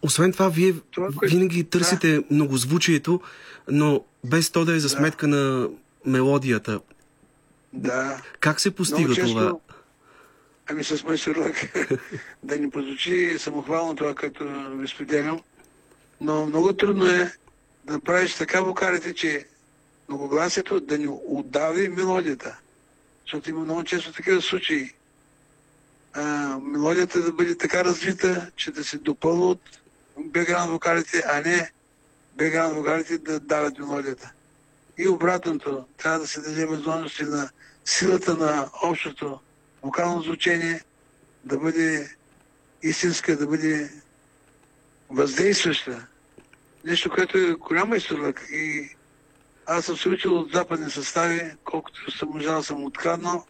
Освен 0.02 0.32
това, 0.32 0.48
вие 0.48 0.74
Това, 0.90 1.08
винаги 1.22 1.64
търсите 1.64 2.24
многозвучието, 2.30 3.20
но 3.68 4.04
без 4.24 4.50
то 4.50 4.64
да 4.64 4.74
е 4.74 4.80
за 4.80 4.88
сметка 4.88 5.26
на 5.26 5.68
мелодията. 6.06 6.80
Да. 7.72 8.22
Как 8.40 8.60
се 8.60 8.70
постига 8.70 9.00
Много 9.00 9.14
често, 9.14 9.34
това? 9.34 9.73
Ами 10.70 10.84
с 10.84 11.04
майсторлък, 11.04 11.56
да 12.42 12.58
ни 12.58 12.70
прозвучи 12.70 13.36
самохвално 13.38 13.96
това, 13.96 14.14
като 14.14 14.44
ви 14.76 14.88
споделям, 14.88 15.40
но 16.20 16.46
много 16.46 16.72
трудно 16.72 17.06
е 17.06 17.32
да 17.84 18.00
правиш 18.00 18.34
така 18.34 18.60
вокалите, 18.60 19.14
че 19.14 19.46
многогласието 20.08 20.80
да 20.80 20.98
ни 20.98 21.08
отдави 21.26 21.88
мелодията. 21.88 22.58
Защото 23.22 23.50
има 23.50 23.60
много 23.60 23.84
често 23.84 24.12
такива 24.12 24.42
случаи. 24.42 24.90
А, 26.12 26.22
мелодията 26.62 27.22
да 27.22 27.32
бъде 27.32 27.58
така 27.58 27.84
развита, 27.84 28.50
че 28.56 28.70
да 28.70 28.84
се 28.84 28.98
допълва 28.98 29.46
от 29.46 29.60
бекграунд 30.18 30.70
вокалите, 30.70 31.22
а 31.26 31.40
не 31.40 31.70
бекграунд 32.36 32.74
вокалите 32.76 33.18
да 33.18 33.40
дават 33.40 33.78
мелодията. 33.78 34.32
И 34.98 35.08
обратното, 35.08 35.84
трябва 35.98 36.18
да 36.18 36.26
се 36.26 36.40
даде 36.40 36.66
възможност 36.66 37.18
и 37.18 37.24
на 37.24 37.50
силата 37.84 38.34
на 38.34 38.68
общото 38.82 39.40
вокално 39.84 40.22
звучение 40.22 40.80
да 41.44 41.58
бъде 41.58 42.16
истинска, 42.82 43.36
да 43.36 43.46
бъде 43.46 43.90
въздействаща. 45.10 46.06
Нещо, 46.84 47.10
което 47.10 47.38
е 47.38 47.52
голяма 47.52 47.96
изторлък. 47.96 48.46
И 48.50 48.88
аз 49.66 49.84
съм 49.84 49.96
се 49.96 50.08
учил 50.08 50.38
от 50.38 50.52
западни 50.52 50.90
състави, 50.90 51.52
колкото 51.64 52.10
съм 52.10 52.28
можал 52.28 52.62
съм 52.62 52.84
откраднал, 52.84 53.44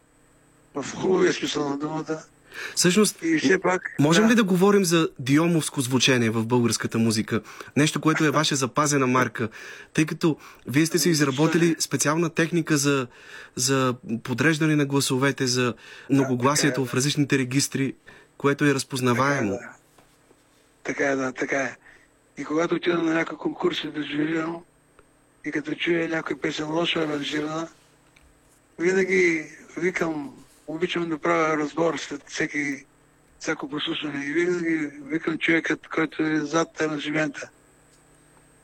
в 0.75 0.95
хубавия 0.97 1.33
смисъл 1.33 1.69
на 1.69 1.79
думата. 1.79 2.23
Всъщност, 2.75 3.23
И 3.23 3.39
все 3.39 3.61
пак... 3.61 3.97
можем 3.99 4.29
ли 4.29 4.35
да 4.35 4.45
говорим 4.45 4.85
за 4.85 5.09
диомовско 5.19 5.81
звучение 5.81 6.31
в 6.31 6.47
българската 6.47 6.99
музика? 6.99 7.41
Нещо, 7.77 8.01
което 8.01 8.25
е 8.25 8.31
ваша 8.31 8.57
запазена 8.57 9.07
марка. 9.07 9.49
Тъй 9.95 10.07
като 10.07 10.37
вие 10.67 10.87
сте 10.87 10.99
си 10.99 11.11
изработили 11.11 11.77
специална 11.79 12.31
техника 12.31 12.77
за, 12.77 13.07
за 13.57 13.95
подреждане 14.23 14.77
на 14.77 14.85
гласовете, 14.87 15.47
за 15.47 15.75
многогласието 16.11 16.87
в 16.87 16.95
различните 16.95 17.39
регистри, 17.39 17.95
което 18.39 18.65
е 18.65 18.75
разпознаваемо. 18.75 19.59
Така 20.85 21.11
е, 21.11 21.17
да, 21.17 21.33
така 21.33 21.63
е. 21.63 21.77
И 22.39 22.45
когато 22.45 22.75
отида 22.75 22.99
на 22.99 23.15
някой 23.15 23.39
конкурс 23.39 23.85
и 23.85 23.89
да 23.89 24.03
журирам, 24.03 24.63
и 25.45 25.51
като 25.51 25.75
чуя 25.75 26.09
някой 26.09 26.39
песен 26.39 26.71
лошо 26.71 26.99
аранжирана, 26.99 27.69
винаги 28.79 29.45
викам, 29.77 30.44
обичам 30.67 31.09
да 31.09 31.19
правя 31.19 31.57
разбор 31.57 31.97
след 31.99 32.23
всеки, 32.29 32.85
всяко 33.39 33.71
прослушване. 33.71 34.25
И 34.25 34.33
винаги 34.33 34.91
викам 35.03 35.39
човекът, 35.39 35.89
който 35.89 36.23
е 36.23 36.41
зад 36.41 36.81
аранжимента. 36.81 37.49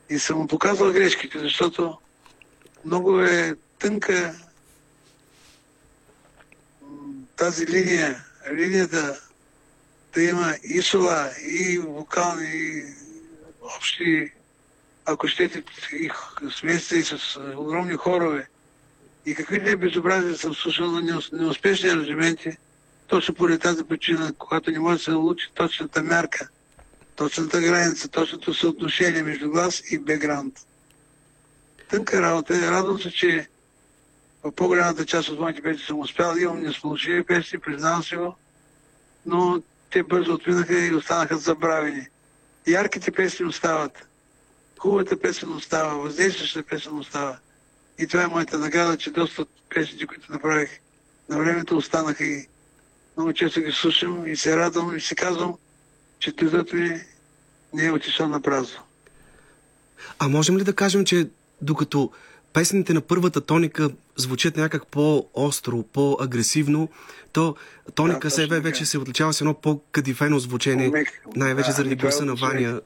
И 0.09 0.19
съм 0.19 0.37
му 0.37 0.47
показал 0.47 0.93
грешките, 0.93 1.39
защото 1.39 1.97
много 2.85 3.21
е 3.21 3.55
тънка 3.79 4.35
тази 7.37 7.67
линия, 7.67 8.23
линията 8.53 9.21
да 10.13 10.23
има 10.23 10.55
и 10.63 10.81
сола, 10.81 11.29
и 11.41 11.77
вокални, 11.77 12.49
и 12.53 12.83
общи, 13.77 14.31
ако 15.05 15.27
щете, 15.27 15.63
и 15.93 16.09
х- 16.09 16.41
смесите 16.59 16.95
и 16.95 17.03
с 17.03 17.39
огромни 17.57 17.93
хорове. 17.93 18.47
И 19.25 19.35
какви 19.35 19.61
ли 19.61 19.75
безобразия 19.75 20.37
съм 20.37 20.55
слушал 20.55 20.91
на 20.91 21.01
неус- 21.01 21.33
неуспешни 21.33 21.89
аранжименти, 21.89 22.57
точно 23.07 23.35
поради 23.35 23.59
тази 23.59 23.83
причина, 23.83 24.33
когато 24.37 24.71
не 24.71 24.79
може 24.79 24.97
да 24.97 25.03
се 25.03 25.11
научи 25.11 25.51
точната 25.53 26.03
мярка, 26.03 26.49
точната 27.15 27.61
граница, 27.61 28.07
точното 28.07 28.53
съотношение 28.53 29.23
между 29.23 29.49
глас 29.49 29.83
и 29.91 29.99
бекграунд. 29.99 30.53
Тънка 31.89 32.21
работа 32.21 32.57
е. 32.57 32.71
Радвам 32.71 32.99
се, 32.99 33.11
че 33.11 33.47
в 34.43 34.51
по-голямата 34.51 35.05
част 35.05 35.29
от 35.29 35.39
моите 35.39 35.61
песни 35.61 35.85
съм 35.85 35.99
успял. 35.99 36.35
Имам 36.35 36.63
несполучливи 36.63 37.23
песни, 37.23 37.59
признавам 37.59 38.03
се 38.03 38.15
го, 38.15 38.35
но 39.25 39.61
те 39.91 40.03
бързо 40.03 40.33
отминаха 40.33 40.85
и 40.85 40.95
останаха 40.95 41.37
забравени. 41.37 42.07
Ярките 42.67 43.11
песни 43.11 43.45
остават. 43.45 44.07
Хубавата 44.79 45.19
песен 45.19 45.53
остава, 45.53 45.93
въздействащата 45.93 46.69
песен 46.69 46.99
остава. 46.99 47.39
И 48.01 48.07
това 48.07 48.23
е 48.23 48.27
моята 48.27 48.59
награда, 48.59 48.97
че 48.97 49.11
доста 49.11 49.41
от 49.41 49.49
песните, 49.75 50.07
които 50.07 50.31
направих 50.31 50.69
на 51.29 51.37
времето, 51.37 51.77
останаха 51.77 52.23
и 52.23 52.47
много 53.17 53.33
често 53.33 53.61
ги 53.61 53.71
слушам 53.71 54.27
и 54.27 54.35
се 54.35 54.55
радвам 54.55 54.97
и 54.97 55.01
си 55.01 55.15
казвам, 55.15 55.55
че 56.19 56.35
трудът 56.35 56.73
ми 56.73 57.01
не 57.73 57.85
е 57.85 57.91
отишъл 57.91 58.27
на 58.27 58.41
празно. 58.41 58.79
А 60.19 60.27
можем 60.27 60.57
ли 60.57 60.63
да 60.63 60.73
кажем, 60.73 61.05
че 61.05 61.29
докато 61.61 62.11
песните 62.53 62.93
на 62.93 63.01
първата 63.01 63.41
тоника 63.41 63.89
звучат 64.15 64.57
някак 64.57 64.87
по-остро, 64.87 65.83
по-агресивно, 65.83 66.89
то 67.33 67.55
тоника 67.95 68.27
Да, 68.27 68.29
СВ 68.29 68.59
вече 68.59 68.85
се 68.85 68.97
отличава 68.97 69.33
с 69.33 69.41
едно 69.41 69.53
по-кадифено 69.53 70.39
звучение, 70.39 71.05
най-вече 71.35 71.71
заради 71.71 71.93
е 71.93 71.97
гласа 71.97 72.25
на. 72.25 72.35
Ваня, 72.35 72.81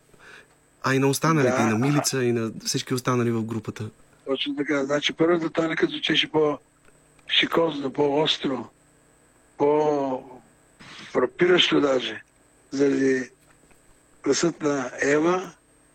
а 0.83 0.95
и 0.95 0.99
на 0.99 1.07
останалите, 1.07 1.57
Да. 1.57 1.61
и 1.61 1.65
на 1.65 1.77
Милица, 1.77 2.23
и 2.23 2.31
на 2.31 2.51
всички 2.65 2.93
останали 2.93 3.31
в 3.31 3.43
групата. 3.43 3.89
Точно 4.25 4.55
така. 4.55 4.85
Значи 4.85 5.13
първата 5.13 5.49
тоника 5.49 5.87
звучеше 5.87 6.31
по-шикозно, 6.31 7.93
по-остро, 7.93 8.69
по-фрапиращо 9.57 11.81
даже. 11.81 12.21
Заради 12.71 13.29
гласът 14.23 14.61
на 14.61 14.91
Ева, 15.01 15.51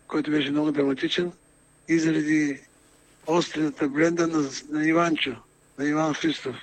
който 0.07 0.31
беше 0.31 0.51
много 0.51 0.71
драматичен, 0.71 1.31
и 1.87 1.99
заради 1.99 2.61
острината 3.27 3.87
бленда 3.87 4.27
на, 4.27 4.49
на 4.69 4.87
Иванчо, 4.87 5.35
на 5.77 5.87
Иван 5.87 6.13
Христов. 6.13 6.55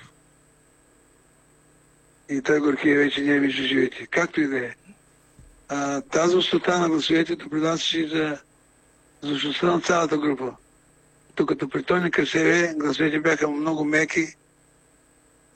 И 2.29 2.41
той 2.41 2.59
горкия 2.59 2.97
вече 2.97 3.21
не 3.21 3.35
е 3.35 3.39
между 3.39 3.63
живите. 3.63 4.07
Както 4.07 4.41
и 4.41 4.47
да 4.47 4.57
е. 4.57 4.75
Тази 6.11 6.35
острота 6.35 6.79
на 6.79 6.89
гласовете 6.89 7.35
допринасяше 7.35 8.07
за 8.07 8.37
звучността 9.21 9.67
на 9.67 9.81
цялата 9.81 10.17
група. 10.17 10.55
Докато 11.39 11.69
при 11.69 11.83
Тоника 11.83 12.25
СВ 12.25 12.73
гласовете 12.75 13.19
бяха 13.19 13.47
много 13.47 13.85
меки 13.85 14.35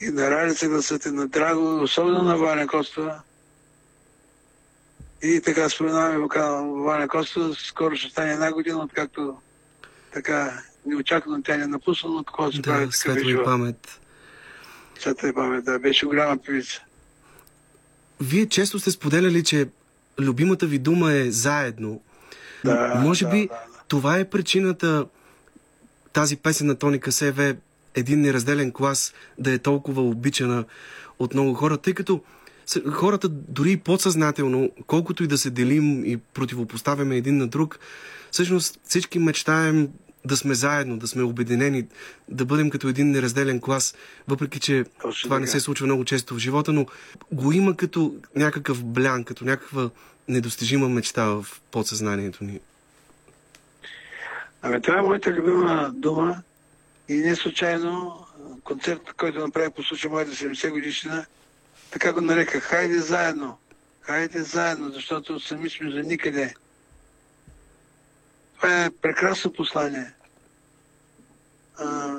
и 0.02 0.10
на 0.10 0.32
Ралица 0.32 0.68
гласът 0.68 1.06
и 1.06 1.10
на 1.10 1.28
Драго, 1.28 1.84
особено 1.84 2.22
на 2.22 2.38
Ваня 2.38 2.68
Костова. 2.68 3.22
И 5.24 5.42
така 5.42 5.70
споменаваме 5.70 6.18
вокал 6.18 6.74
Ваня 6.74 7.08
Костова, 7.08 7.56
скоро 7.56 7.96
ще 7.96 8.12
стане 8.12 8.34
една 8.34 8.52
година, 8.52 8.80
откакто 8.84 9.38
така 10.14 10.64
неочаквано 10.86 11.44
тя 11.44 11.58
не 11.58 11.68
напусна, 11.68 12.10
но 12.10 12.24
такова 12.24 12.52
се 12.52 12.62
Да, 12.62 12.88
светла 12.92 13.32
и 13.32 13.44
памет. 13.44 14.00
Светла 15.00 15.30
и 15.30 15.34
памет, 15.34 15.66
да, 15.66 15.80
беше 15.80 16.06
голяма 16.06 16.38
певица. 16.38 16.82
Вие 18.22 18.46
често 18.46 18.80
сте 18.80 18.92
споделяли, 18.92 19.44
че 19.44 19.68
любимата 20.20 20.66
ви 20.66 20.80
дума 20.80 21.14
е 21.14 21.32
заедно. 21.32 22.02
Да, 22.66 22.96
Може 22.96 23.26
да, 23.26 23.32
би 23.32 23.48
да, 23.48 23.48
да. 23.48 23.60
това 23.88 24.18
е 24.18 24.30
причината 24.30 25.06
тази 26.14 26.38
песен 26.38 26.68
на 26.68 26.76
Тоника 26.76 27.12
СВ 27.12 27.56
един 27.96 28.22
неразделен 28.22 28.72
клас 28.72 29.14
да 29.40 29.52
е 29.52 29.58
толкова 29.58 30.02
обичана 30.02 30.66
от 31.20 31.34
много 31.34 31.54
хора, 31.54 31.78
тъй 31.78 31.94
като 31.94 32.22
Хората 32.92 33.30
дори 33.30 33.72
и 33.72 33.78
подсъзнателно, 33.78 34.70
колкото 34.88 35.24
и 35.24 35.28
да 35.28 35.38
се 35.38 35.50
делим 35.50 36.06
и 36.06 36.18
противопоставяме 36.18 37.18
един 37.18 37.38
на 37.38 37.48
друг, 37.48 37.80
всъщност 38.32 38.80
всички 38.84 39.20
мечтаем 39.20 39.90
да 40.26 40.38
сме 40.38 40.54
заедно, 40.54 40.98
да 40.98 41.08
сме 41.08 41.24
обединени, 41.24 41.88
да 42.30 42.46
бъдем 42.46 42.70
като 42.70 42.88
един 42.88 43.12
неразделен 43.12 43.62
клас, 43.62 43.96
въпреки 44.28 44.60
че 44.60 44.86
Точно 45.02 45.24
това 45.24 45.40
не 45.40 45.48
се 45.48 45.60
случва 45.60 45.86
много 45.86 46.06
често 46.06 46.36
в 46.36 46.40
живота, 46.40 46.74
но 46.74 46.86
го 47.32 47.52
има 47.52 47.78
като 47.78 48.16
някакъв 48.36 48.84
блян, 48.84 49.24
като 49.24 49.46
някаква 49.46 49.90
недостижима 50.28 50.90
мечта 50.90 51.26
в 51.26 51.46
подсъзнанието 51.72 52.44
ни. 52.44 52.60
Ами 54.66 54.82
това 54.82 54.98
е 54.98 55.02
моята 55.02 55.32
любима 55.32 55.92
дума 55.94 56.44
и 57.10 57.16
не 57.16 57.36
случайно 57.36 58.26
концерт, 58.64 59.14
който 59.18 59.40
направи 59.40 59.70
по 59.70 59.84
случай 59.84 60.12
моята 60.12 60.32
70 60.32 60.70
годишна, 60.70 61.26
така 61.92 62.14
го 62.14 62.22
нарека 62.22 62.60
Хайде 62.60 63.00
заедно. 63.00 63.58
Хайде 64.02 64.44
заедно, 64.44 64.90
защото 64.90 65.40
сами 65.40 65.70
сме 65.70 65.92
за 65.92 66.00
никъде. 66.00 66.54
Това 68.56 68.84
е 68.84 68.92
прекрасно 69.02 69.54
послание. 69.54 70.14
А, 71.78 72.18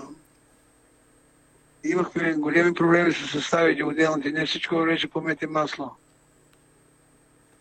имахме 1.85 2.35
големи 2.35 2.75
проблеми 2.75 3.13
с 3.13 3.29
съставите 3.29 3.85
отделните. 3.85 4.31
Не 4.31 4.47
всичко 4.47 4.75
вървеше 4.75 5.09
по 5.09 5.21
мет 5.21 5.43
и 5.43 5.47
масло. 5.47 5.91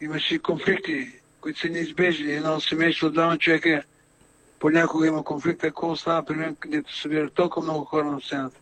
Имаше 0.01 0.39
конфликти, 0.39 1.11
които 1.41 1.59
са 1.59 1.69
неизбежни. 1.69 2.31
Едно 2.31 2.61
семейство 2.61 3.09
двама 3.09 3.37
човека 3.37 3.83
понякога 4.63 5.07
има 5.07 5.23
конфликт, 5.23 5.63
ако 5.63 5.91
остава 5.91 6.25
при 6.25 6.35
мен, 6.35 6.55
където 6.55 6.97
събират 6.97 7.33
толкова 7.33 7.63
много 7.63 7.85
хора 7.85 8.05
на 8.05 8.21
сцената. 8.21 8.59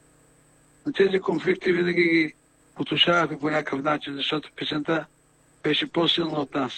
Но 0.85 0.93
тези 0.93 1.19
конфликти 1.19 1.71
винаги 1.71 2.03
ги 2.03 2.33
потушавахме 2.75 3.39
по 3.39 3.49
някакъв 3.49 3.83
начин, 3.83 4.15
защото 4.15 4.51
песента 4.55 5.05
беше 5.63 5.91
по-силна 5.91 6.39
от 6.39 6.55
нас. 6.55 6.73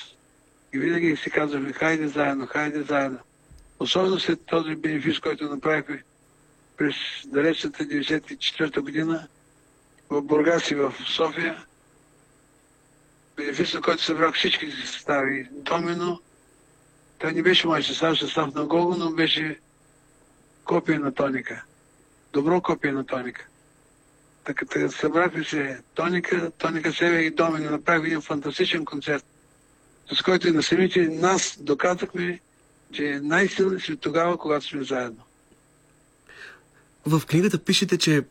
И 0.74 0.80
винаги 0.80 1.15
си 1.15 1.30
казвахме, 1.30 1.74
хайде 1.74 2.07
заедно, 2.07 2.47
хайде 2.47 2.82
заедно. 2.82 3.19
Особено 3.80 4.19
след 4.19 4.45
този 4.45 4.76
бенефис, 4.76 5.19
който 5.19 5.49
направихме 5.49 6.03
през 6.78 6.95
далечната 7.26 7.84
94-та 7.84 8.82
година 8.82 9.28
в 10.09 10.21
Бургас 10.21 10.71
и 10.71 10.76
в 10.76 10.93
София. 11.07 11.65
Бенефис, 13.38 13.76
който 13.84 14.03
събрах 14.03 14.36
всички 14.36 14.71
състави. 14.71 15.47
Домино, 15.51 16.19
той 17.24 17.34
не 17.34 17.43
беше 17.43 17.67
мой 17.67 17.84
състав, 17.84 18.19
състав 18.19 18.53
на 18.53 18.65
Гого, 18.65 18.95
но 18.97 19.11
беше 19.11 19.59
копия 20.65 20.99
на 20.99 21.13
Тоника. 21.13 21.63
Добро 22.34 22.61
копие 22.61 22.91
на 22.91 23.05
Тоника. 23.05 23.45
Така, 24.43 24.65
така 24.65 24.89
събрахме 24.89 25.43
се 25.43 25.82
Тоника, 25.95 26.51
Тоника 26.57 26.93
Севе 26.93 27.21
и 27.21 27.32
Домино. 27.32 27.71
Направих 27.71 28.07
един 28.07 28.21
фантастичен 28.21 28.86
концерт, 28.86 29.26
с 30.13 30.21
който 30.21 30.47
и 30.47 30.51
на 30.51 30.63
самите 30.63 31.07
нас 31.07 31.57
доказахме, 31.59 32.39
че 32.93 33.19
най-силни 33.24 33.80
сме 33.80 33.95
тогава, 33.95 34.38
когато 34.38 34.65
сме 34.65 34.84
заедно. 34.84 35.24
В 37.05 37.21
книгата 37.26 37.59
пишете, 37.59 37.97
че 37.97 38.24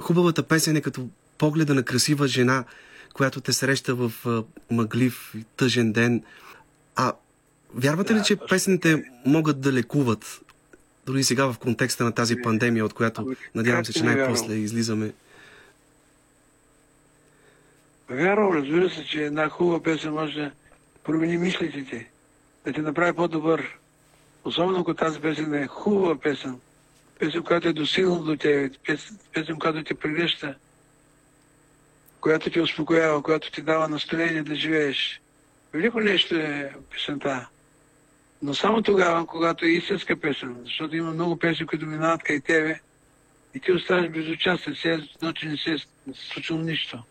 хубавата 0.00 0.42
песен 0.42 0.76
е 0.76 0.80
като 0.80 1.08
погледа 1.38 1.74
на 1.74 1.82
красива 1.82 2.28
жена, 2.28 2.64
която 3.12 3.40
те 3.40 3.52
среща 3.52 3.94
в 3.94 4.12
мъглив 4.70 5.34
и 5.36 5.44
тъжен 5.56 5.92
ден. 5.92 6.22
А 6.96 7.12
вярвате 7.74 8.14
ли, 8.14 8.22
че 8.24 8.36
песните 8.36 9.04
могат 9.26 9.60
да 9.60 9.72
лекуват? 9.72 10.40
Дори 11.06 11.24
сега 11.24 11.52
в 11.52 11.58
контекста 11.58 12.04
на 12.04 12.12
тази 12.12 12.36
пандемия, 12.42 12.84
от 12.84 12.94
която 12.94 13.20
Ами, 13.20 13.36
надявам 13.54 13.84
се, 13.84 13.92
че 13.92 14.02
най-после 14.02 14.54
излизаме. 14.54 15.12
Вярвам, 18.10 18.52
разбира 18.52 18.90
се, 18.90 19.04
че 19.04 19.24
една 19.24 19.48
хубава 19.48 19.82
песен 19.82 20.12
може 20.12 20.34
да 20.34 20.50
промени 21.04 21.36
мислите 21.36 21.84
ти, 21.84 22.06
да 22.64 22.72
те 22.72 22.82
направи 22.82 23.12
по-добър. 23.12 23.78
Особено 24.44 24.80
ако 24.80 24.94
тази 24.94 25.20
песен 25.20 25.54
е 25.54 25.66
хубава 25.66 26.18
песен, 26.18 26.60
песен, 27.18 27.42
която 27.42 27.68
е 27.68 27.72
достигнала 27.72 28.18
до 28.18 28.36
тебе, 28.36 28.70
песен, 28.86 29.18
песен, 29.34 29.58
която 29.58 29.84
те 29.84 29.94
прегръща, 29.94 30.54
която 32.20 32.50
те 32.50 32.60
успокоява, 32.60 33.22
която 33.22 33.52
ти 33.52 33.62
дава 33.62 33.88
настроение 33.88 34.42
да 34.42 34.54
живееш. 34.54 35.20
Велико 35.72 36.00
нещо 36.00 36.34
е 36.34 36.72
песента. 36.90 37.48
Но 38.42 38.54
само 38.54 38.82
тогава, 38.82 39.26
когато 39.26 39.64
е 39.64 39.68
истинска 39.68 40.16
песен, 40.16 40.56
защото 40.64 40.96
има 40.96 41.10
много 41.10 41.36
песни, 41.36 41.66
които 41.66 41.86
минават 41.86 42.22
край 42.22 42.40
тебе 42.40 42.80
и 43.54 43.60
ти 43.60 43.72
оставаш 43.72 44.08
безучастен, 44.08 44.74
все 44.74 44.88
едно, 44.88 45.32
че 45.32 45.48
не 45.48 45.56
се 45.56 45.72
е 45.72 45.78
случило 46.14 46.58
нищо. 46.58 47.02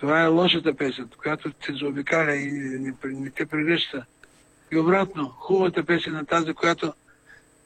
Това 0.00 0.22
е 0.22 0.26
лошата 0.26 0.74
песен, 0.74 1.08
която 1.18 1.52
те 1.52 1.72
заобикаля 1.72 2.34
и 2.34 2.52
не, 2.52 2.94
не 3.04 3.30
те 3.30 3.46
прегръща. 3.46 4.04
И 4.72 4.76
обратно, 4.78 5.28
хубавата 5.28 5.84
песен 5.84 6.16
е 6.16 6.24
тази, 6.24 6.54
която 6.54 6.92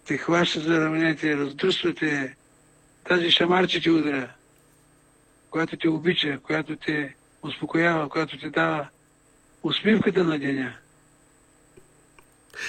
те 0.06 0.18
хваща 0.18 0.60
за 0.60 0.80
раменете, 0.80 1.36
раздръсва 1.36 1.94
те, 1.94 2.36
тази 3.08 3.30
шамарче 3.30 3.80
ти 3.80 3.90
удря, 3.90 4.28
която 5.50 5.76
те 5.76 5.88
обича, 5.88 6.38
която 6.42 6.76
те 6.76 7.14
успокоява, 7.42 8.08
която 8.08 8.38
ти 8.38 8.50
дава 8.50 8.88
усмивката 9.62 10.24
на 10.24 10.38
деня. 10.38 10.74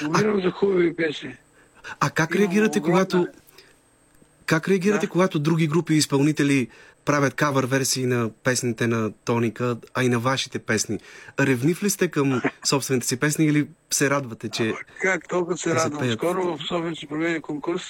Умирам 0.07 0.41
за 0.41 0.51
хубави 0.51 0.95
песни. 0.95 1.35
А 1.99 2.09
как 2.09 2.35
реагирате, 2.35 2.79
огромна- 2.79 2.83
когато... 2.83 3.27
Как 4.45 4.67
реагирате, 4.67 5.05
Да. 5.05 5.11
когато 5.11 5.39
други 5.39 5.67
групи 5.67 5.93
изпълнители 5.93 6.67
правят 7.05 7.33
кавър 7.33 7.65
версии 7.65 8.05
на 8.05 8.29
песните 8.43 8.87
на 8.87 9.11
Тоника, 9.15 9.77
а 9.93 10.03
и 10.03 10.09
на 10.09 10.19
вашите 10.19 10.59
песни? 10.59 10.99
Ревнив 11.39 11.83
ли 11.83 11.89
сте 11.89 12.07
към 12.07 12.41
собствените 12.65 13.07
си 13.07 13.19
песни 13.19 13.45
или 13.45 13.67
се 13.91 14.09
радвате, 14.09 14.49
че... 14.49 14.73
Как 15.01 15.27
толкова 15.27 15.57
се 15.57 15.75
радвам. 15.75 16.01
пеят. 16.01 16.19
Скоро 16.19 16.57
в 16.57 16.67
София 16.67 16.95
се 16.95 17.07
проведе 17.07 17.41
конкурс, 17.41 17.83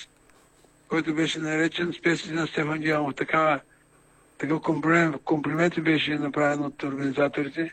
който 0.87 1.15
беше 1.15 1.39
наречен 1.39 1.93
с 1.93 2.01
песни 2.01 2.31
на 2.33 2.47
Стефан 2.47 2.79
Дялмов. 2.79 3.15
Такава, 3.15 3.59
такъв 4.37 4.61
комплимент, 4.61 5.15
комплимент 5.23 5.73
беше 5.79 6.11
направен 6.11 6.59
от 6.61 6.83
организаторите. 6.83 7.71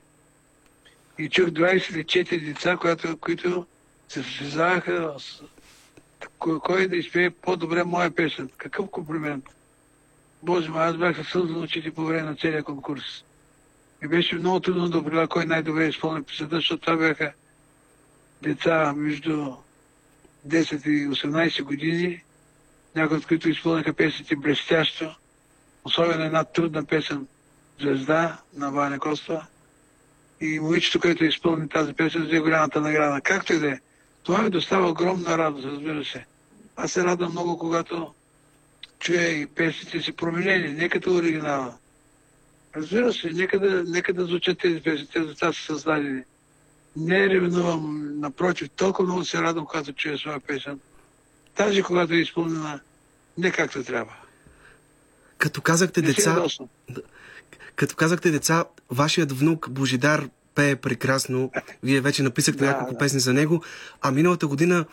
И 1.18 1.28
чух 1.28 1.46
24 1.46 2.44
деца, 2.44 2.76
които, 2.76 3.16
които 3.16 3.66
се 4.08 4.22
състезаваха 4.22 5.14
с- 5.18 5.42
кой, 6.38 6.58
кой 6.60 6.88
да 6.88 6.96
изпее 6.96 7.30
по-добре 7.30 7.84
моя 7.84 8.10
песен. 8.10 8.50
Какъв 8.56 8.90
комплимент? 8.90 9.44
Боже 10.42 10.70
мой, 10.70 10.84
аз 10.84 10.96
бях 10.96 11.16
със 11.16 11.28
сълза 11.28 11.54
очите 11.54 11.90
по 11.90 12.04
време 12.04 12.22
на 12.22 12.36
целия 12.36 12.62
конкурс. 12.64 13.24
И 14.04 14.08
беше 14.08 14.34
много 14.34 14.60
трудно 14.60 14.88
да 14.88 14.98
определя 14.98 15.28
кой 15.28 15.44
най-добре 15.44 15.86
изпълни 15.86 16.22
песента, 16.22 16.56
защото 16.56 16.80
това 16.80 16.96
бяха 16.96 17.32
деца 18.42 18.92
между 18.96 19.54
10 20.48 20.88
и 20.88 21.08
18 21.08 21.62
години, 21.62 22.22
някои 22.94 23.16
от 23.16 23.26
които 23.26 23.48
изпълниха 23.48 23.92
песните 23.92 24.36
блестящо, 24.36 25.16
особено 25.84 26.24
една 26.24 26.44
трудна 26.44 26.84
песен 26.84 27.26
Звезда 27.80 28.38
на 28.54 28.70
Ваня 28.70 28.98
Костова. 28.98 29.46
И 30.40 30.60
момичето, 30.60 31.00
което 31.00 31.24
изпълни 31.24 31.68
тази 31.68 31.92
песен, 31.92 32.26
взе 32.26 32.38
голямата 32.38 32.80
награда. 32.80 33.20
Както 33.20 33.52
и 33.52 33.58
да 33.58 33.70
е. 33.70 33.80
Това 34.26 34.42
ми 34.42 34.50
достава 34.50 34.90
огромна 34.90 35.38
радост, 35.38 35.66
разбира 35.66 36.04
се. 36.04 36.24
Аз 36.76 36.92
се 36.92 37.04
радвам 37.04 37.32
много, 37.32 37.58
когато 37.58 38.14
чуя 38.98 39.28
и 39.28 39.46
песните 39.46 40.00
си 40.00 40.12
променени, 40.12 40.68
не 40.72 40.88
като 40.88 41.14
оригинала. 41.14 41.74
Разбира 42.76 43.12
се, 43.12 43.30
нека 43.30 43.58
да, 43.60 43.84
нека 43.86 44.12
да 44.12 44.24
звучат 44.24 44.58
тези 44.58 44.80
песни, 44.82 45.06
тези 45.06 45.26
деца 45.26 45.52
са 45.52 45.62
създадени. 45.62 46.22
Не 46.96 47.28
ревнувам, 47.28 48.12
напротив, 48.20 48.70
толкова 48.76 49.08
много 49.08 49.24
се 49.24 49.42
радвам, 49.42 49.66
когато 49.66 49.92
чуя 49.92 50.18
своя 50.18 50.40
песен. 50.40 50.80
Тази, 51.54 51.82
когато 51.82 52.12
е 52.12 52.16
изпълнена 52.16 52.80
не 53.38 53.50
както 53.50 53.84
трябва. 53.84 54.12
Като 55.38 55.60
казахте 55.60 56.00
Не 56.00 56.06
деца, 56.06 56.30
ядосно. 56.30 56.68
като 57.76 57.96
казахте 57.96 58.30
деца, 58.30 58.64
вашият 58.90 59.32
внук 59.32 59.70
Божидар 59.70 60.28
пее 60.56 60.76
прекрасно. 60.76 61.50
Вие 61.82 62.00
вече 62.00 62.22
написахте 62.22 62.60
да, 62.60 62.66
няколко 62.66 62.92
да. 62.92 62.98
песни 62.98 63.20
за 63.20 63.32
него. 63.32 63.62
А 64.02 64.10
миналата 64.10 64.46
година 64.46 64.84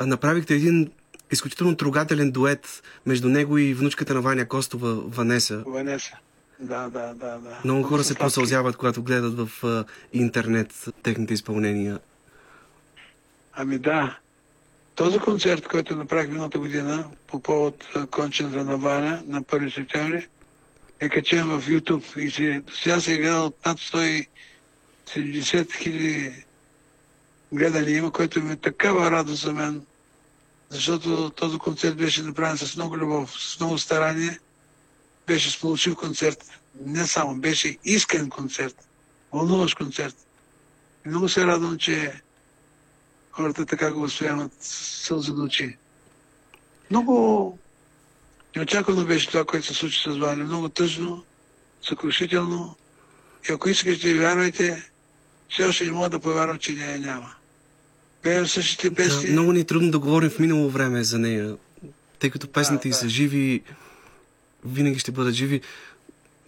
направихте 0.00 0.54
един 0.54 0.90
изключително 1.30 1.76
трогателен 1.76 2.30
дует 2.30 2.82
между 3.06 3.28
него 3.28 3.58
и 3.58 3.74
внучката 3.74 4.14
на 4.14 4.20
Ваня 4.20 4.48
Костова, 4.48 4.94
Ванеса. 5.06 5.62
Ванеса. 5.66 6.16
Да, 6.60 6.88
да, 6.88 7.14
да, 7.14 7.38
да. 7.38 7.58
Много 7.64 7.82
хора 7.82 8.04
се 8.04 8.14
посълзяват, 8.14 8.76
когато 8.76 9.02
гледат 9.02 9.34
в 9.38 9.84
интернет 10.12 10.88
техните 11.02 11.34
изпълнения. 11.34 11.98
Ами 13.52 13.78
да. 13.78 14.18
Този 14.94 15.18
концерт, 15.18 15.68
който 15.68 15.96
направих 15.96 16.28
миналата 16.28 16.58
година 16.58 17.04
по 17.26 17.42
повод 17.42 17.84
кончета 18.10 18.64
на 18.64 18.76
Ваня 18.76 19.22
на 19.26 19.42
1 19.42 19.74
септември, 19.74 20.26
е 21.00 21.08
качен 21.08 21.46
в 21.46 21.62
YouTube 21.66 22.18
и 22.18 22.30
се, 22.30 22.62
сега 22.82 23.00
се 23.00 23.14
е 23.14 23.16
гледал 23.16 23.52
над 23.66 23.78
100 23.78 24.26
70 25.16 25.72
хиляди 25.72 26.44
гледания 27.52 27.96
има, 27.96 28.12
което 28.12 28.42
ми 28.42 28.52
е 28.52 28.56
такава 28.56 29.10
радост 29.10 29.42
за 29.42 29.52
мен, 29.52 29.86
защото 30.70 31.30
този 31.30 31.58
концерт 31.58 31.96
беше 31.96 32.22
направен 32.22 32.58
с 32.58 32.76
много 32.76 32.98
любов, 32.98 33.32
с 33.38 33.60
много 33.60 33.78
старание. 33.78 34.38
Беше 35.26 35.50
сполучив 35.50 35.96
концерт. 35.96 36.44
Не 36.84 37.06
само, 37.06 37.34
беше 37.34 37.76
искрен 37.84 38.30
концерт. 38.30 38.88
вълнуваш 39.32 39.74
концерт. 39.74 40.16
И 41.06 41.08
много 41.08 41.28
се 41.28 41.46
радвам, 41.46 41.78
че 41.78 42.22
хората 43.30 43.66
така 43.66 43.92
го 43.92 44.00
възприемат 44.00 44.52
сълзи 44.60 45.32
на 45.32 45.44
очи. 45.44 45.76
Много 46.90 47.58
неочаквано 48.56 49.04
беше 49.04 49.28
това, 49.28 49.44
което 49.44 49.66
се 49.66 49.74
случи 49.74 50.02
с 50.10 50.16
Ваня. 50.16 50.44
Много 50.44 50.68
тъжно, 50.68 51.24
съкрушително. 51.82 52.76
И 53.48 53.52
ако 53.52 53.68
искате, 53.68 54.14
вярвайте, 54.14 54.87
все 55.48 55.64
още 55.64 55.84
не 55.84 55.92
мога 55.92 56.08
да 56.08 56.18
повярвам, 56.18 56.58
че 56.58 56.72
нея 56.72 56.98
няма. 56.98 57.34
Пея 58.22 58.46
същите 58.46 58.94
песни. 58.94 59.26
Да, 59.26 59.32
много 59.32 59.52
ни 59.52 59.60
е 59.60 59.64
трудно 59.64 59.90
да 59.90 59.98
говорим 59.98 60.30
в 60.30 60.38
минало 60.38 60.70
време 60.70 61.04
за 61.04 61.18
нея, 61.18 61.56
тъй 62.18 62.30
като 62.30 62.52
песните 62.52 62.88
Да, 62.88 62.92
да. 62.92 62.96
са 62.96 63.08
живи, 63.08 63.62
винаги 64.64 64.98
ще 64.98 65.12
бъдат 65.12 65.34
живи. 65.34 65.60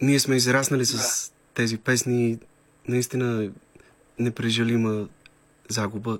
Ние 0.01 0.19
сме 0.19 0.35
израснали 0.35 0.85
с 0.85 1.31
тези 1.53 1.77
песни, 1.77 2.37
наистина 2.87 3.49
непрежалима 4.19 5.07
загуба. 5.69 6.19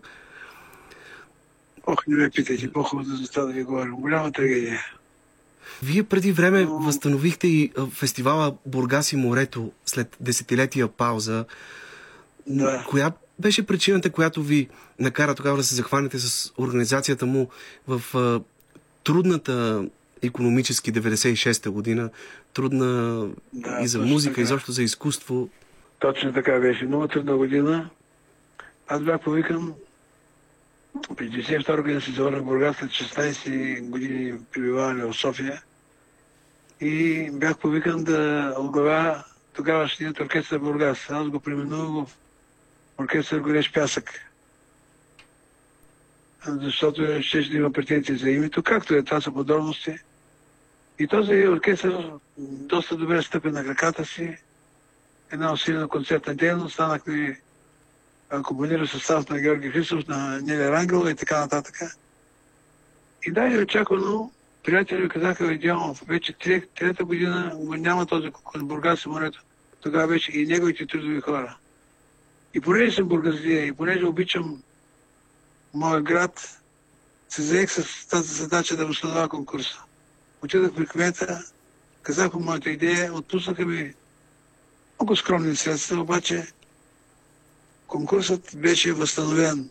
Ох, 1.88 2.08
не 2.08 2.16
ме 2.16 2.30
питайте, 2.30 2.72
по-хубаво 2.72 3.16
за 3.16 3.30
това 3.30 3.46
да 3.46 3.54
ви 3.54 3.64
говорим. 3.64 3.96
Голяма 3.96 4.32
трагедия. 4.32 4.86
Вие 5.84 6.04
преди 6.04 6.32
време 6.32 6.66
възстановихте 6.66 7.48
и 7.48 7.72
фестивала 7.94 8.56
Бургас 8.66 9.12
и 9.12 9.16
морето 9.16 9.72
след 9.86 10.18
десетилетия 10.20 10.88
пауза. 10.88 11.46
Да. 12.48 12.86
Коя 12.90 13.12
беше 13.40 13.66
причината, 13.66 14.10
която 14.10 14.44
ви 14.44 14.70
накара 15.00 15.36
тогава 15.36 15.58
да 15.58 15.64
се 15.64 15.76
захванете 15.76 16.20
с 16.20 16.54
организацията 16.58 17.26
му 17.26 17.50
в 17.88 18.16
а, 18.16 18.42
трудната 19.04 19.86
економически 20.22 20.94
96-та 20.94 21.72
година, 21.72 22.10
трудна 22.54 23.22
Да, 23.54 23.80
и 23.82 23.88
за 23.88 24.00
музика, 24.00 24.32
така. 24.34 24.42
и 24.42 24.44
изобщо 24.44 24.72
за 24.72 24.84
изкуство. 24.84 25.50
Точно 26.00 26.34
така 26.34 26.60
беше. 26.60 26.86
Много 26.86 27.08
трудна 27.08 27.38
година. 27.38 27.90
Аз 28.88 29.02
бях 29.02 29.22
повикан 29.22 29.74
при 31.18 31.30
92 31.30 31.82
година 31.82 32.02
се 32.02 32.12
завърнах 32.12 32.42
в 32.42 32.46
Бургас 32.46 32.76
след 32.78 32.90
16 32.90 33.90
години 33.90 34.34
пребиваване 34.54 35.06
в 35.06 35.14
София. 35.14 35.62
И 36.82 37.30
бях 37.34 37.58
повикан 37.58 38.04
да 38.04 38.54
оглавя 38.60 39.24
тогавашният 39.54 40.20
оркестър 40.20 40.58
в 40.58 40.62
Бургас. 40.62 41.10
Аз 41.10 41.28
го 41.28 41.40
преименувах 41.40 42.08
в 42.08 42.12
оркестър 43.02 43.40
Горещ 43.40 43.74
пясък. 43.74 44.12
Защото 46.46 47.22
ще 47.22 47.42
да 47.42 47.58
има 47.58 47.72
претенции 47.72 48.16
за 48.16 48.30
името, 48.30 48.64
както 48.64 48.94
е, 48.94 49.04
това 49.04 49.22
са 49.22 49.32
подробности. 49.32 49.96
И 51.00 51.08
този 51.08 51.48
оркестър 51.48 52.12
доста 52.38 52.98
добре 52.98 53.22
стъпи 53.22 53.48
на 53.48 53.64
краката 53.64 54.06
си 54.06 54.38
една 55.32 55.54
усилена 55.54 55.88
концертна 55.88 56.36
дейност, 56.36 56.74
станахме 56.74 57.40
компонира 58.44 58.88
състав 58.88 59.30
на 59.30 59.40
Георги 59.40 59.70
Христов, 59.70 60.08
на 60.08 60.42
Неля 60.42 60.72
Рангела 60.72 61.12
и 61.12 61.16
така 61.16 61.40
нататък. 61.40 61.76
И 63.26 63.32
да, 63.32 63.48
и 63.48 63.58
очаквано, 63.58 64.32
приятели 64.64 65.10
казаха, 65.10 65.58
Дионов, 65.58 66.02
вече 66.08 66.34
трет, 66.34 66.70
трета 66.70 67.06
година 67.06 67.52
го 67.56 67.76
няма 67.76 68.06
този 68.06 68.32
конкурс 68.32 68.64
Бургас 68.64 69.06
и 69.06 69.10
морето. 69.10 69.44
Тогава 69.82 70.08
вече 70.08 70.32
и 70.32 70.46
неговите 70.46 70.86
трудови 70.88 71.22
хора. 71.22 71.58
И 72.54 72.60
понеже 72.62 72.96
съм 72.96 73.08
бургазлия 73.08 73.66
и 73.66 73.74
понеже 73.74 74.06
обичам 74.06 74.64
моя 75.74 76.02
град, 76.02 76.62
се 77.30 77.42
заех 77.42 77.72
с 77.72 78.08
тази 78.08 78.34
задача 78.34 78.78
да 78.78 78.86
възстановя 78.86 79.30
конкурса. 79.30 79.80
Отидах 80.44 80.74
при 80.76 80.88
кмета, 80.88 81.44
казах 82.02 82.32
по 82.32 82.40
моята 82.40 82.70
идея, 82.70 83.14
отпуснаха 83.14 83.66
ми 83.66 83.94
много 85.00 85.16
скромни 85.16 85.56
средства, 85.56 86.02
обаче 86.02 86.48
конкурсът 87.88 88.50
беше 88.56 88.94
възстановен. 88.94 89.70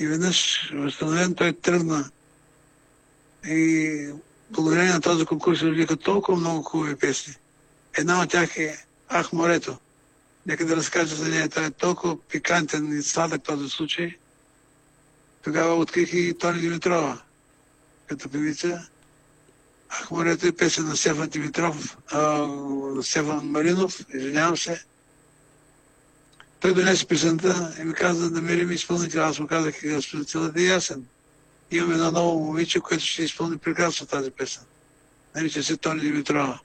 И 0.00 0.06
веднъж 0.06 0.70
възстановен 0.74 1.34
той 1.34 1.52
тръгна. 1.52 2.10
И 3.46 4.12
благодарение 4.50 4.92
на 4.92 5.00
този 5.00 5.26
конкурс 5.26 5.62
родиха 5.62 5.96
толкова 5.96 6.38
много 6.38 6.62
хубави 6.62 6.96
песни. 6.96 7.34
Една 7.98 8.22
от 8.22 8.30
тях 8.30 8.56
е 8.56 8.84
Ах, 9.08 9.32
морето. 9.32 9.76
Нека 10.46 10.66
да 10.66 10.76
разкажа 10.76 11.16
за 11.16 11.28
нея. 11.28 11.48
Той 11.48 11.66
е 11.66 11.70
толкова 11.70 12.20
пикантен 12.20 12.98
и 12.98 13.02
сладък 13.02 13.42
този 13.42 13.68
случай. 13.68 14.14
Тогава 15.44 15.74
открих 15.74 16.12
и 16.12 16.38
Тони 16.38 16.60
Димитрова 16.60 17.22
като 18.06 18.28
певица. 18.28 18.88
Ах, 19.88 20.10
морето 20.10 20.46
е 20.46 20.52
песен 20.52 20.88
на 20.88 20.96
Стефан 20.96 21.28
Димитров, 21.28 21.96
а, 22.12 22.48
Стефан 23.02 23.50
Маринов, 23.50 24.00
извинявам 24.14 24.56
се. 24.56 24.84
Той 26.60 26.74
донесе 26.74 27.06
песента 27.06 27.74
и 27.80 27.84
ми 27.84 27.94
каза 27.94 28.30
намерим 28.30 28.72
изпълнител. 28.72 29.24
Аз 29.24 29.38
му 29.38 29.46
казах, 29.46 29.82
изпълнителът 29.82 30.56
е 30.56 30.62
ясен. 30.62 31.04
Имам 31.70 31.92
едно 31.92 32.10
ново 32.10 32.44
момиче, 32.44 32.80
което 32.80 33.04
ще 33.04 33.22
изпълни 33.22 33.58
прекрасно 33.58 34.06
тази 34.06 34.30
песен. 34.30 34.62
Нарича 35.34 35.62
се 35.62 35.76
Тони 35.76 36.00
Димитрова. 36.00 36.60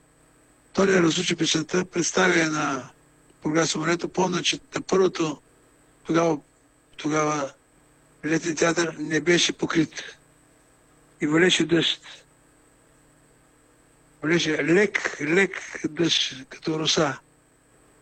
Тони 0.73 0.93
разучи 0.93 1.35
песента, 1.35 1.85
представя 1.85 2.45
на 2.45 2.89
Бургас 3.43 3.75
морето. 3.75 4.09
Помня, 4.09 4.43
че 4.43 4.59
на 4.75 4.81
първото 4.81 5.41
тогава, 6.05 6.39
тогава 6.97 7.51
летен 8.25 8.55
театър 8.55 8.95
не 8.99 9.21
беше 9.21 9.53
покрит. 9.53 10.03
И 11.21 11.27
валеше 11.27 11.65
дъжд. 11.65 12.01
Валеше 14.23 14.63
лек, 14.63 15.17
лек 15.21 15.79
дъжд, 15.89 16.33
като 16.49 16.79
роса. 16.79 17.19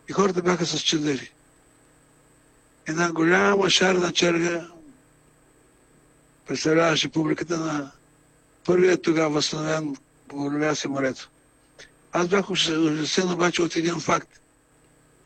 И 0.08 0.12
хората 0.12 0.42
бяха 0.42 0.66
с 0.66 0.80
чадъри 0.80 1.32
една 2.88 3.12
голяма 3.12 3.70
шарна 3.70 4.12
черга 4.12 4.68
представляваше 6.46 7.08
публиката 7.08 7.56
на 7.58 7.90
първият 8.64 9.02
тогава 9.02 9.30
възстановен 9.30 9.96
Боровя 10.28 10.76
се 10.76 10.88
морето. 10.88 11.30
Аз 12.12 12.28
бях 12.28 12.50
ужасен 12.50 13.32
обаче 13.32 13.62
от 13.62 13.76
един 13.76 14.00
факт. 14.00 14.40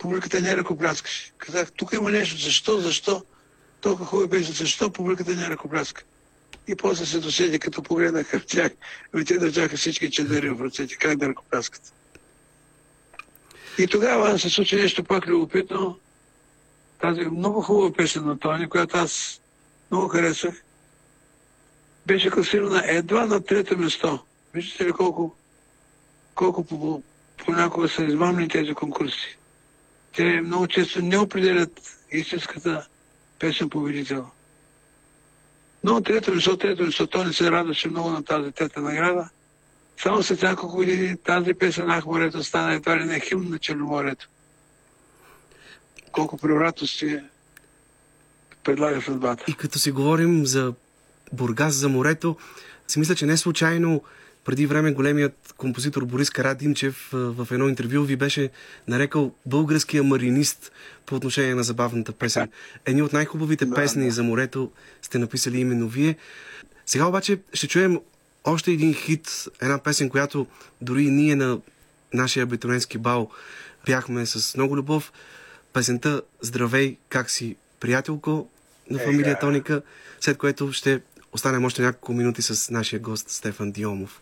Публиката 0.02 0.40
не 0.40 0.56
ръкопляскаше. 0.56 1.32
Казах, 1.38 1.72
тук 1.72 1.92
има 1.92 2.10
нещо. 2.10 2.40
Защо? 2.40 2.80
Защо? 2.80 3.24
Толкова 3.80 4.06
хубаво 4.06 4.28
беше. 4.28 4.52
Защо 4.52 4.92
публиката 4.92 5.34
не 5.34 5.48
ръкопляска? 5.48 6.02
И 6.68 6.76
после 6.76 7.06
се 7.06 7.18
досети, 7.18 7.58
като 7.58 7.82
погледнах 7.82 8.30
към 8.30 8.40
тях, 8.46 8.72
ами 9.12 9.24
те 9.24 9.38
държаха 9.38 9.76
всички 9.76 10.10
чадъри 10.10 10.50
в 10.50 10.64
ръцете. 10.64 10.96
Как 10.96 11.18
да 11.18 11.28
ръкопляскат? 11.28 11.94
И 13.78 13.86
тогава 13.86 14.38
се 14.38 14.50
случи 14.50 14.76
нещо 14.76 15.04
пак 15.04 15.26
любопитно 15.26 15.98
тази 17.00 17.20
много 17.20 17.60
хубава 17.60 17.92
песен 17.92 18.24
на 18.24 18.38
Тони, 18.38 18.68
която 18.68 18.96
аз 18.96 19.40
много 19.90 20.08
харесвах, 20.08 20.54
беше 22.06 22.30
класирана 22.30 22.82
едва 22.86 23.26
на 23.26 23.44
трето 23.44 23.78
место. 23.78 24.18
Виждате 24.54 24.84
ли 24.84 24.92
колко, 24.92 25.36
колко 26.34 26.64
по, 26.64 27.02
понякога 27.36 27.88
са 27.88 28.04
измамни 28.04 28.48
тези 28.48 28.74
конкурси. 28.74 29.38
Те 30.16 30.40
много 30.40 30.66
често 30.66 31.02
не 31.02 31.18
определят 31.18 31.80
истинската 32.12 32.86
песен 33.38 33.70
победител. 33.70 34.26
Но 35.84 36.00
трето 36.00 36.34
место, 36.34 36.56
трето 36.56 36.82
место, 36.82 37.06
Тони 37.06 37.34
се 37.34 37.50
радваше 37.50 37.88
много 37.88 38.10
на 38.10 38.24
тази 38.24 38.52
трета 38.52 38.80
награда. 38.80 39.28
Само 40.02 40.22
след 40.22 40.42
няколко 40.42 40.76
години 40.76 41.16
тази 41.16 41.54
песен 41.54 41.90
Ах 41.90 42.06
морето 42.06 42.44
стана 42.44 42.74
едва 42.74 42.96
ли 42.96 43.04
не 43.04 43.20
химн 43.20 43.50
на 43.50 43.58
Черноморието 43.58 44.28
колко 46.12 46.36
превратности 46.36 47.18
предлага 48.64 49.02
съдбата. 49.02 49.44
И 49.48 49.54
като 49.54 49.78
си 49.78 49.90
говорим 49.90 50.46
за 50.46 50.74
Бургас, 51.32 51.74
за 51.74 51.88
морето, 51.88 52.36
си 52.88 52.98
мисля, 52.98 53.14
че 53.14 53.26
не 53.26 53.36
случайно 53.36 54.02
преди 54.44 54.66
време 54.66 54.92
големият 54.92 55.54
композитор 55.56 56.04
Борис 56.04 56.30
Карадимчев 56.30 57.08
в 57.12 57.48
едно 57.50 57.68
интервю 57.68 58.02
ви 58.02 58.16
беше 58.16 58.50
нарекал 58.88 59.34
българския 59.46 60.02
маринист 60.02 60.72
по 61.06 61.14
отношение 61.14 61.54
на 61.54 61.62
забавната 61.62 62.12
песен. 62.12 62.48
Едни 62.86 63.02
от 63.02 63.12
най-хубавите 63.12 63.66
Да, 63.66 63.74
песни 63.74 64.04
да. 64.04 64.10
за 64.10 64.22
морето 64.22 64.70
сте 65.02 65.18
написали 65.18 65.58
именно 65.58 65.88
вие. 65.88 66.16
Сега 66.86 67.06
обаче 67.06 67.38
ще 67.52 67.68
чуем 67.68 68.00
още 68.44 68.72
един 68.72 68.94
хит, 68.94 69.48
една 69.62 69.78
песен, 69.78 70.10
която 70.10 70.46
дори 70.80 71.04
и 71.04 71.10
ние 71.10 71.36
на 71.36 71.58
нашия 72.14 72.42
абитуренски 72.42 72.98
бал 72.98 73.30
пяхме 73.86 74.26
с 74.26 74.56
много 74.56 74.76
любов. 74.76 75.12
Песента 75.72 76.22
Здравей, 76.40 76.96
как 77.08 77.30
си, 77.30 77.56
приятелко 77.80 78.48
на 78.90 78.98
фамилия 78.98 79.30
Еха. 79.30 79.40
Тоника, 79.40 79.82
след 80.20 80.38
което 80.38 80.72
ще 80.72 81.00
останем 81.32 81.64
още 81.64 81.82
няколко 81.82 82.12
минути 82.12 82.42
с 82.42 82.70
нашия 82.70 83.00
гост 83.00 83.30
Стефан 83.30 83.72
Диомов. 83.72 84.21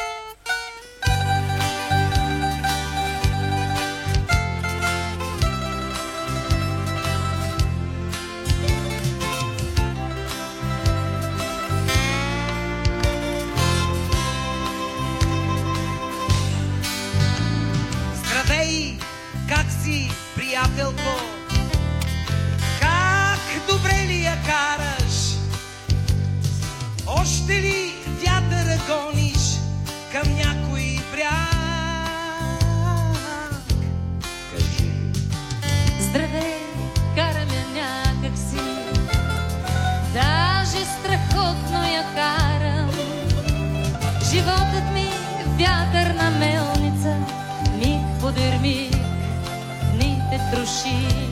ни 50.71 51.30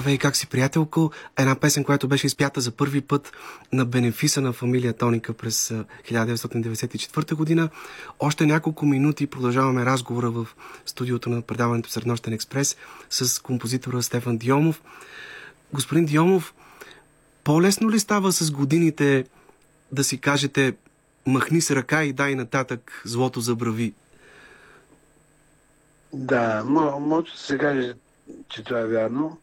Здравей, 0.00 0.18
как 0.18 0.36
си, 0.36 0.46
приятелко? 0.46 1.10
Една 1.38 1.54
песен, 1.54 1.84
която 1.84 2.08
беше 2.08 2.26
изпята 2.26 2.60
за 2.60 2.70
първи 2.70 3.00
път 3.00 3.32
на 3.72 3.84
бенефиса 3.84 4.40
на 4.40 4.52
фамилия 4.52 4.92
Тоника 4.92 5.32
през 5.32 5.70
а, 5.70 5.84
1994 6.04 7.34
година. 7.34 7.68
Още 8.20 8.46
няколко 8.46 8.86
минути 8.86 9.26
продължаваме 9.26 9.84
разговора 9.84 10.30
в 10.30 10.46
студиото 10.86 11.30
на 11.30 11.42
предаването 11.42 11.90
Среднощен 11.90 12.32
експрес 12.32 12.76
с 13.10 13.42
композитора 13.42 14.02
Стефан 14.02 14.38
Диомов. 14.38 14.82
Господин 15.72 16.04
Диомов, 16.04 16.54
по-лесно 17.44 17.90
ли 17.90 18.00
става 18.00 18.32
с 18.32 18.50
годините 18.50 19.24
да 19.92 20.04
си 20.04 20.18
кажете 20.18 20.74
махни 21.26 21.60
с 21.60 21.70
ръка 21.70 22.04
и 22.04 22.12
дай 22.12 22.34
нататък 22.34 23.02
злото 23.04 23.40
забрави? 23.40 23.94
Да, 26.12 26.64
мо- 26.64 26.98
може 26.98 27.32
да 27.32 27.38
се 27.38 27.58
каже, 27.58 27.94
че 28.48 28.64
това 28.64 28.80
е 28.80 28.86
вярно. 28.86 29.38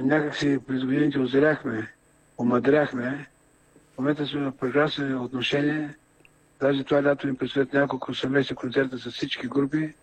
Някак 0.00 0.36
си 0.36 0.58
през 0.66 0.84
годините 0.84 1.18
озряхме, 1.18 1.92
омадряхме. 2.38 3.28
В 3.94 3.98
момента 3.98 4.26
сме 4.26 4.40
в 4.40 4.52
прекрасни 4.60 5.14
отношения. 5.14 5.94
Даже 6.60 6.84
това 6.84 7.02
лято 7.02 7.26
ми 7.26 7.36
предстоят 7.36 7.72
няколко 7.72 8.14
съвместни 8.14 8.56
концерта 8.56 8.98
с 8.98 9.10
всички 9.10 9.48
групи. 9.48 9.94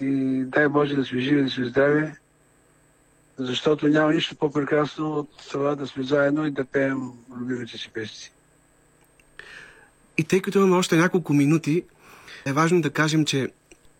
И 0.00 0.42
дай 0.44 0.68
Боже 0.68 0.96
да 0.96 1.04
сме 1.04 1.20
живи, 1.20 1.42
да 1.42 1.50
сме 1.50 1.64
здрави. 1.64 2.12
Защото 3.38 3.88
няма 3.88 4.12
нищо 4.12 4.36
по-прекрасно 4.36 5.12
от 5.12 5.30
това 5.50 5.74
да 5.74 5.86
сме 5.86 6.02
заедно 6.02 6.46
и 6.46 6.50
да 6.50 6.64
пеем 6.64 7.12
любимите 7.36 7.78
си 7.78 7.90
песни. 7.94 8.30
И 10.18 10.24
тъй 10.24 10.42
като 10.42 10.58
имаме 10.58 10.76
още 10.76 10.96
няколко 10.96 11.32
минути, 11.32 11.84
е 12.46 12.52
важно 12.52 12.80
да 12.80 12.90
кажем, 12.90 13.24
че 13.24 13.50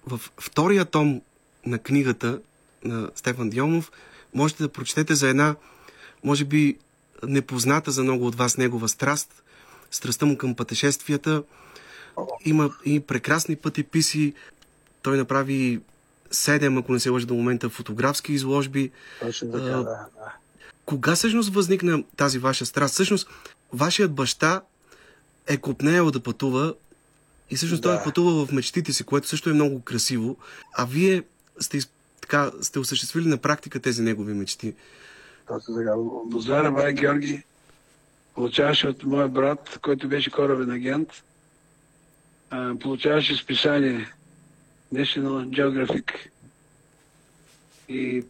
в 0.07 0.21
втория 0.41 0.85
том 0.85 1.23
на 1.67 1.79
книгата 1.79 2.41
на 2.85 3.11
Стефан 3.15 3.51
Диомов 3.51 3.91
можете 4.37 4.63
да 4.63 4.69
прочетете 4.69 5.15
за 5.15 5.29
една, 5.29 5.57
може 6.25 6.45
би, 6.45 6.79
непозната 7.23 7.91
за 7.91 8.03
много 8.03 8.27
от 8.27 8.35
вас 8.35 8.57
негова 8.57 8.89
страст, 8.89 9.43
страстта 9.91 10.27
му 10.27 10.39
към 10.39 10.55
пътешествията. 10.55 11.43
Има 12.45 12.71
и 12.85 13.01
прекрасни 13.01 13.57
пътеписи. 13.57 14.35
Той 15.03 15.17
направи 15.17 15.81
седем, 16.31 16.79
ако 16.79 16.93
не 16.93 17.01
се 17.01 17.11
лъжа 17.11 17.27
до 17.27 17.35
момента, 17.35 17.69
фотографски 17.69 18.33
изложби. 18.33 18.91
Точно 19.21 19.53
така, 19.53 19.65
да. 19.65 19.83
да. 19.83 20.07
Кога 20.85 21.15
всъщност 21.15 21.55
възникна 21.55 22.05
тази 22.17 22.39
ваша 22.39 22.67
страст? 22.67 22.95
Всъщност, 22.95 23.29
вашият 23.73 24.13
баща 24.13 24.63
е 25.47 25.57
копнеял 25.57 26.11
да 26.11 26.21
пътува 26.21 26.75
и 27.51 27.57
всъщност 27.57 27.83
той 27.83 27.93
Да. 27.95 28.01
е 28.01 28.05
пътувал 28.05 28.47
в 28.47 28.53
мечтите 28.53 28.93
си, 28.93 29.05
което 29.05 29.29
също 29.29 29.51
е 29.51 29.53
много 29.53 29.83
красиво, 29.83 30.37
а 30.73 30.85
вие 30.85 31.23
сте, 31.61 31.79
така, 32.21 32.51
сте 32.63 32.79
осъществили 32.79 33.29
на 33.29 33.39
практика 33.39 33.81
тези 33.81 34.03
негови 34.03 34.35
мечти. 34.35 34.75
Точно 35.49 35.75
така. 35.77 35.95
Лозара 36.35 36.71
Май 36.71 36.93
Георги 36.93 37.43
получаваше 38.35 38.89
от 38.89 39.05
моя 39.05 39.29
брат, 39.29 39.79
който 39.83 40.09
беше 40.09 40.31
корабен 40.31 40.71
агент, 40.71 41.09
получаваше 42.81 43.37
списание 43.37 44.09
National 44.95 45.49
Geographic. 45.49 46.13
И 47.89 48.25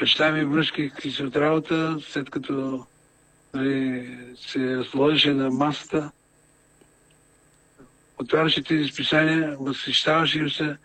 баща 0.00 0.32
ми 0.32 0.44
връшки 0.44 0.92
си 1.00 1.22
от 1.22 1.36
работа, 1.36 1.98
след 2.08 2.30
като 2.30 2.86
нали, 3.54 4.18
се 4.48 4.76
разложеше 4.76 5.32
на 5.32 5.50
масата, 5.50 6.10
отваряше 8.18 8.62
тези 8.62 8.88
списания, 8.88 9.56
възхищаваше 9.60 10.38
им 10.38 10.50
се, 10.50 10.76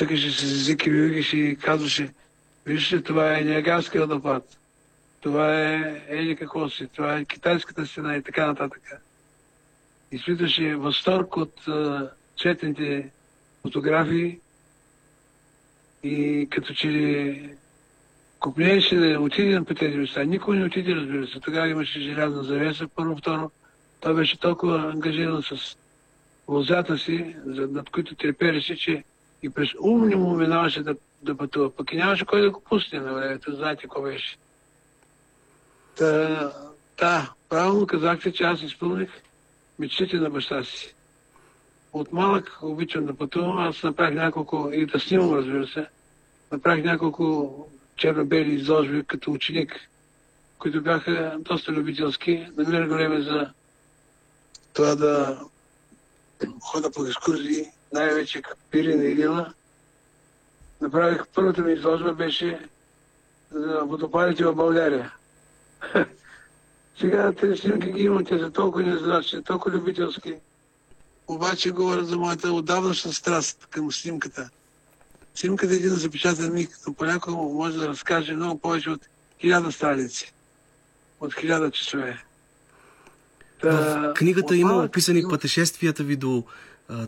тъкаше 0.00 0.30
с 0.30 0.42
език 0.42 0.86
и 0.86 0.90
викаше 0.90 1.36
и 1.36 1.56
казваше, 1.56 2.10
вижте, 2.66 3.02
това 3.02 3.38
е 3.38 3.44
Ниагарския 3.44 4.06
водопад, 4.06 4.58
това 5.20 5.60
е 5.60 6.02
еди 6.08 6.36
какво 6.36 6.68
си, 6.68 6.88
това 6.94 7.16
е 7.16 7.24
китайската 7.24 7.86
стена 7.86 8.16
и 8.16 8.22
така 8.22 8.46
нататък. 8.46 8.82
Изпитваше 10.12 10.76
възторг 10.76 11.36
от 11.36 11.68
а, 11.68 12.10
четените 12.36 13.10
фотографии 13.62 14.38
и 16.02 16.48
като 16.50 16.74
че 16.74 16.88
ли 16.88 17.50
купнееше 18.38 18.96
да 18.96 19.20
отиде 19.20 19.64
по 19.64 19.74
тези 19.74 19.96
места. 19.96 20.24
Никой 20.24 20.56
не 20.56 20.64
отиде, 20.64 20.94
разбира 20.94 21.26
се. 21.26 21.40
Тогава 21.40 21.68
имаше 21.68 22.00
желязна 22.00 22.42
завеса, 22.42 22.88
първо, 22.96 23.16
второ. 23.16 23.50
Той 24.00 24.14
беше 24.14 24.38
толкова 24.38 24.90
ангажиран 24.94 25.42
с 25.42 25.76
лозата 26.48 26.98
си, 26.98 27.36
над 27.46 27.90
които 27.90 28.14
трепереше, 28.14 28.76
че 28.76 29.04
и 29.42 29.50
през 29.50 29.68
ум 29.80 30.08
не 30.08 30.16
му 30.16 30.36
минаваше 30.36 30.82
да, 30.82 30.94
да 31.22 31.36
пътува. 31.36 31.70
Пък 31.70 31.92
и 31.92 31.96
нямаше 31.96 32.24
кой 32.24 32.40
да 32.40 32.50
го 32.50 32.60
пусне 32.60 33.00
на 33.00 33.12
времето. 33.12 33.56
Знаете 33.56 33.82
какво 33.82 34.02
беше. 34.02 34.36
Та, 35.96 36.52
да, 36.98 37.32
правилно 37.48 37.86
казахте, 37.86 38.32
че 38.32 38.44
аз 38.44 38.62
изпълних 38.62 39.10
мечтите 39.78 40.16
на 40.16 40.30
баща 40.30 40.64
си. 40.64 40.94
От 41.92 42.12
малък 42.12 42.58
обичам 42.62 43.06
да 43.06 43.14
пътувам. 43.14 43.58
Аз 43.58 43.82
направих 43.82 44.14
няколко, 44.14 44.70
и 44.72 44.86
да 44.86 45.00
снимам, 45.00 45.34
разбира 45.34 45.66
се, 45.66 45.86
направих 46.52 46.84
няколко 46.84 47.66
черно-бели 47.96 48.54
изложби 48.54 49.04
като 49.06 49.32
ученик, 49.32 49.90
които 50.58 50.82
бяха 50.82 51.36
доста 51.40 51.72
любителски. 51.72 52.46
Намирах 52.56 52.88
време 52.88 53.20
за 53.22 53.50
това 54.72 54.94
да 54.94 55.40
хода 56.60 56.90
по 56.90 57.06
екскурзии, 57.06 57.66
най-вече 57.92 58.42
Пирина 58.70 59.04
и 59.04 59.16
Лила. 59.16 59.52
Направих 60.80 61.22
първата 61.34 61.62
ми 61.62 61.72
изложба 61.72 62.12
беше 62.12 62.68
за 63.50 63.80
водопадите 63.84 64.44
в 64.44 64.54
България. 64.54 65.14
Сега 67.00 67.32
тези 67.32 67.56
снимки 67.56 67.92
ги 67.92 68.02
имам, 68.02 68.24
те 68.24 68.38
са 68.38 68.50
толкова 68.50 68.84
незрачни, 68.84 69.44
толкова 69.44 69.76
любителски. 69.76 70.34
Обаче 71.28 71.70
говоря 71.70 72.04
за 72.04 72.16
моята 72.16 72.52
отдавнашна 72.52 73.12
страст 73.12 73.66
към 73.70 73.92
снимката. 73.92 74.50
Снимката 75.34 75.72
е 75.72 75.76
един 75.76 75.90
запечатан 75.90 76.52
миг, 76.52 76.70
но 76.86 76.94
понякога 76.94 77.36
може 77.36 77.78
да 77.78 77.88
разкаже 77.88 78.32
много 78.32 78.60
повече 78.60 78.90
от 78.90 79.00
хиляда 79.40 79.72
страници. 79.72 80.32
От 81.20 81.34
хиляда 81.34 81.70
часове. 81.70 82.24
В 83.62 84.12
книгата 84.16 84.56
има 84.56 84.74
описани 84.74 85.22
пътешествията 85.30 86.02
ви 86.04 86.16
до 86.16 86.44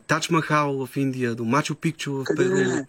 Тач 0.07 0.30
Махал 0.30 0.87
в 0.87 0.97
Индия, 0.97 1.35
до 1.35 1.45
Мачо 1.45 1.74
Пикчо 1.74 2.12
в 2.12 2.24
Перу, 2.37 2.55
не? 2.55 2.87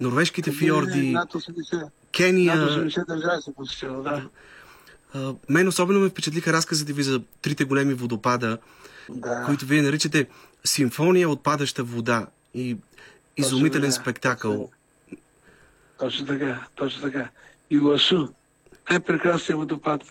норвежките 0.00 0.50
Къде? 0.50 1.02
Над 1.12 1.32
80. 1.32 1.88
Кения. 2.12 2.56
Над 2.56 2.70
80 2.70 3.06
държави 3.06 3.42
се 3.42 3.54
посетила, 3.54 4.02
да. 4.02 4.28
А, 5.14 5.34
Мен 5.48 5.68
особено 5.68 6.00
ме 6.00 6.08
впечатлиха 6.08 6.52
разказите 6.52 6.92
ви 6.92 7.02
за 7.02 7.22
трите 7.42 7.64
големи 7.64 7.94
водопада, 7.94 8.58
да. 9.10 9.42
които 9.46 9.66
вие 9.66 9.82
наричате 9.82 10.26
симфония 10.64 11.28
от 11.28 11.42
падаща 11.42 11.84
вода 11.84 12.26
и 12.54 12.76
изумителен 13.36 13.90
така, 13.90 14.02
спектакъл. 14.02 14.70
Точно 15.98 16.26
така, 16.26 16.66
точно 16.74 17.02
така. 17.02 17.28
И 17.70 17.78
Ласу. 17.78 18.28
Най-прекрасният 18.90 19.58
водопад. 19.58 20.02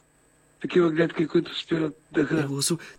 Такива 0.62 0.92
гледки, 0.92 1.28
които 1.28 1.60
спират 1.60 1.98
дъха. 2.12 2.48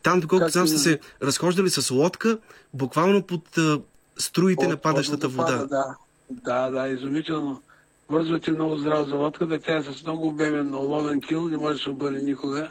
Там, 0.03 0.21
доколкото 0.21 0.53
знам, 0.53 0.69
сте 0.69 0.79
се 0.79 0.99
разхождали 1.23 1.71
с 1.71 1.91
лодка, 1.91 2.39
буквално 2.75 3.23
под 3.23 3.59
а, 3.59 3.81
струите 4.19 4.67
на 4.67 4.75
От- 4.75 4.83
падащата 4.83 5.27
от 5.27 5.33
вода. 5.33 5.67
Да, 5.67 5.97
да, 6.31 6.71
да, 6.71 6.89
изумително. 6.89 7.63
Вързвате 8.09 8.51
много 8.51 8.77
здраво 8.77 9.05
за 9.05 9.15
лодката, 9.15 9.61
тя 9.61 9.77
е 9.77 9.83
с 9.83 10.03
много 10.03 10.29
обемен 10.29 10.75
ловен 10.75 11.21
кил, 11.21 11.49
не 11.49 11.57
може 11.57 11.77
да 11.79 11.83
се 11.83 11.91
обърне 11.91 12.23
никога. 12.23 12.71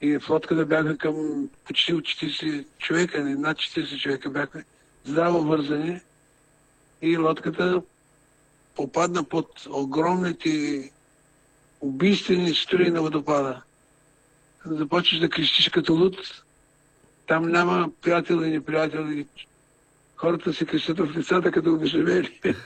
И 0.00 0.18
в 0.18 0.30
лодката 0.30 0.66
бяха 0.66 0.98
към 0.98 1.48
почти 1.66 1.94
от 1.94 2.04
40 2.04 2.64
човека, 2.78 3.24
не 3.24 3.34
над 3.34 3.56
40 3.56 3.98
човека 4.02 4.30
бяха 4.30 4.64
здраво 5.04 5.42
вързани. 5.42 6.00
И 7.02 7.18
лодката 7.18 7.82
попадна 8.76 9.24
под 9.24 9.66
огромните 9.70 10.90
убийствени 11.80 12.54
струи 12.54 12.90
на 12.90 13.02
водопада. 13.02 13.62
Започваш 14.66 15.20
да 15.20 15.28
крещиш 15.28 15.68
като 15.68 15.94
луд. 15.94 16.16
Там 17.26 17.48
няма 17.48 17.90
приятел 18.02 18.34
и 18.34 18.50
неприятел. 18.50 19.10
И 19.10 19.26
хората 20.16 20.54
се 20.54 20.64
крещат 20.64 20.98
в 20.98 21.16
лицата, 21.16 21.52
като 21.52 21.76
го 21.76 21.86
живели. 21.86 22.40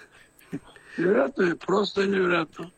Невероятно 0.99 1.47
е, 1.47 1.55
просто 1.55 2.01
е 2.01 2.07
невероятно. 2.07 2.71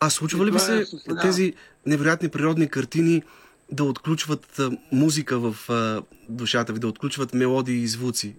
А 0.00 0.10
случва 0.10 0.46
ли 0.46 0.50
ви 0.50 0.56
е 0.56 0.60
се 0.60 0.84
състояние. 0.84 1.22
тези 1.22 1.54
невероятни 1.86 2.28
природни 2.28 2.68
картини 2.68 3.22
да 3.72 3.84
отключват 3.84 4.60
музика 4.92 5.38
в 5.38 5.70
а, 5.70 6.02
душата 6.28 6.72
ви, 6.72 6.78
да 6.78 6.88
отключват 6.88 7.34
мелодии 7.34 7.82
и 7.82 7.86
звуци? 7.86 8.36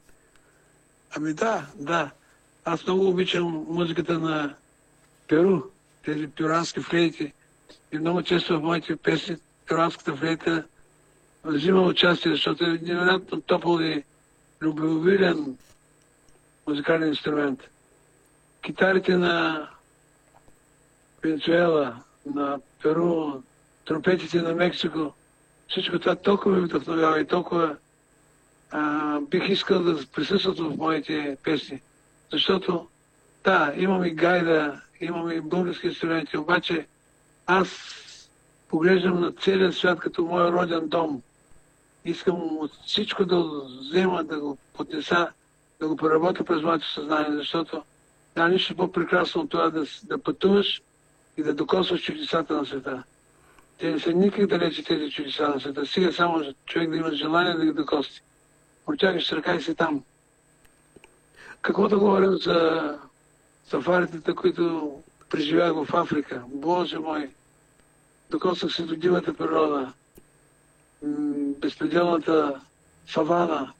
Ами 1.15 1.33
да, 1.33 1.65
да. 1.75 2.11
Аз 2.65 2.83
много 2.83 3.09
обичам 3.09 3.65
музиката 3.69 4.19
на 4.19 4.55
Перу, 5.27 5.61
тези 6.05 6.27
пюрански 6.27 6.79
флейти. 6.79 7.33
И 7.91 7.97
много 7.97 8.23
често 8.23 8.59
в 8.59 8.63
моите 8.63 8.95
песни 8.95 9.37
пюранската 9.67 10.15
флейта 10.15 10.63
взима 11.43 11.81
участие, 11.81 12.31
защото 12.31 12.63
е 12.63 12.79
невероятно 12.81 13.41
топъл 13.41 13.79
и 13.79 14.03
любовилен 14.61 15.57
музикален 16.67 17.07
инструмент. 17.07 17.59
Китарите 18.61 19.17
на 19.17 19.67
Венецуела, 21.23 21.95
на 22.25 22.59
Перу, 22.83 23.41
тромпетите 23.85 24.41
на 24.41 24.53
Мексико, 24.53 25.13
всичко 25.69 25.99
това 25.99 26.15
толкова 26.15 26.55
ме 26.55 26.61
вдъхновява 26.61 27.21
и 27.21 27.27
толкова 27.27 27.77
а, 28.71 29.19
бих 29.19 29.49
искал 29.49 29.83
да 29.83 30.05
присъстват 30.15 30.59
в 30.59 30.77
моите 30.77 31.37
песни. 31.43 31.81
Защото, 32.31 32.87
да, 33.43 33.73
имам 33.77 34.05
и 34.05 34.11
гайда, 34.11 34.81
имам 35.01 35.31
и 35.31 35.41
български 35.41 35.87
инструменти, 35.87 36.37
обаче 36.37 36.87
аз 37.45 37.67
поглеждам 38.69 39.19
на 39.19 39.31
целия 39.31 39.73
свят 39.73 39.99
като 39.99 40.23
мой 40.25 40.51
роден 40.51 40.87
дом. 40.87 41.21
Искам 42.05 42.57
от 42.57 42.71
всичко 42.85 43.25
да 43.25 43.43
взема, 43.81 44.23
да 44.23 44.39
го 44.39 44.57
поднеса, 44.73 45.27
да 45.79 45.87
го 45.87 45.95
преработя 45.95 46.43
през 46.43 46.61
моето 46.61 46.93
съзнание, 46.93 47.37
защото 47.37 47.83
няма 48.35 48.49
нищо 48.49 48.75
по-прекрасно 48.75 49.41
от 49.41 49.49
това 49.49 49.69
да, 49.69 49.85
да 50.03 50.17
пътуваш 50.17 50.81
и 51.37 51.43
да 51.43 51.53
докосваш 51.53 52.03
чудесата 52.03 52.53
на 52.53 52.65
света. 52.65 53.03
Те 53.77 53.91
не 53.91 53.99
са 53.99 54.13
никак 54.13 54.47
далече 54.47 54.83
тези 54.83 55.11
чудеса 55.11 55.49
на 55.49 55.59
света. 55.59 55.85
Сега 55.85 56.11
само 56.11 56.43
човек 56.65 56.89
да 56.89 56.97
има 56.97 57.11
желание 57.11 57.53
да 57.53 57.65
ги 57.65 57.71
докости. 57.71 58.21
Протягаш 58.85 59.31
ръка 59.31 59.55
и 59.55 59.61
си 59.61 59.75
там. 59.75 60.03
Какво 61.61 61.87
да 61.87 61.99
говорим 61.99 62.37
за 62.37 62.99
сафаритата, 63.65 64.35
които 64.35 64.91
преживях 65.29 65.73
в 65.73 65.93
Африка? 65.93 66.43
Боже 66.47 66.99
мой! 66.99 67.29
Докосвах 68.29 68.73
се 68.73 68.83
до 68.83 68.95
дивата 68.95 69.33
природа, 69.33 69.93
безпределната 71.61 72.61
савана. 73.07 73.73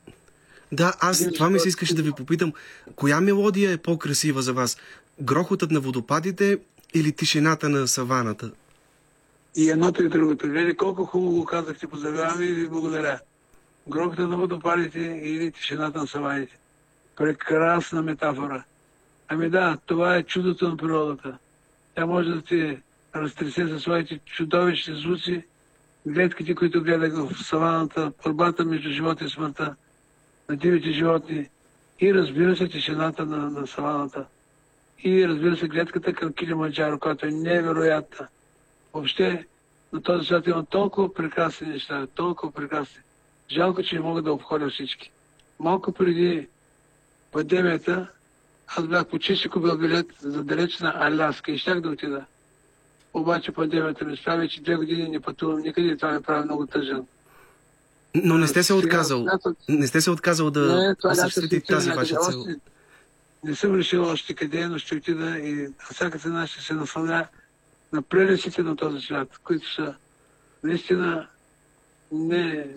Да, 0.72 0.94
аз 1.00 1.20
Вие 1.20 1.32
това 1.32 1.50
ми 1.50 1.60
се 1.60 1.68
искаше 1.68 1.96
да 1.96 2.02
ви 2.02 2.12
попитам. 2.12 2.54
Коя 2.96 3.22
мелодия 3.22 3.72
е 3.72 3.78
по-красива 3.78 4.42
за 4.42 4.54
вас? 4.54 4.78
Грохотът 5.22 5.72
на 5.72 5.80
водопадите 5.80 6.58
или 6.94 7.12
тишината 7.12 7.70
на 7.70 7.88
саваната? 7.88 8.52
И 9.56 9.70
едното 9.70 10.04
и 10.04 10.10
другото. 10.10 10.48
Гледай 10.48 10.76
колко 10.76 11.06
хубаво 11.06 11.46
казахте, 11.46 11.88
поздравявам 11.88 12.44
и 12.44 12.46
ви 12.46 12.68
благодаря. 12.70 13.20
Грохата 13.88 14.28
на 14.28 14.38
водопадите 14.38 15.00
или 15.24 15.52
тишината 15.52 16.00
на 16.00 16.08
саваните. 16.08 16.58
Прекрасна 17.16 18.02
метафора. 18.02 18.64
Ами 19.28 19.50
да, 19.50 19.78
това 19.86 20.16
е 20.16 20.24
чудото 20.24 20.70
на 20.70 20.78
природата. 20.78 21.38
Тя 21.96 22.06
може 22.06 22.30
да 22.30 22.42
те 22.42 22.82
разтресе 23.16 23.68
със 23.68 23.82
своите 23.82 24.20
чудовищни 24.26 25.02
звуци, 25.02 25.44
гледките, 26.06 26.56
които 26.56 26.84
гледах 26.84 27.14
в 27.14 27.44
саваната, 27.44 28.12
борбата 28.24 28.66
между 28.66 28.90
живота 28.90 29.26
и 29.26 29.30
смъртта 29.30 29.76
на 30.50 30.56
дивите 30.56 30.92
животни 30.92 31.50
и 32.00 32.14
разбира 32.14 32.56
се 32.56 32.68
тишината 32.68 33.26
на, 33.26 33.50
на 33.50 33.68
саваната. 33.68 34.26
И 35.04 35.28
разбира 35.28 35.58
се 35.58 35.68
гледката 35.68 36.14
към 36.14 36.34
Килиманджаро, 36.34 37.00
която 37.00 37.26
е 37.26 37.32
невероятна. 37.32 38.28
Въобще 38.94 39.46
на 39.94 40.02
този 40.02 40.26
свят 40.26 40.48
има 40.48 40.66
толкова 40.66 41.14
прекрасни 41.14 41.68
неща, 41.68 42.08
толкова 42.16 42.52
прекрасни. 42.52 43.02
Жалко, 43.52 43.84
че 43.84 43.96
не 43.96 44.02
мога 44.02 44.22
да 44.22 44.34
обходя 44.34 44.70
всички. 44.70 45.12
Малко 45.60 45.92
преди 45.92 46.48
пандемията, 47.32 48.08
аз 48.68 48.88
бях 48.88 49.08
по 49.08 49.20
чистико 49.20 49.60
бил 49.60 49.78
билет 49.78 50.08
за 50.20 50.44
далечна 50.44 50.94
Аляска 50.96 51.52
и 51.52 51.58
щях 51.58 51.82
да 51.82 51.90
отида. 51.90 52.26
Обаче 53.20 53.52
пандемията 53.52 54.06
ми 54.06 54.18
справи, 54.18 54.50
че 54.50 54.62
две 54.62 54.76
години 54.76 55.10
не 55.10 55.20
пътувам 55.20 55.62
никъде 55.62 55.88
и 55.88 55.98
това 55.98 56.12
ме 56.12 56.22
прави 56.22 56.46
много 56.46 56.68
тъжен. 56.68 57.06
Но 58.16 58.38
не 58.38 58.48
сте 58.48 58.64
се 58.64 58.74
отказал. 58.74 59.26
Не 59.70 59.88
сте 59.88 60.02
се 60.02 60.12
отказал 60.12 60.52
да 60.52 60.60
Не, 60.62 60.96
осъществите 61.12 61.60
ще 61.60 61.74
тази 61.74 61.90
ваша 61.92 62.16
цел. 62.16 62.46
Не 63.44 63.56
съм 63.56 63.76
решил 63.76 64.04
още 64.04 64.34
къде, 64.34 64.68
но 64.68 64.78
ще 64.78 64.96
отида 64.96 65.40
и 65.40 65.54
на 65.54 65.94
всяка 65.94 66.20
цена 66.20 66.48
ще 66.48 66.62
се 66.62 66.74
наслоня 66.74 67.28
на 67.94 68.02
прелесите 68.02 68.64
на 68.64 68.76
този 68.76 69.00
свят, 69.02 69.28
които 69.44 69.74
са 69.74 69.96
наистина 70.64 71.28
не, 72.12 72.68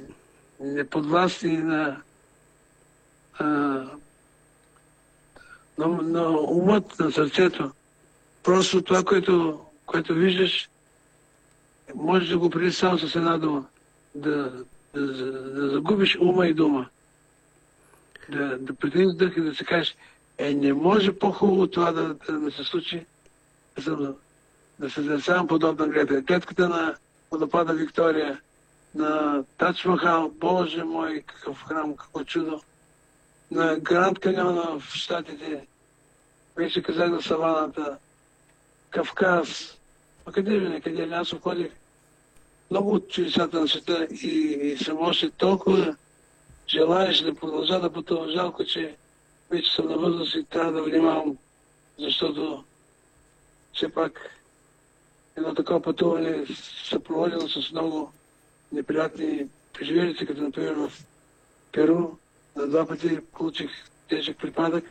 не 0.61 0.89
подвластни 0.89 1.57
на, 1.57 2.03
а, 3.39 3.45
на, 5.79 5.87
на 5.87 6.31
умът, 6.31 6.99
на 6.99 7.12
сърцето. 7.12 7.71
Просто 8.43 8.83
това, 8.83 9.05
което, 9.05 9.61
което 9.91 10.15
виждаш, 10.15 10.69
можеш 11.95 12.29
да 12.29 12.39
го 12.39 12.51
преди 12.51 12.73
само 12.73 12.99
с 12.99 13.15
една 13.15 13.39
дума. 13.39 13.67
Да, 14.15 14.65
да, 14.95 15.07
да, 15.07 15.33
да 15.51 15.69
загубиш 15.71 16.19
ума 16.21 16.47
и 16.47 16.55
дума 16.55 16.89
да, 18.31 18.59
да 18.59 18.75
притегнеш 18.75 19.15
дъх 19.15 19.37
и 19.37 19.41
да 19.41 19.55
се 19.55 19.65
кажеш, 19.65 19.97
е, 20.39 20.55
не 20.55 20.73
може 20.73 21.12
по-хубаво 21.12 21.67
това 21.67 21.93
да, 21.93 22.15
да 22.15 22.33
ми 22.33 22.53
се 22.53 22.65
случи, 22.65 23.07
да, 23.85 24.15
да 24.79 24.91
се 24.91 25.03
заресявам 25.03 25.47
подобна 25.47 25.89
гледка. 25.89 26.25
Клетката 26.25 26.69
на 26.69 26.95
водопада 27.31 27.73
Виктория, 27.73 28.41
на 28.95 29.45
Тач 29.59 29.85
Махал, 29.85 30.29
Боже 30.35 30.85
мой, 30.85 31.23
какъв 31.27 31.62
храм, 31.62 31.97
какво 31.97 32.25
чудо, 32.25 32.62
на 33.51 33.77
Гранд 33.77 34.19
Каньона 34.19 34.81
в 34.81 34.95
Штатите, 34.95 35.67
вече 36.57 36.83
казах 36.83 37.11
на 37.11 37.23
Саваната, 37.23 37.97
Кавказ, 38.91 39.79
къде 40.32 40.61
не, 40.61 40.81
къде 40.81 41.07
ли, 41.07 41.12
аз 41.12 41.35
ходих 41.43 41.73
много 42.70 42.94
от 42.94 43.09
чудесата 43.09 43.61
на 43.61 43.69
света 43.69 44.09
и, 44.11 44.27
и 44.62 44.78
съм 44.78 44.98
още 45.01 45.31
толкова 45.31 45.97
желаеш 46.69 47.20
да 47.20 47.35
продължа 47.35 47.81
да 47.81 47.93
пътувам. 47.93 48.31
Жалко, 48.31 48.65
че 48.65 48.97
вече 49.51 49.73
съм 49.73 49.89
на 49.89 49.98
възраст 49.98 50.35
и 50.35 50.44
трябва 50.44 50.73
да 50.73 50.82
внимавам, 50.82 51.36
защото 51.98 52.65
все 53.74 53.89
пак 53.89 54.31
едно 55.36 55.55
такова 55.55 55.82
пътуване 55.82 56.28
е 56.28 56.47
съпроводено 56.89 57.48
с 57.48 57.73
много 57.73 58.12
неприятни 58.73 59.47
преживелици, 59.73 60.27
като 60.27 60.43
например 60.43 60.73
в 60.74 60.93
Перу. 61.73 62.09
На 62.57 62.66
два 62.66 62.86
пъти 62.86 63.20
получих 63.32 63.70
тежък 64.09 64.39
припадък 64.39 64.85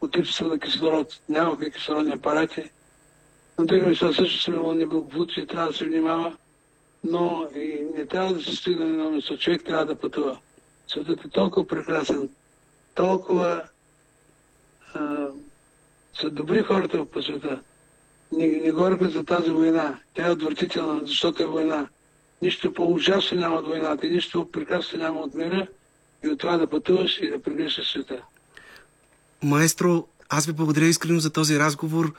от 0.00 0.16
липса 0.16 0.44
на 0.44 0.58
кислород. 0.58 1.20
Нямах 1.28 1.72
кислородни 1.72 2.12
апарати. 2.12 2.70
Други 3.66 3.86
неща 3.86 4.12
също 4.12 4.42
са 4.42 4.50
имало 4.50 4.74
неблагополучие, 4.74 5.46
трябва 5.46 5.72
да 5.72 5.78
се 5.78 5.84
внимава. 5.84 6.36
Но 7.04 7.48
и 7.56 7.86
не 7.96 8.06
трябва 8.06 8.34
да 8.34 8.42
се 8.42 8.56
стигне 8.56 8.84
на 8.84 9.06
едно. 9.06 9.20
Човек 9.20 9.64
трябва 9.64 9.86
да 9.86 9.94
пътува. 9.94 10.38
Светът 10.88 11.24
е 11.24 11.28
толкова 11.28 11.66
прекрасен, 11.66 12.28
толкова 12.94 13.62
а, 14.94 15.26
са 16.20 16.30
добри 16.30 16.62
хората 16.62 17.04
по 17.04 17.22
света. 17.22 17.60
Не, 18.32 18.46
не 18.46 18.72
говорихме 18.72 19.08
за 19.08 19.24
тази 19.24 19.50
война. 19.50 19.98
Тя 20.14 20.26
е 20.26 20.30
отвратителна, 20.30 21.00
защото 21.04 21.42
е 21.42 21.46
война. 21.46 21.88
Нищо 22.42 22.74
по-ужасно 22.74 23.40
няма 23.40 23.56
от 23.56 23.66
войната, 23.66 24.06
нищо 24.06 24.48
прекрасно 24.52 24.98
няма 24.98 25.20
от 25.20 25.34
мира 25.34 25.66
и 26.24 26.28
от 26.28 26.38
това 26.38 26.56
да 26.56 26.66
пътуваш 26.66 27.18
и 27.20 27.30
да 27.30 27.42
прегреш 27.42 27.80
света. 27.92 28.22
Маестро, 29.42 30.06
аз 30.28 30.46
ви 30.46 30.52
благодаря 30.52 30.86
искрено 30.86 31.18
за 31.18 31.30
този 31.32 31.58
разговор. 31.58 32.12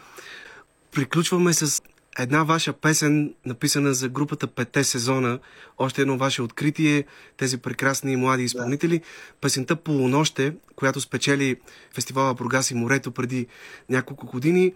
Приключваме 0.91 1.53
с 1.53 1.81
една 2.19 2.43
ваша 2.43 2.73
песен, 2.73 3.34
написана 3.45 3.93
за 3.93 4.09
групата 4.09 4.47
Пете 4.47 4.84
сезона. 4.84 5.39
Още 5.77 6.01
едно 6.01 6.18
ваше 6.18 6.41
откритие, 6.41 7.03
тези 7.38 7.57
прекрасни 7.57 8.15
млади 8.15 8.43
изпълнители. 8.43 9.01
Песента 9.41 9.76
Полуноще, 9.76 10.53
която 10.76 11.01
спечели 11.01 11.55
фестивала 11.95 12.34
Бургас 12.34 12.72
и 12.72 12.76
морето 12.76 13.11
преди 13.11 13.47
няколко 13.89 14.26
години 14.26 14.73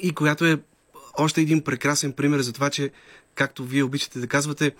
и 0.00 0.12
която 0.12 0.46
е 0.46 0.60
още 1.18 1.40
един 1.40 1.62
прекрасен 1.62 2.12
пример 2.12 2.40
за 2.40 2.52
това, 2.52 2.70
че, 2.70 2.90
както 3.34 3.64
вие 3.64 3.82
обичате 3.82 4.18
да 4.18 4.26
казвате, 4.26 4.72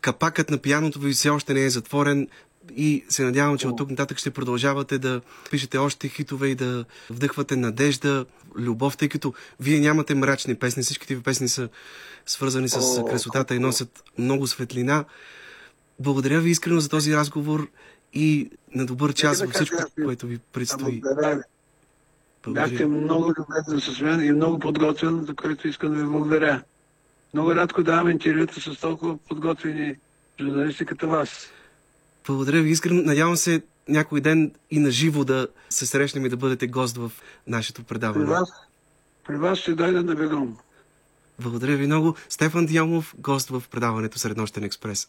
капакът 0.00 0.50
на 0.50 0.58
пияното 0.58 0.98
ви 0.98 1.12
все 1.12 1.30
още 1.30 1.54
не 1.54 1.64
е 1.64 1.70
затворен 1.70 2.28
и 2.76 3.04
се 3.08 3.24
надявам, 3.24 3.58
че 3.58 3.68
от 3.68 3.76
тук 3.76 3.90
нататък 3.90 4.18
ще 4.18 4.30
продължавате 4.30 4.98
да 4.98 5.20
пишете 5.50 5.78
още 5.78 6.08
хитове 6.08 6.48
и 6.48 6.54
да 6.54 6.84
вдъхвате 7.10 7.56
надежда, 7.56 8.26
любов, 8.56 8.96
тъй 8.96 9.08
като 9.08 9.34
вие 9.60 9.80
нямате 9.80 10.14
мрачни 10.14 10.54
песни. 10.54 10.82
Всичките 10.82 11.14
ви 11.14 11.22
песни 11.22 11.48
са 11.48 11.68
свързани 12.26 12.68
с 12.68 13.04
красотата 13.10 13.54
и 13.54 13.58
носят 13.58 14.04
много 14.18 14.46
светлина. 14.46 15.04
Благодаря 15.98 16.40
ви 16.40 16.50
искрено 16.50 16.80
за 16.80 16.88
този 16.88 17.16
разговор 17.16 17.68
и 18.12 18.50
на 18.74 18.86
добър 18.86 19.12
час 19.12 19.42
във 19.42 19.50
всичко, 19.50 19.76
което 20.04 20.26
ви 20.26 20.38
предстои. 20.52 21.02
Бяхте 22.48 22.86
много 22.86 23.32
любезни 23.38 23.80
с 23.80 24.00
мен 24.00 24.20
и 24.20 24.32
много 24.32 24.58
подготвен, 24.58 25.24
за 25.24 25.34
което 25.34 25.68
искам 25.68 25.90
да 25.90 25.96
ви 25.96 26.04
благодаря. 26.04 26.62
Много 27.34 27.54
рядко 27.54 27.82
давам 27.82 28.10
интервюта 28.10 28.60
с 28.60 28.80
толкова 28.80 29.18
подготвени 29.18 29.94
журналисти 30.40 30.84
като 30.84 31.08
вас. 31.08 31.50
Благодаря 32.26 32.62
ви 32.62 32.70
искрено. 32.70 33.02
Надявам 33.02 33.36
се 33.36 33.62
някой 33.88 34.20
ден 34.20 34.52
и 34.70 34.78
на 34.78 34.90
живо 34.90 35.24
да 35.24 35.48
се 35.70 35.86
срещнем 35.86 36.26
и 36.26 36.28
да 36.28 36.36
бъдете 36.36 36.66
гост 36.66 36.96
в 36.96 37.12
нашето 37.46 37.82
При 37.82 37.88
предаване. 37.88 38.24
вас, 38.24 38.50
при 39.26 39.36
вас 39.36 39.58
ще 39.58 39.74
дойда 39.74 40.02
на 40.02 40.14
бегом. 40.14 40.56
Благодаря 41.38 41.76
ви 41.76 41.86
много. 41.86 42.14
Стефан 42.28 42.66
Дямов, 42.66 43.14
гост 43.18 43.48
в 43.48 43.62
предаването 43.70 44.18
Среднощен 44.18 44.64
експрес. 44.64 45.08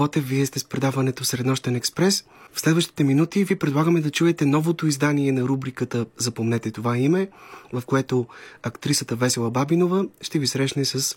Ботев, 0.00 0.28
вие 0.28 0.46
сте 0.46 0.58
с 0.58 0.64
предаването 0.64 1.24
Среднощен 1.24 1.76
експрес. 1.76 2.24
В 2.52 2.60
следващите 2.60 3.04
минути 3.04 3.44
ви 3.44 3.56
предлагаме 3.56 4.00
да 4.00 4.10
чуете 4.10 4.46
новото 4.46 4.86
издание 4.86 5.32
на 5.32 5.42
рубриката 5.42 6.06
Запомнете 6.16 6.70
това 6.70 6.98
име, 6.98 7.28
в 7.72 7.82
което 7.86 8.26
актрисата 8.62 9.16
Весела 9.16 9.50
Бабинова 9.50 10.04
ще 10.20 10.38
ви 10.38 10.46
срещне 10.46 10.84
с 10.84 11.16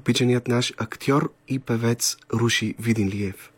обичаният 0.00 0.48
наш 0.48 0.72
актьор 0.76 1.32
и 1.48 1.58
певец 1.58 2.16
Руши 2.34 2.74
Видинлиев. 2.78 3.50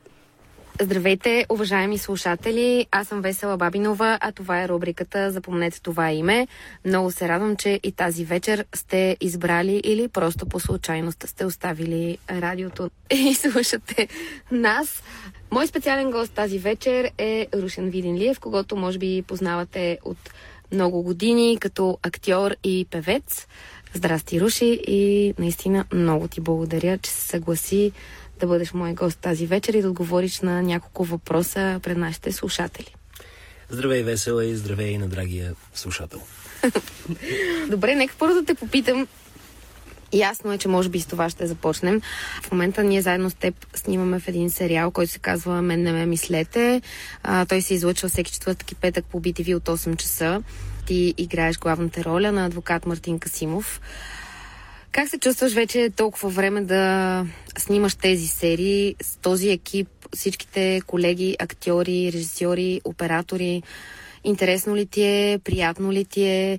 Здравейте, 0.78 1.46
уважаеми 1.48 1.98
слушатели! 1.98 2.86
Аз 2.90 3.08
съм 3.08 3.20
Весела 3.20 3.56
Бабинова, 3.56 4.18
а 4.20 4.32
това 4.32 4.62
е 4.62 4.68
рубриката 4.68 5.30
Запомнете 5.30 5.82
това 5.82 6.12
име. 6.12 6.48
Много 6.84 7.10
се 7.10 7.28
радвам, 7.28 7.56
че 7.56 7.80
и 7.82 7.92
тази 7.92 8.24
вечер 8.24 8.64
сте 8.74 9.16
избрали 9.20 9.80
или 9.84 10.08
просто 10.08 10.46
по 10.46 10.60
случайност 10.60 11.24
сте 11.28 11.44
оставили 11.44 12.18
радиото 12.30 12.90
и 13.10 13.34
слушате 13.34 14.08
нас. 14.52 15.02
Мой 15.50 15.66
специален 15.66 16.10
гост 16.10 16.32
тази 16.32 16.58
вечер 16.58 17.10
е 17.18 17.46
Рушен 17.54 17.90
Видинлиев, 17.90 18.40
когато 18.40 18.76
може 18.76 18.98
би 18.98 19.22
познавате 19.26 19.98
от 20.04 20.30
много 20.72 21.02
години 21.02 21.58
като 21.60 21.98
актьор 22.02 22.54
и 22.64 22.86
певец. 22.90 23.46
Здрасти, 23.94 24.40
Руши, 24.40 24.80
и 24.86 25.34
наистина 25.38 25.84
много 25.92 26.28
ти 26.28 26.40
благодаря, 26.40 26.98
че 26.98 27.10
се 27.10 27.26
съгласи 27.26 27.92
да 28.40 28.46
бъдеш 28.46 28.72
мой 28.72 28.94
гост 28.94 29.18
тази 29.18 29.46
вечер 29.46 29.74
и 29.74 29.82
да 29.82 29.88
отговориш 29.88 30.40
на 30.40 30.62
няколко 30.62 31.04
въпроса 31.04 31.80
пред 31.82 31.98
нашите 31.98 32.32
слушатели. 32.32 32.94
Здравей, 33.70 34.02
весела 34.02 34.44
и 34.44 34.56
здравей 34.56 34.98
на 34.98 35.08
драгия 35.08 35.54
слушател. 35.74 36.20
Добре, 37.70 37.94
нека 37.94 38.14
първо 38.18 38.34
да 38.34 38.44
те 38.44 38.54
попитам. 38.54 39.06
Ясно 40.12 40.52
е, 40.52 40.58
че 40.58 40.68
може 40.68 40.88
би 40.88 41.00
с 41.00 41.06
това 41.06 41.30
ще 41.30 41.46
започнем. 41.46 42.00
В 42.42 42.52
момента 42.52 42.84
ние 42.84 43.02
заедно 43.02 43.30
с 43.30 43.34
теб 43.34 43.54
снимаме 43.74 44.20
в 44.20 44.28
един 44.28 44.50
сериал, 44.50 44.90
който 44.90 45.12
се 45.12 45.18
казва 45.18 45.62
Мен 45.62 45.82
не 45.82 45.92
ме 45.92 46.06
мислете. 46.06 46.82
А, 47.22 47.46
той 47.46 47.62
се 47.62 47.74
излъчва 47.74 48.08
всеки 48.08 48.32
четвъртък 48.32 48.72
и 48.72 48.74
петък 48.74 49.04
по 49.04 49.20
BTV 49.20 49.56
от 49.56 49.64
8 49.78 49.96
часа. 49.96 50.42
Ти 50.86 51.14
играеш 51.18 51.58
главната 51.58 52.04
роля 52.04 52.32
на 52.32 52.46
адвокат 52.46 52.86
Мартин 52.86 53.18
Касимов. 53.18 53.80
Как 54.92 55.08
се 55.08 55.18
чувстваш 55.18 55.52
вече 55.52 55.90
толкова 55.96 56.28
време 56.28 56.60
да 56.60 57.26
снимаш 57.58 57.94
тези 57.94 58.26
серии 58.26 58.96
с 59.02 59.16
този 59.16 59.50
екип, 59.50 59.88
всичките 60.16 60.82
колеги, 60.86 61.36
актьори, 61.38 62.10
режисьори, 62.12 62.80
оператори? 62.84 63.62
Интересно 64.24 64.76
ли 64.76 64.86
ти 64.86 65.02
е? 65.02 65.40
Приятно 65.44 65.92
ли 65.92 66.04
ти 66.04 66.22
е? 66.22 66.58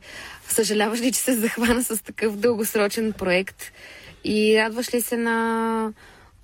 Съжаляваш 0.50 1.02
ли, 1.02 1.12
че 1.12 1.20
се 1.20 1.34
захвана 1.34 1.84
с 1.84 2.04
такъв 2.04 2.36
дългосрочен 2.36 3.14
проект? 3.14 3.64
И 4.24 4.58
радваш 4.58 4.94
ли 4.94 5.02
се 5.02 5.18
на 5.18 5.94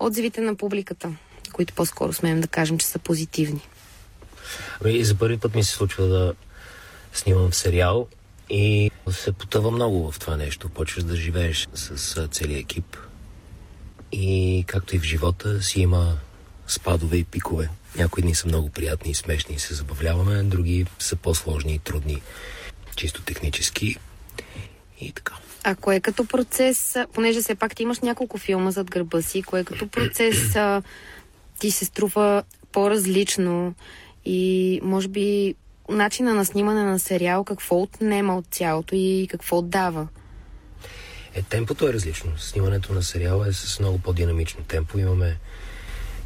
отзивите 0.00 0.40
на 0.40 0.54
публиката, 0.54 1.12
които 1.52 1.74
по-скоро 1.74 2.12
смеем 2.12 2.40
да 2.40 2.48
кажем, 2.48 2.78
че 2.78 2.86
са 2.86 2.98
позитивни? 2.98 3.68
Ами, 4.84 5.04
за 5.04 5.14
първи 5.14 5.38
път 5.38 5.54
ми 5.54 5.64
се 5.64 5.72
случва 5.72 6.06
да 6.06 6.34
снимам 7.12 7.52
сериал 7.52 8.08
и 8.50 8.90
се 9.10 9.32
потъва 9.32 9.70
много 9.70 10.12
в 10.12 10.18
това 10.18 10.36
нещо. 10.36 10.68
Почваш 10.68 11.04
да 11.04 11.16
живееш 11.16 11.68
с 11.74 12.28
целият 12.28 12.60
екип. 12.60 12.96
И 14.12 14.64
както 14.66 14.96
и 14.96 14.98
в 14.98 15.02
живота 15.02 15.62
си 15.62 15.80
има 15.80 16.16
спадове 16.66 17.16
и 17.16 17.24
пикове. 17.24 17.68
Някои 17.96 18.22
дни 18.22 18.34
са 18.34 18.48
много 18.48 18.70
приятни 18.70 19.10
и 19.10 19.14
смешни 19.14 19.54
и 19.54 19.58
се 19.58 19.74
забавляваме, 19.74 20.42
други 20.42 20.86
са 20.98 21.16
по-сложни 21.16 21.74
и 21.74 21.78
трудни, 21.78 22.22
чисто 22.96 23.22
технически. 23.22 23.96
И 25.00 25.12
така. 25.12 25.34
А 25.64 25.74
кое 25.74 25.96
е 25.96 26.00
като 26.00 26.24
процес, 26.24 26.96
понеже 27.12 27.40
все 27.40 27.54
пак 27.54 27.76
ти 27.76 27.82
имаш 27.82 28.00
няколко 28.00 28.38
филма 28.38 28.70
зад 28.70 28.90
гърба 28.90 29.22
си, 29.22 29.42
кое 29.42 29.60
е 29.60 29.64
като 29.64 29.88
процес 29.88 30.56
ти 31.58 31.70
се 31.70 31.84
струва 31.84 32.42
по-различно 32.72 33.74
и 34.24 34.80
може 34.82 35.08
би 35.08 35.54
начина 35.88 36.34
на 36.34 36.44
снимане 36.44 36.84
на 36.84 36.98
сериал, 36.98 37.44
какво 37.44 37.82
отнема 37.82 38.38
от 38.38 38.46
цялото 38.50 38.94
и 38.94 39.28
какво 39.30 39.62
дава? 39.62 40.08
Е, 41.34 41.42
темпото 41.42 41.88
е 41.88 41.92
различно. 41.92 42.32
Снимането 42.38 42.92
на 42.92 43.02
сериала 43.02 43.48
е 43.48 43.52
с 43.52 43.80
много 43.80 43.98
по-динамично 43.98 44.64
темпо. 44.64 44.98
Имаме 44.98 45.36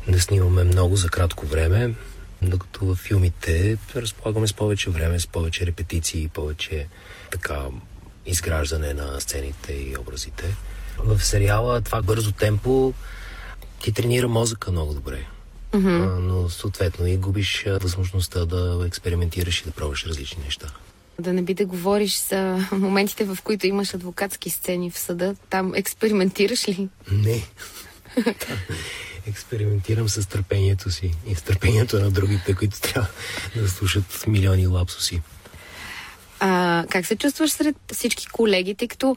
да 0.08 0.20
снимаме 0.20 0.64
много 0.64 0.96
за 0.96 1.08
кратко 1.08 1.46
време, 1.46 1.94
докато 2.42 2.84
във 2.84 2.98
филмите 2.98 3.78
разполагаме 3.96 4.46
с 4.46 4.54
повече 4.54 4.90
време, 4.90 5.20
с 5.20 5.26
повече 5.26 5.66
репетиции, 5.66 6.28
повече 6.28 6.86
така 7.30 7.60
изграждане 8.26 8.94
на 8.94 9.20
сцените 9.20 9.72
и 9.72 9.96
образите. 10.00 10.56
В 10.98 11.24
сериала 11.24 11.80
това 11.80 12.02
бързо 12.02 12.32
темпо 12.32 12.94
ти 13.82 13.92
тренира 13.92 14.28
мозъка 14.28 14.72
много 14.72 14.94
добре. 14.94 15.26
Mm-hmm. 15.72 16.16
А, 16.16 16.20
но 16.20 16.48
съответно 16.48 17.06
и 17.06 17.16
губиш 17.16 17.64
възможността 17.66 18.44
да 18.44 18.84
експериментираш 18.86 19.60
и 19.60 19.64
да 19.64 19.70
пробваш 19.70 20.06
различни 20.06 20.44
неща. 20.44 20.66
Да 21.18 21.32
не 21.32 21.42
би 21.42 21.54
да 21.54 21.66
говориш 21.66 22.22
за 22.28 22.66
моментите, 22.72 23.24
в 23.24 23.38
които 23.44 23.66
имаш 23.66 23.94
адвокатски 23.94 24.50
сцени 24.50 24.90
в 24.90 24.98
съда. 24.98 25.36
Там 25.50 25.74
експериментираш 25.74 26.68
ли? 26.68 26.88
Не. 27.12 27.42
Експериментирам 29.26 30.08
с 30.08 30.28
търпението 30.28 30.90
си 30.90 31.10
и 31.26 31.34
с 31.34 31.42
търпението 31.42 32.00
на 32.00 32.10
другите, 32.10 32.54
които 32.54 32.80
трябва 32.80 33.08
да 33.56 33.68
слушат 33.68 34.24
милиони 34.26 34.66
лапсуси. 34.66 35.22
А, 36.40 36.84
как 36.90 37.06
се 37.06 37.16
чувстваш 37.16 37.50
сред 37.50 37.76
всички 37.92 38.26
колеги, 38.26 38.74
тъй 38.74 38.88
като 38.88 39.16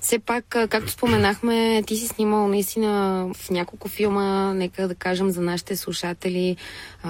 все 0.00 0.18
пак, 0.18 0.44
както 0.44 0.92
споменахме, 0.92 1.82
ти 1.86 1.96
си 1.96 2.08
снимал 2.08 2.48
наистина 2.48 3.26
в 3.36 3.50
няколко 3.50 3.88
филма, 3.88 4.54
нека 4.54 4.88
да 4.88 4.94
кажем 4.94 5.30
за 5.30 5.40
нашите 5.40 5.76
слушатели, 5.76 6.56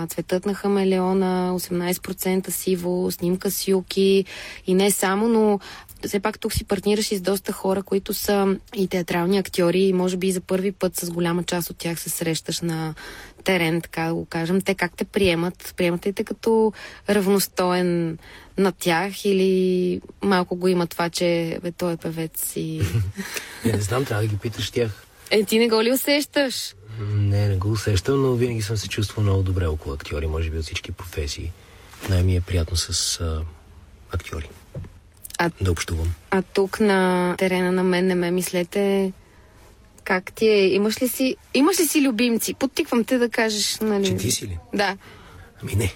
Цветът 0.08 0.46
на 0.46 0.54
хамелеона, 0.54 1.52
18% 1.52 2.50
сиво, 2.50 3.10
снимка 3.10 3.50
с 3.50 3.68
юки. 3.68 4.24
И 4.66 4.74
не 4.74 4.90
само, 4.90 5.28
но 5.28 5.60
все 6.06 6.20
пак 6.20 6.38
тук 6.38 6.52
си 6.52 6.64
партнираш 6.64 7.12
и 7.12 7.16
с 7.16 7.20
доста 7.20 7.52
хора, 7.52 7.82
които 7.82 8.14
са 8.14 8.56
и 8.76 8.88
театрални 8.88 9.38
актьори. 9.38 9.80
И 9.80 9.92
може 9.92 10.16
би 10.16 10.32
за 10.32 10.40
първи 10.40 10.72
път 10.72 10.96
с 10.96 11.10
голяма 11.10 11.42
част 11.42 11.70
от 11.70 11.76
тях 11.76 12.00
се 12.00 12.10
срещаш 12.10 12.60
на 12.60 12.94
терен, 13.44 13.80
така 13.80 14.02
да 14.02 14.14
го 14.14 14.24
кажем. 14.24 14.60
Те 14.60 14.74
как 14.74 14.96
те 14.96 15.04
приемат? 15.04 15.74
Приемат 15.76 16.06
ли 16.06 16.12
те 16.12 16.24
като 16.24 16.72
равностоен 17.08 18.18
на 18.58 18.72
тях 18.72 19.24
или 19.24 20.00
малко 20.22 20.56
го 20.56 20.68
има 20.68 20.86
това, 20.86 21.10
че 21.10 21.58
бе, 21.62 21.72
той 21.72 21.92
е 21.92 21.96
певец 21.96 22.52
и... 22.56 22.82
Я 23.64 23.76
не 23.76 23.80
знам, 23.80 24.04
трябва 24.04 24.22
да 24.22 24.28
ги 24.28 24.38
питаш 24.38 24.70
тях. 24.70 25.06
Е, 25.30 25.44
ти 25.44 25.58
не 25.58 25.68
го 25.68 25.82
ли 25.82 25.92
усещаш? 25.92 26.74
Не, 27.00 27.48
не 27.48 27.56
го 27.56 27.70
усещам, 27.70 28.22
но 28.22 28.32
винаги 28.32 28.62
съм 28.62 28.76
се 28.76 28.88
чувствал 28.88 29.22
много 29.24 29.42
добре 29.42 29.66
около 29.66 29.94
актьори, 29.94 30.26
може 30.26 30.50
би 30.50 30.58
от 30.58 30.64
всички 30.64 30.92
професии. 30.92 31.52
Най-ми 32.08 32.36
е 32.36 32.40
приятно 32.40 32.76
с 32.76 33.20
а, 33.20 33.42
актьори. 34.12 34.48
А, 35.38 35.50
да 35.60 35.72
общувам. 35.72 36.14
А 36.30 36.42
тук 36.42 36.80
на 36.80 37.34
терена 37.38 37.72
на 37.72 37.82
мен 37.82 38.06
не 38.06 38.14
ме 38.14 38.30
мислете 38.30 39.12
как 40.10 40.32
ти 40.32 40.48
е? 40.48 40.66
Имаш 40.66 41.02
ли 41.02 41.08
си, 41.08 41.36
имаш 41.54 41.80
ли 41.80 41.86
си 41.86 42.02
любимци? 42.02 42.54
Подтиквам 42.54 43.04
те 43.04 43.18
да 43.18 43.28
кажеш, 43.28 43.78
нали? 43.80 44.06
Че 44.06 44.16
ти 44.16 44.30
си 44.30 44.46
ли? 44.46 44.58
Да. 44.74 44.96
Ами 45.62 45.74
не. 45.74 45.92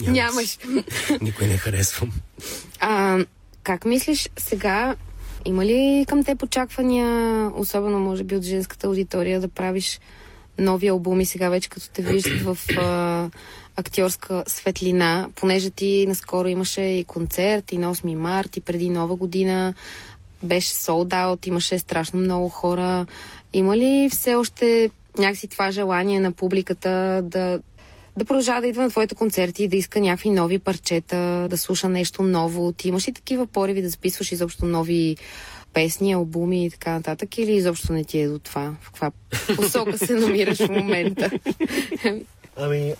Нямаш. 0.12 0.58
Никой 1.20 1.46
не 1.46 1.56
харесвам. 1.56 2.12
А, 2.80 3.18
как 3.62 3.84
мислиш 3.84 4.28
сега, 4.38 4.96
има 5.44 5.66
ли 5.66 6.04
към 6.08 6.24
те 6.24 6.36
очаквания, 6.42 7.50
особено 7.54 8.00
може 8.00 8.24
би 8.24 8.36
от 8.36 8.42
женската 8.42 8.86
аудитория, 8.86 9.40
да 9.40 9.48
правиш 9.48 10.00
нови 10.58 10.88
албуми 10.88 11.26
сега 11.26 11.48
вече 11.48 11.68
като 11.68 11.88
те 11.90 12.02
виждат 12.02 12.42
в 12.42 12.58
а, 12.78 13.30
актьорска 13.76 14.44
светлина, 14.46 15.28
понеже 15.34 15.70
ти 15.70 16.06
наскоро 16.08 16.48
имаше 16.48 16.80
и 16.80 17.04
концерт 17.04 17.72
и 17.72 17.78
на 17.78 17.94
8 17.94 18.14
март 18.14 18.56
и 18.56 18.60
преди 18.60 18.90
нова 18.90 19.16
година 19.16 19.74
беше 20.44 20.68
sold 20.68 21.08
out, 21.08 21.48
имаше 21.48 21.78
страшно 21.78 22.20
много 22.20 22.48
хора. 22.48 23.06
Има 23.52 23.76
ли 23.76 24.08
все 24.12 24.34
още 24.34 24.90
някакси 25.18 25.48
това 25.48 25.70
желание 25.70 26.20
на 26.20 26.32
публиката 26.32 27.20
да, 27.24 27.60
да 28.16 28.24
продължава 28.24 28.60
да 28.60 28.66
идва 28.66 28.82
на 28.82 28.90
твоите 28.90 29.14
концерти, 29.14 29.68
да 29.68 29.76
иска 29.76 30.00
някакви 30.00 30.30
нови 30.30 30.58
парчета, 30.58 31.46
да 31.50 31.58
слуша 31.58 31.88
нещо 31.88 32.22
ново? 32.22 32.72
Ти 32.72 32.88
имаш 32.88 33.08
ли 33.08 33.12
такива 33.12 33.46
пориви 33.46 33.82
да 33.82 33.88
записваш 33.88 34.32
изобщо 34.32 34.66
нови 34.66 35.16
песни, 35.72 36.12
албуми 36.12 36.66
и 36.66 36.70
така 36.70 36.92
нататък? 36.92 37.38
Или 37.38 37.52
изобщо 37.52 37.92
не 37.92 38.04
ти 38.04 38.18
е 38.20 38.28
до 38.28 38.38
това? 38.38 38.74
В 38.80 38.86
каква 38.86 39.10
посока 39.56 39.98
се 39.98 40.14
намираш 40.14 40.58
в 40.58 40.68
момента? 40.68 41.30
Ами, 42.56 42.94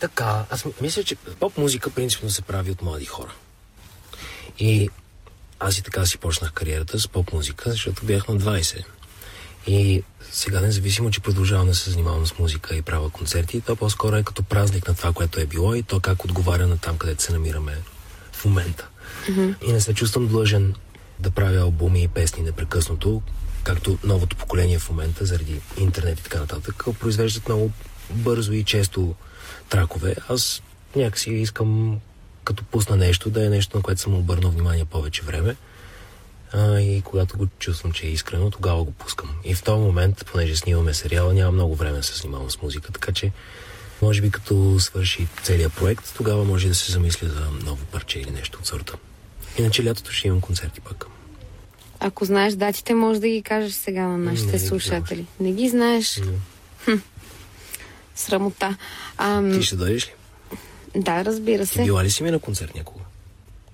така, 0.00 0.44
аз 0.50 0.64
мисля, 0.80 1.02
че 1.02 1.16
поп 1.16 1.58
музика 1.58 1.90
принципно 1.90 2.30
се 2.30 2.42
прави 2.42 2.70
от 2.70 2.82
млади 2.82 3.04
хора. 3.04 3.32
И 4.58 4.88
аз 5.60 5.78
и 5.78 5.82
така 5.82 6.06
си 6.06 6.18
почнах 6.18 6.52
кариерата 6.52 7.00
с 7.00 7.08
поп 7.08 7.32
музика, 7.32 7.70
защото 7.70 8.04
бях 8.04 8.28
на 8.28 8.36
20. 8.36 8.84
И 9.66 10.02
сега, 10.32 10.60
независимо, 10.60 11.10
че 11.10 11.20
продължавам 11.20 11.66
да 11.66 11.74
се 11.74 11.90
занимавам 11.90 12.26
с 12.26 12.38
музика 12.38 12.76
и 12.76 12.82
правя 12.82 13.10
концерти, 13.10 13.60
то 13.60 13.76
по-скоро 13.76 14.16
е 14.16 14.22
като 14.22 14.42
празник 14.42 14.88
на 14.88 14.94
това, 14.94 15.12
което 15.12 15.40
е 15.40 15.46
било 15.46 15.74
и 15.74 15.82
то 15.82 16.00
как 16.00 16.24
отговаря 16.24 16.66
на 16.66 16.78
там, 16.78 16.98
където 16.98 17.22
се 17.22 17.32
намираме 17.32 17.78
в 18.32 18.44
момента. 18.44 18.88
Mm-hmm. 19.28 19.64
И 19.66 19.72
не 19.72 19.80
се 19.80 19.94
чувствам 19.94 20.28
длъжен 20.28 20.74
да 21.20 21.30
правя 21.30 21.60
албуми 21.60 22.02
и 22.02 22.08
песни 22.08 22.42
непрекъснато, 22.42 23.22
както 23.64 23.98
новото 24.04 24.36
поколение 24.36 24.78
в 24.78 24.90
момента, 24.90 25.26
заради 25.26 25.60
интернет 25.76 26.20
и 26.20 26.22
така 26.22 26.38
нататък, 26.38 26.84
произвеждат 27.00 27.48
много 27.48 27.72
бързо 28.10 28.52
и 28.52 28.64
често 28.64 29.14
тракове. 29.68 30.16
Аз 30.28 30.62
някакси 30.96 31.30
искам 31.30 32.00
като 32.46 32.64
пусна 32.64 32.96
нещо, 32.96 33.30
да 33.30 33.46
е 33.46 33.48
нещо, 33.48 33.76
на 33.76 33.82
което 33.82 34.00
съм 34.00 34.14
обърнал 34.14 34.50
внимание 34.50 34.84
повече 34.84 35.22
време. 35.22 35.56
А, 36.52 36.80
и 36.80 37.02
когато 37.02 37.38
го 37.38 37.46
чувствам, 37.58 37.92
че 37.92 38.06
е 38.06 38.10
искрено, 38.10 38.50
тогава 38.50 38.84
го 38.84 38.90
пускам. 38.90 39.30
И 39.44 39.54
в 39.54 39.62
този 39.62 39.80
момент, 39.80 40.26
понеже 40.32 40.56
снимаме 40.56 40.94
сериала, 40.94 41.34
няма 41.34 41.52
много 41.52 41.74
време 41.74 41.96
да 41.96 42.02
се 42.02 42.18
снимавам 42.18 42.50
с 42.50 42.62
музика, 42.62 42.92
така 42.92 43.12
че 43.12 43.32
може 44.02 44.22
би 44.22 44.30
като 44.30 44.80
свърши 44.80 45.26
целият 45.42 45.74
проект, 45.74 46.12
тогава 46.16 46.44
може 46.44 46.68
да 46.68 46.74
се 46.74 46.92
замисля 46.92 47.28
за 47.28 47.40
ново 47.64 47.84
парче 47.84 48.18
или 48.18 48.30
нещо 48.30 48.58
от 48.58 48.66
сорта. 48.66 48.94
Иначе 49.58 49.84
лятото 49.84 50.12
ще 50.12 50.28
имам 50.28 50.40
концерти 50.40 50.80
пък. 50.80 51.06
Ако 52.00 52.24
знаеш 52.24 52.54
датите, 52.54 52.94
може 52.94 53.20
да 53.20 53.28
ги 53.28 53.42
кажеш 53.42 53.72
сега 53.72 54.02
на 54.02 54.18
нашите 54.18 54.52
не, 54.52 54.58
слушатели. 54.58 55.26
Не 55.40 55.52
ги 55.52 55.68
знаеш? 55.68 56.16
Не. 56.16 56.32
Хм. 56.84 57.00
Срамота. 58.14 58.76
Ам... 59.18 59.52
Ти 59.52 59.62
ще 59.62 59.76
дойдеш 59.76 60.06
ли? 60.06 60.12
Да, 60.96 61.24
разбира 61.24 61.66
се. 61.66 61.84
Била 61.84 62.04
ли 62.04 62.10
си 62.10 62.22
ми 62.22 62.30
на 62.30 62.38
концерт 62.38 62.74
някога? 62.74 63.00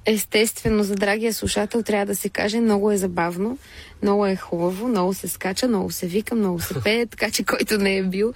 Естествено, 0.06 0.84
за 0.84 0.94
драгия 0.94 1.34
слушател 1.34 1.82
трябва 1.82 2.06
да 2.06 2.16
се 2.16 2.28
каже, 2.28 2.60
много 2.60 2.92
е 2.92 2.96
забавно, 2.96 3.58
много 4.02 4.26
е 4.26 4.36
хубаво, 4.36 4.88
много 4.88 5.14
се 5.14 5.28
скача, 5.28 5.68
много 5.68 5.90
се 5.90 6.06
вика, 6.06 6.34
много 6.34 6.60
се 6.60 6.74
пее, 6.84 7.06
така 7.10 7.30
че 7.30 7.44
който 7.44 7.78
не 7.78 7.96
е 7.96 8.02
бил 8.02 8.32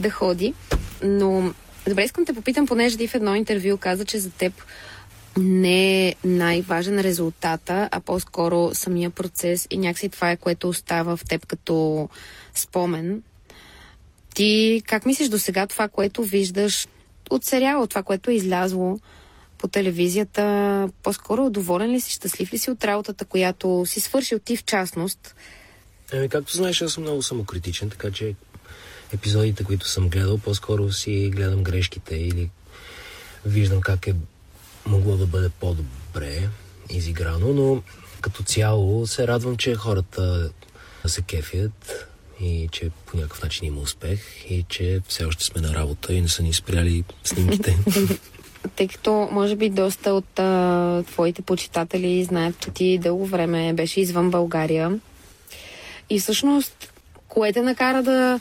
да 0.00 0.10
ходи. 0.10 0.54
Но, 1.02 1.54
добре, 1.88 2.04
искам 2.04 2.24
да 2.24 2.32
те 2.32 2.38
попитам, 2.38 2.66
понеже 2.66 2.96
ти 2.96 3.08
в 3.08 3.14
едно 3.14 3.34
интервю 3.34 3.76
каза, 3.76 4.04
че 4.04 4.18
за 4.18 4.30
теб 4.30 4.52
не 5.38 6.08
е 6.08 6.14
най-важен 6.24 7.00
резултата, 7.00 7.88
а 7.92 8.00
по-скоро 8.00 8.70
самия 8.74 9.10
процес 9.10 9.66
и 9.70 9.78
някакси 9.78 10.08
това 10.08 10.30
е, 10.30 10.36
което 10.36 10.68
остава 10.68 11.16
в 11.16 11.24
теб 11.24 11.46
като 11.46 12.08
спомен. 12.54 13.22
Ти 14.34 14.82
как 14.86 15.06
мислиш 15.06 15.28
до 15.28 15.38
сега 15.38 15.66
това, 15.66 15.88
което 15.88 16.22
виждаш 16.22 16.86
от 17.30 17.44
сериала, 17.44 17.86
това, 17.86 18.02
което 18.02 18.30
е 18.30 18.34
излязло 18.34 19.00
по 19.58 19.68
телевизията, 19.68 20.88
по-скоро 21.02 21.50
доволен 21.50 21.90
ли 21.90 22.00
си, 22.00 22.12
щастлив 22.12 22.52
ли 22.52 22.58
си 22.58 22.70
от 22.70 22.84
работата, 22.84 23.24
която 23.24 23.84
си 23.86 24.00
свършил 24.00 24.38
ти 24.38 24.56
в 24.56 24.64
частност? 24.64 25.34
Еми, 26.12 26.28
както 26.28 26.56
знаеш, 26.56 26.82
аз 26.82 26.92
съм 26.92 27.02
много 27.02 27.22
самокритичен, 27.22 27.90
така 27.90 28.10
че 28.10 28.34
епизодите, 29.12 29.64
които 29.64 29.88
съм 29.88 30.08
гледал, 30.08 30.38
по-скоро 30.38 30.92
си 30.92 31.30
гледам 31.34 31.62
грешките 31.62 32.14
или 32.16 32.50
виждам 33.44 33.80
как 33.80 34.06
е 34.06 34.14
могло 34.86 35.16
да 35.16 35.26
бъде 35.26 35.48
по-добре 35.48 36.48
изиграно, 36.90 37.52
но 37.52 37.82
като 38.20 38.42
цяло 38.42 39.06
се 39.06 39.26
радвам, 39.26 39.56
че 39.56 39.74
хората 39.74 40.50
се 41.06 41.22
кефят 41.22 42.08
и 42.40 42.68
че 42.72 42.90
по 43.06 43.16
някакъв 43.16 43.42
начин 43.42 43.66
има 43.66 43.80
успех 43.80 44.50
и 44.50 44.64
че 44.68 45.00
все 45.08 45.24
още 45.24 45.44
сме 45.44 45.60
на 45.60 45.74
работа 45.74 46.14
и 46.14 46.20
не 46.20 46.28
са 46.28 46.42
ни 46.42 46.52
спряли 46.52 47.04
снимките. 47.24 47.78
Тъй 48.76 48.88
като 48.88 49.28
може 49.32 49.56
би 49.56 49.68
доста 49.70 50.12
от 50.12 50.38
а, 50.38 51.02
твоите 51.02 51.42
почитатели 51.42 52.24
знаят, 52.24 52.60
че 52.60 52.70
ти 52.70 52.98
дълго 52.98 53.26
време 53.26 53.72
беше 53.72 54.00
извън 54.00 54.30
България. 54.30 55.00
И 56.10 56.20
всъщност, 56.20 56.92
кое 57.28 57.52
те 57.52 57.62
накара 57.62 58.02
да, 58.02 58.40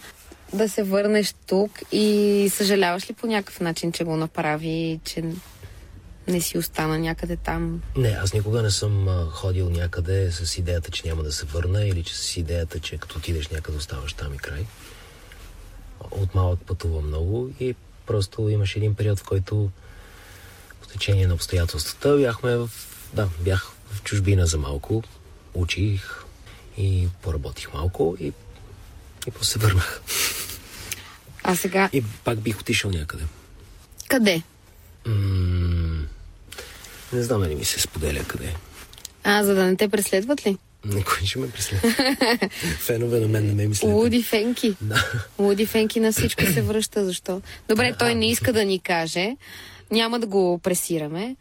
да 0.54 0.70
се 0.70 0.84
върнеш 0.84 1.34
тук 1.48 1.72
и 1.92 2.48
съжаляваш 2.54 3.10
ли 3.10 3.14
по 3.14 3.28
някакъв 3.28 3.60
начин, 3.60 3.92
че 3.92 4.04
го 4.04 4.18
направи, 4.18 5.00
че 5.04 5.24
не 6.28 6.42
си 6.42 6.58
остана 6.58 7.00
някъде 7.00 7.36
там? 7.36 7.82
Не, 7.96 8.10
аз 8.10 8.34
никога 8.34 8.62
не 8.62 8.72
съм 8.72 9.08
ходил 9.32 9.70
някъде 9.70 10.32
с 10.32 10.58
идеята, 10.58 10.92
че 10.92 11.08
няма 11.08 11.24
да 11.24 11.32
се 11.32 11.46
върна 11.46 11.86
или 11.86 12.04
че 12.04 12.16
с 12.16 12.38
идеята, 12.38 12.80
че 12.80 12.98
като 12.98 13.18
отидеш 13.18 13.48
някъде 13.48 13.78
оставаш 13.78 14.14
там 14.14 14.34
и 14.34 14.38
край. 14.38 14.66
От 16.12 16.36
малък 16.36 16.60
пътувам 16.66 17.08
много 17.08 17.50
и 17.60 17.76
просто 18.06 18.50
имаше 18.50 18.80
един 18.80 18.96
период, 18.96 19.20
в 19.20 19.24
който 19.24 19.70
в 20.82 20.88
течение 20.88 21.28
на 21.28 21.34
обстоятелствата 21.34 22.18
бяхме 22.18 22.56
в... 22.56 22.70
Да, 23.14 23.30
бях 23.40 23.72
в 23.92 24.04
чужбина 24.04 24.46
за 24.46 24.58
малко, 24.58 25.04
учих 25.54 26.24
и 26.78 27.08
поработих 27.22 27.74
малко 27.74 28.18
и, 28.20 28.34
и 29.28 29.32
после 29.32 29.52
се 29.52 29.60
върнах. 29.60 30.02
А 31.44 31.56
сега... 31.56 31.90
И 31.94 32.04
пак 32.24 32.40
бих 32.40 32.60
отишъл 32.60 32.92
някъде. 32.92 33.24
Къде? 34.08 34.44
М- 35.06 36.08
не 37.14 37.24
знам 37.24 37.42
дали 37.42 37.56
ми 37.56 37.66
се 37.66 37.80
споделя 37.80 38.24
къде. 38.28 38.56
А, 39.24 39.44
за 39.44 39.56
да 39.56 39.64
не 39.64 39.76
те 39.76 39.90
преследват 39.90 40.48
ли? 40.48 40.58
Никой 40.86 41.28
ще 41.28 41.40
ме 41.40 41.50
преследва. 41.50 41.90
Фенове 42.80 43.20
на 43.20 43.28
мен 43.28 43.48
не 43.48 43.54
ме 43.54 43.68
мислят. 43.68 43.92
Луди 43.92 44.24
Фенки. 44.24 44.76
Да. 44.82 45.12
Луди 45.40 45.66
Фенки 45.66 46.00
на 46.00 46.12
всичко 46.12 46.46
се 46.46 46.62
връща. 46.62 47.06
Защо? 47.06 47.42
Добре, 47.70 47.96
той 48.00 48.16
не 48.16 48.30
иска 48.30 48.54
да 48.54 48.66
ни 48.66 48.80
каже. 48.80 49.36
Няма 49.92 50.20
да 50.20 50.28
го 50.28 50.60
пресираме. 50.64 51.36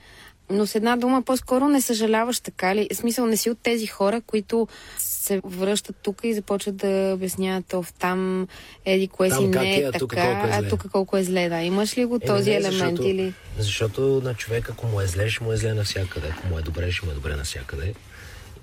Но 0.51 0.66
с 0.66 0.75
една 0.75 0.97
дума 0.97 1.23
по-скоро 1.23 1.69
не 1.69 1.81
съжаляваш 1.81 2.41
така 2.41 2.75
ли? 2.75 2.89
В 2.93 2.97
смисъл 2.97 3.27
не 3.27 3.37
си 3.37 3.51
от 3.51 3.59
тези 3.62 3.87
хора, 3.87 4.21
които 4.27 4.69
се 4.99 5.41
връщат 5.45 5.97
тук 6.03 6.21
и 6.25 6.35
започват 6.35 6.77
да 6.77 7.12
обясняват 7.15 7.73
в 7.73 7.87
там 7.99 8.49
еди 8.85 9.09
кое 9.09 9.29
там 9.29 9.39
си 9.39 9.47
не 9.47 9.77
е, 9.77 9.81
е 9.81 9.85
а 9.85 9.93
тук 9.93 10.11
така, 10.11 10.23
колко 10.23 10.47
е 10.47 10.51
зле. 10.51 10.66
а 10.66 10.69
тук 10.69 10.91
колко 10.93 11.16
е 11.16 11.25
зле. 11.25 11.49
Да. 11.49 11.62
Имаш 11.62 11.99
ли 11.99 12.05
го 12.05 12.16
Е, 12.16 12.27
този 12.27 12.51
не, 12.51 12.57
елемент 12.57 12.97
защото, 12.97 13.09
или... 13.09 13.35
Защото 13.59 14.21
на 14.25 14.35
човек, 14.35 14.71
ако 14.71 14.87
му 14.87 15.01
е 15.01 15.07
зле, 15.07 15.31
ще 15.31 15.45
му 15.45 15.53
е 15.53 15.57
зле 15.57 15.75
навсякъде. 15.75 16.29
Ако 16.39 16.47
му 16.47 16.59
е 16.59 16.62
добре, 16.62 16.93
ще 16.93 17.07
му 17.07 17.12
е 17.12 17.15
добре 17.15 17.37
навсякъде. 17.37 17.95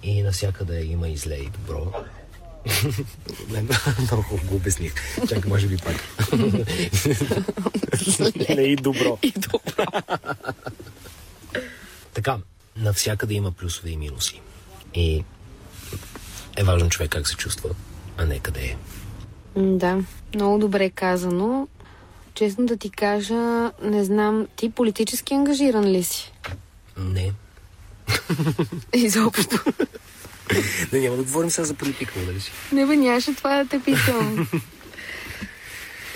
И 0.03 0.23
навсякъде 0.23 0.83
има 0.83 1.09
и 1.09 1.17
зле 1.17 1.35
и 1.35 1.49
добро. 1.49 1.93
Не, 3.49 3.61
много 4.11 4.39
го 4.49 4.55
обясних. 4.55 4.93
Чакай, 5.29 5.49
може 5.49 5.67
би 5.67 5.77
пак. 5.77 5.95
Не 8.49 8.61
и 8.61 8.75
добро. 8.75 9.17
И 9.23 9.31
добро. 9.31 9.85
Така, 12.13 12.37
навсякъде 12.77 13.33
има 13.33 13.51
плюсове 13.51 13.89
и 13.89 13.97
минуси. 13.97 14.41
И 14.93 15.23
е 16.57 16.63
важно 16.63 16.89
човек 16.89 17.11
как 17.11 17.27
се 17.27 17.35
чувства, 17.35 17.69
а 18.17 18.25
не 18.25 18.39
къде 18.39 18.61
е. 18.61 18.77
Да, 19.55 19.99
много 20.35 20.57
добре 20.57 20.89
казано. 20.89 21.67
Честно 22.33 22.65
да 22.65 22.77
ти 22.77 22.89
кажа, 22.89 23.71
не 23.83 24.03
знам, 24.03 24.47
ти 24.55 24.69
политически 24.69 25.33
ангажиран 25.33 25.85
ли 25.85 26.03
си? 26.03 26.33
Не. 26.97 27.31
Изобщо. 28.93 29.59
Не, 30.93 30.99
няма 30.99 31.17
да 31.17 31.23
говорим 31.23 31.49
сега 31.49 31.65
за 31.65 31.73
политика, 31.73 32.13
дали 32.25 32.39
си? 32.39 32.51
Не 32.71 32.85
бе, 32.85 32.95
нямаше 32.95 33.35
това 33.35 33.63
да 33.63 33.69
те 33.69 33.79
питам. 33.79 34.47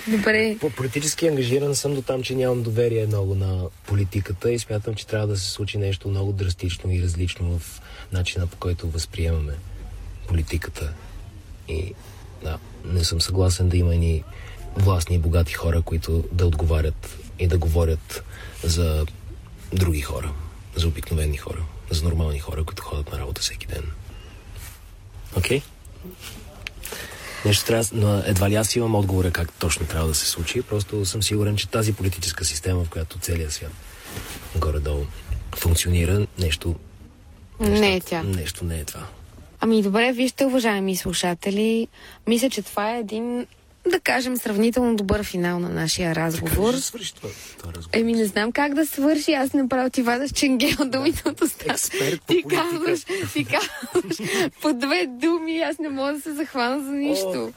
Добре. 0.08 0.56
По 0.60 0.70
политически 0.70 1.26
ангажиран 1.26 1.74
съм 1.74 1.94
до 1.94 2.02
там, 2.02 2.22
че 2.22 2.34
нямам 2.34 2.62
доверие 2.62 3.06
много 3.06 3.34
на 3.34 3.68
политиката 3.86 4.52
и 4.52 4.58
смятам, 4.58 4.94
че 4.94 5.06
трябва 5.06 5.26
да 5.26 5.36
се 5.36 5.50
случи 5.50 5.78
нещо 5.78 6.08
много 6.08 6.32
драстично 6.32 6.92
и 6.92 7.02
различно 7.02 7.58
в 7.58 7.80
начина 8.12 8.46
по 8.46 8.56
който 8.56 8.90
възприемаме 8.90 9.52
политиката. 10.28 10.92
И 11.68 11.92
да, 12.42 12.58
не 12.84 13.04
съм 13.04 13.20
съгласен 13.20 13.68
да 13.68 13.76
има 13.76 13.94
ни 13.94 14.24
властни 14.76 15.16
и 15.16 15.18
богати 15.18 15.52
хора, 15.52 15.82
които 15.82 16.24
да 16.32 16.46
отговарят 16.46 17.18
и 17.38 17.46
да 17.46 17.58
говорят 17.58 18.22
за 18.64 19.06
други 19.72 20.00
хора, 20.00 20.32
за 20.76 20.88
обикновени 20.88 21.36
хора, 21.36 21.62
за 21.90 22.04
нормални 22.04 22.38
хора, 22.38 22.64
които 22.64 22.82
ходят 22.82 23.12
на 23.12 23.18
работа 23.18 23.40
всеки 23.40 23.66
ден. 23.66 23.82
Окей? 25.36 25.60
Okay? 25.60 25.62
Нещо 27.46 27.66
трябва, 27.66 27.84
но 27.92 28.22
едва 28.26 28.50
ли 28.50 28.54
аз 28.54 28.76
имам 28.76 28.94
отговора 28.94 29.30
как 29.30 29.52
точно 29.52 29.86
трябва 29.86 30.08
да 30.08 30.14
се 30.14 30.26
случи. 30.26 30.62
Просто 30.62 31.04
съм 31.04 31.22
сигурен, 31.22 31.56
че 31.56 31.68
тази 31.68 31.92
политическа 31.92 32.44
система, 32.44 32.84
в 32.84 32.90
която 32.90 33.18
целият 33.18 33.52
свят 33.52 33.72
горе-долу 34.56 35.04
функционира, 35.56 36.26
нещо... 36.38 36.74
Не 37.60 37.94
е 37.96 38.00
тя. 38.00 38.22
Нещо 38.22 38.64
не 38.64 38.78
е 38.78 38.84
това. 38.84 39.06
Ами 39.60 39.82
добре, 39.82 40.12
вижте, 40.12 40.46
уважаеми 40.46 40.96
слушатели, 40.96 41.88
мисля, 42.26 42.50
че 42.50 42.62
това 42.62 42.94
е 42.94 42.98
един 42.98 43.46
да 43.90 44.00
кажем, 44.00 44.36
сравнително 44.36 44.96
добър 44.96 45.22
финал 45.22 45.58
на 45.58 45.68
нашия 45.68 46.14
разговор. 46.14 46.74
Как 46.74 46.82
свърши 46.82 47.14
това, 47.14 47.28
това 47.58 47.72
разговор? 47.72 47.98
Еми, 47.98 48.12
не 48.12 48.24
знам 48.24 48.52
как 48.52 48.74
да 48.74 48.86
свърши. 48.86 49.32
Аз 49.32 49.52
направо 49.52 49.90
ти 49.90 50.02
вадаш 50.02 50.30
ченгел 50.30 50.76
думите 50.86 51.22
от 51.28 51.40
устата. 51.40 51.72
Експерт 51.72 52.20
по 52.20 52.32
ти 52.32 52.42
казваш, 52.42 53.04
ти 53.32 53.44
казваш 53.44 54.16
по 54.62 54.74
две 54.74 55.06
думи, 55.08 55.60
аз 55.60 55.78
не 55.78 55.88
мога 55.88 56.12
да 56.12 56.20
се 56.20 56.32
захвана 56.32 56.84
за 56.84 56.92
нищо. 56.92 57.52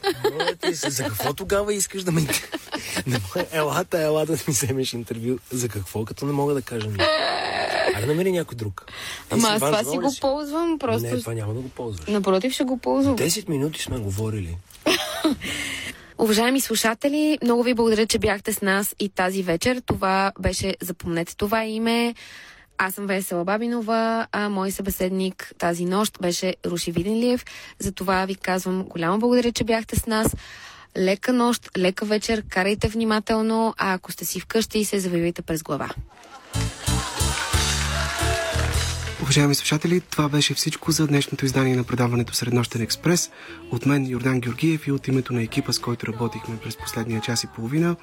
О, 0.69 0.73
се, 0.73 0.89
за 0.89 1.03
какво 1.03 1.34
тогава 1.34 1.73
искаш 1.73 2.03
да 2.03 2.11
ме... 2.11 2.22
не 3.07 3.18
мога, 3.19 3.45
елата, 3.51 4.01
ела 4.01 4.26
да 4.26 4.34
ми 4.34 4.39
вземеш 4.47 4.93
интервю. 4.93 5.38
За 5.51 5.69
какво, 5.69 6.06
като 6.06 6.26
не 6.26 6.31
мога 6.31 6.53
да 6.53 6.61
кажа 6.61 6.88
нищо? 6.88 7.06
Айде 7.95 8.07
намери 8.07 8.31
някой 8.31 8.56
друг. 8.56 8.85
Ама 9.30 9.47
аз 9.47 9.60
това 9.60 9.84
си 9.84 9.97
го 9.97 10.14
ползвам, 10.22 10.80
просто... 10.80 11.07
Не, 11.07 11.19
това 11.19 11.34
няма 11.34 11.53
да 11.53 11.60
го 11.60 11.69
ползваш. 11.69 12.07
Напротив, 12.07 12.53
ще 12.53 12.64
го 12.64 12.77
ползвам. 12.77 13.18
10 13.18 13.49
минути 13.49 13.81
сме 13.81 13.97
говорили. 13.97 14.57
Уважаеми 16.19 16.61
слушатели, 16.61 17.37
много 17.43 17.63
ви 17.63 17.73
благодаря, 17.73 18.05
че 18.05 18.19
бяхте 18.19 18.53
с 18.53 18.61
нас 18.61 18.95
и 18.99 19.09
тази 19.09 19.43
вечер. 19.43 19.81
Това 19.85 20.31
беше, 20.39 20.75
запомнете 20.81 21.37
това 21.37 21.65
име. 21.65 22.15
Аз 22.77 22.93
съм 22.93 23.07
Весела 23.07 23.45
Бабинова, 23.45 24.27
а 24.31 24.49
мой 24.49 24.71
събеседник 24.71 25.51
тази 25.57 25.85
нощ 25.85 26.21
беше 26.21 26.55
Руши 26.65 26.91
Виденлиев. 26.91 27.45
За 27.79 27.91
това 27.91 28.25
ви 28.25 28.35
казвам 28.35 28.83
голямо 28.83 29.19
благодаря, 29.19 29.51
че 29.51 29.63
бяхте 29.63 29.99
с 29.99 30.05
нас. 30.05 30.35
Лека 30.97 31.33
нощ, 31.33 31.77
лека 31.77 32.05
вечер, 32.05 32.43
карайте 32.49 32.87
внимателно, 32.87 33.73
а 33.77 33.93
ако 33.93 34.11
сте 34.11 34.25
си 34.25 34.39
вкъщи, 34.39 34.85
се 34.85 34.99
завивайте 34.99 35.41
през 35.41 35.63
глава. 35.63 35.89
Уважаеми 39.30 39.56
слушатели, 39.56 40.01
това 40.01 40.30
беше 40.30 40.53
всичко 40.53 40.91
за 40.91 41.07
днешното 41.07 41.45
издание 41.45 41.76
на 41.76 41.84
предаването 41.84 42.34
Среднощен 42.34 42.81
експрес. 42.81 43.31
От 43.72 43.85
мен 43.85 44.06
Йордан 44.06 44.39
Георгиев 44.39 44.88
и 44.88 44.91
от 44.91 45.07
името 45.07 45.34
на 45.34 45.41
екипа, 45.41 45.72
с 45.73 45.80
който 45.80 46.07
работихме 46.07 46.57
през 46.57 46.77
последния 46.77 47.22
час 47.22 47.43
и 47.43 47.47
половина, 47.47 47.95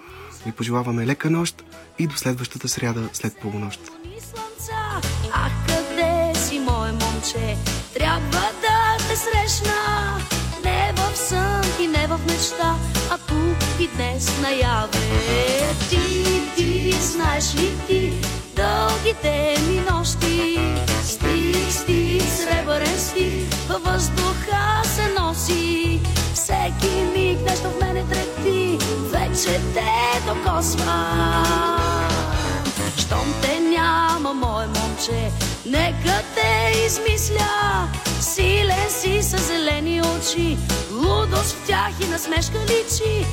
ви 0.47 0.53
пожелаваме 0.53 1.07
лека 1.07 1.31
нощ 1.31 1.65
и 1.99 2.07
до 2.07 2.17
следващата 2.17 2.69
сряда 2.69 3.09
след 3.13 3.39
полунощ. 3.41 3.81
Ах 5.33 5.53
къде 5.67 6.41
си, 6.41 6.59
мое 6.59 6.93
момче? 6.93 7.57
Трябва 7.95 8.51
да 8.63 9.05
те 9.09 9.17
срещна, 9.17 10.21
не 10.65 10.93
в 10.97 11.17
сън 11.17 11.63
и 11.81 11.87
не 11.87 12.07
в 12.07 12.21
мечта, 12.27 12.77
а 13.11 13.19
тук 13.19 13.81
и 13.81 13.89
днес 13.97 14.41
наяве. 14.43 14.99
Ти, 15.91 16.25
ти, 16.57 16.93
знаеш 16.93 17.55
ли 17.55 17.73
ти, 17.87 18.13
дългите 18.57 19.57
ми 19.69 19.81
нощи, 19.91 20.59
сребърен 21.71 22.99
стих, 22.99 23.69
във 23.69 23.85
въздуха 23.85 24.83
се 24.85 25.21
носи. 25.21 26.01
Всеки 26.35 26.95
миг 27.15 27.41
нещо 27.41 27.69
в 27.71 27.81
мене 27.81 28.05
трепти, 28.05 28.79
вече 29.03 29.61
те 29.75 30.21
докосва. 30.27 31.07
Щом 32.97 33.35
те 33.43 33.61
няма, 33.61 34.35
мое 34.35 34.67
момче, 34.67 35.31
нека 35.67 36.23
те 36.35 36.79
измисля. 36.87 37.89
Силен 38.21 38.91
си 38.91 39.23
с 39.23 39.39
зелени 39.39 40.01
очи, 40.03 40.59
лудост 40.93 41.57
в 41.57 41.67
тях 41.67 41.91
и 42.01 42.07
насмешка 42.07 42.59
личи. 42.59 43.27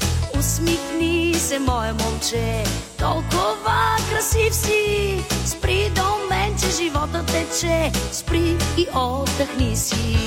Усмихни 0.44 1.34
се, 1.34 1.60
мое 1.60 1.94
момче, 1.94 2.64
толкова 3.00 3.98
красив 4.10 4.56
си. 4.56 5.24
Спри 5.46 5.92
до 5.96 6.04
мен, 6.30 6.56
че 6.60 6.84
живота 6.84 7.26
тече, 7.26 7.92
спри 8.12 8.58
и 8.78 8.88
отдъхни 8.96 9.76
си. 9.76 10.18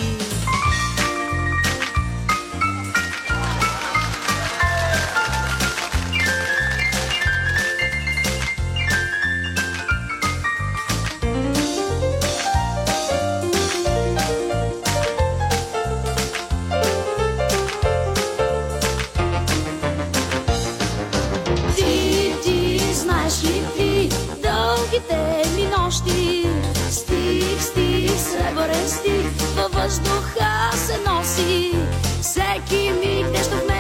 сладките 24.97 25.51
ми 25.57 25.67
нощи. 25.67 26.47
Стих, 26.91 27.63
стих, 27.63 28.11
сребърен 28.21 28.89
стих, 28.89 29.27
във 29.57 29.73
въздуха 29.73 30.71
се 30.75 31.11
носи. 31.11 31.73
Всеки 32.21 32.93
миг 32.93 33.27
нещо 33.33 33.57
в 33.57 33.69
мен 33.69 33.76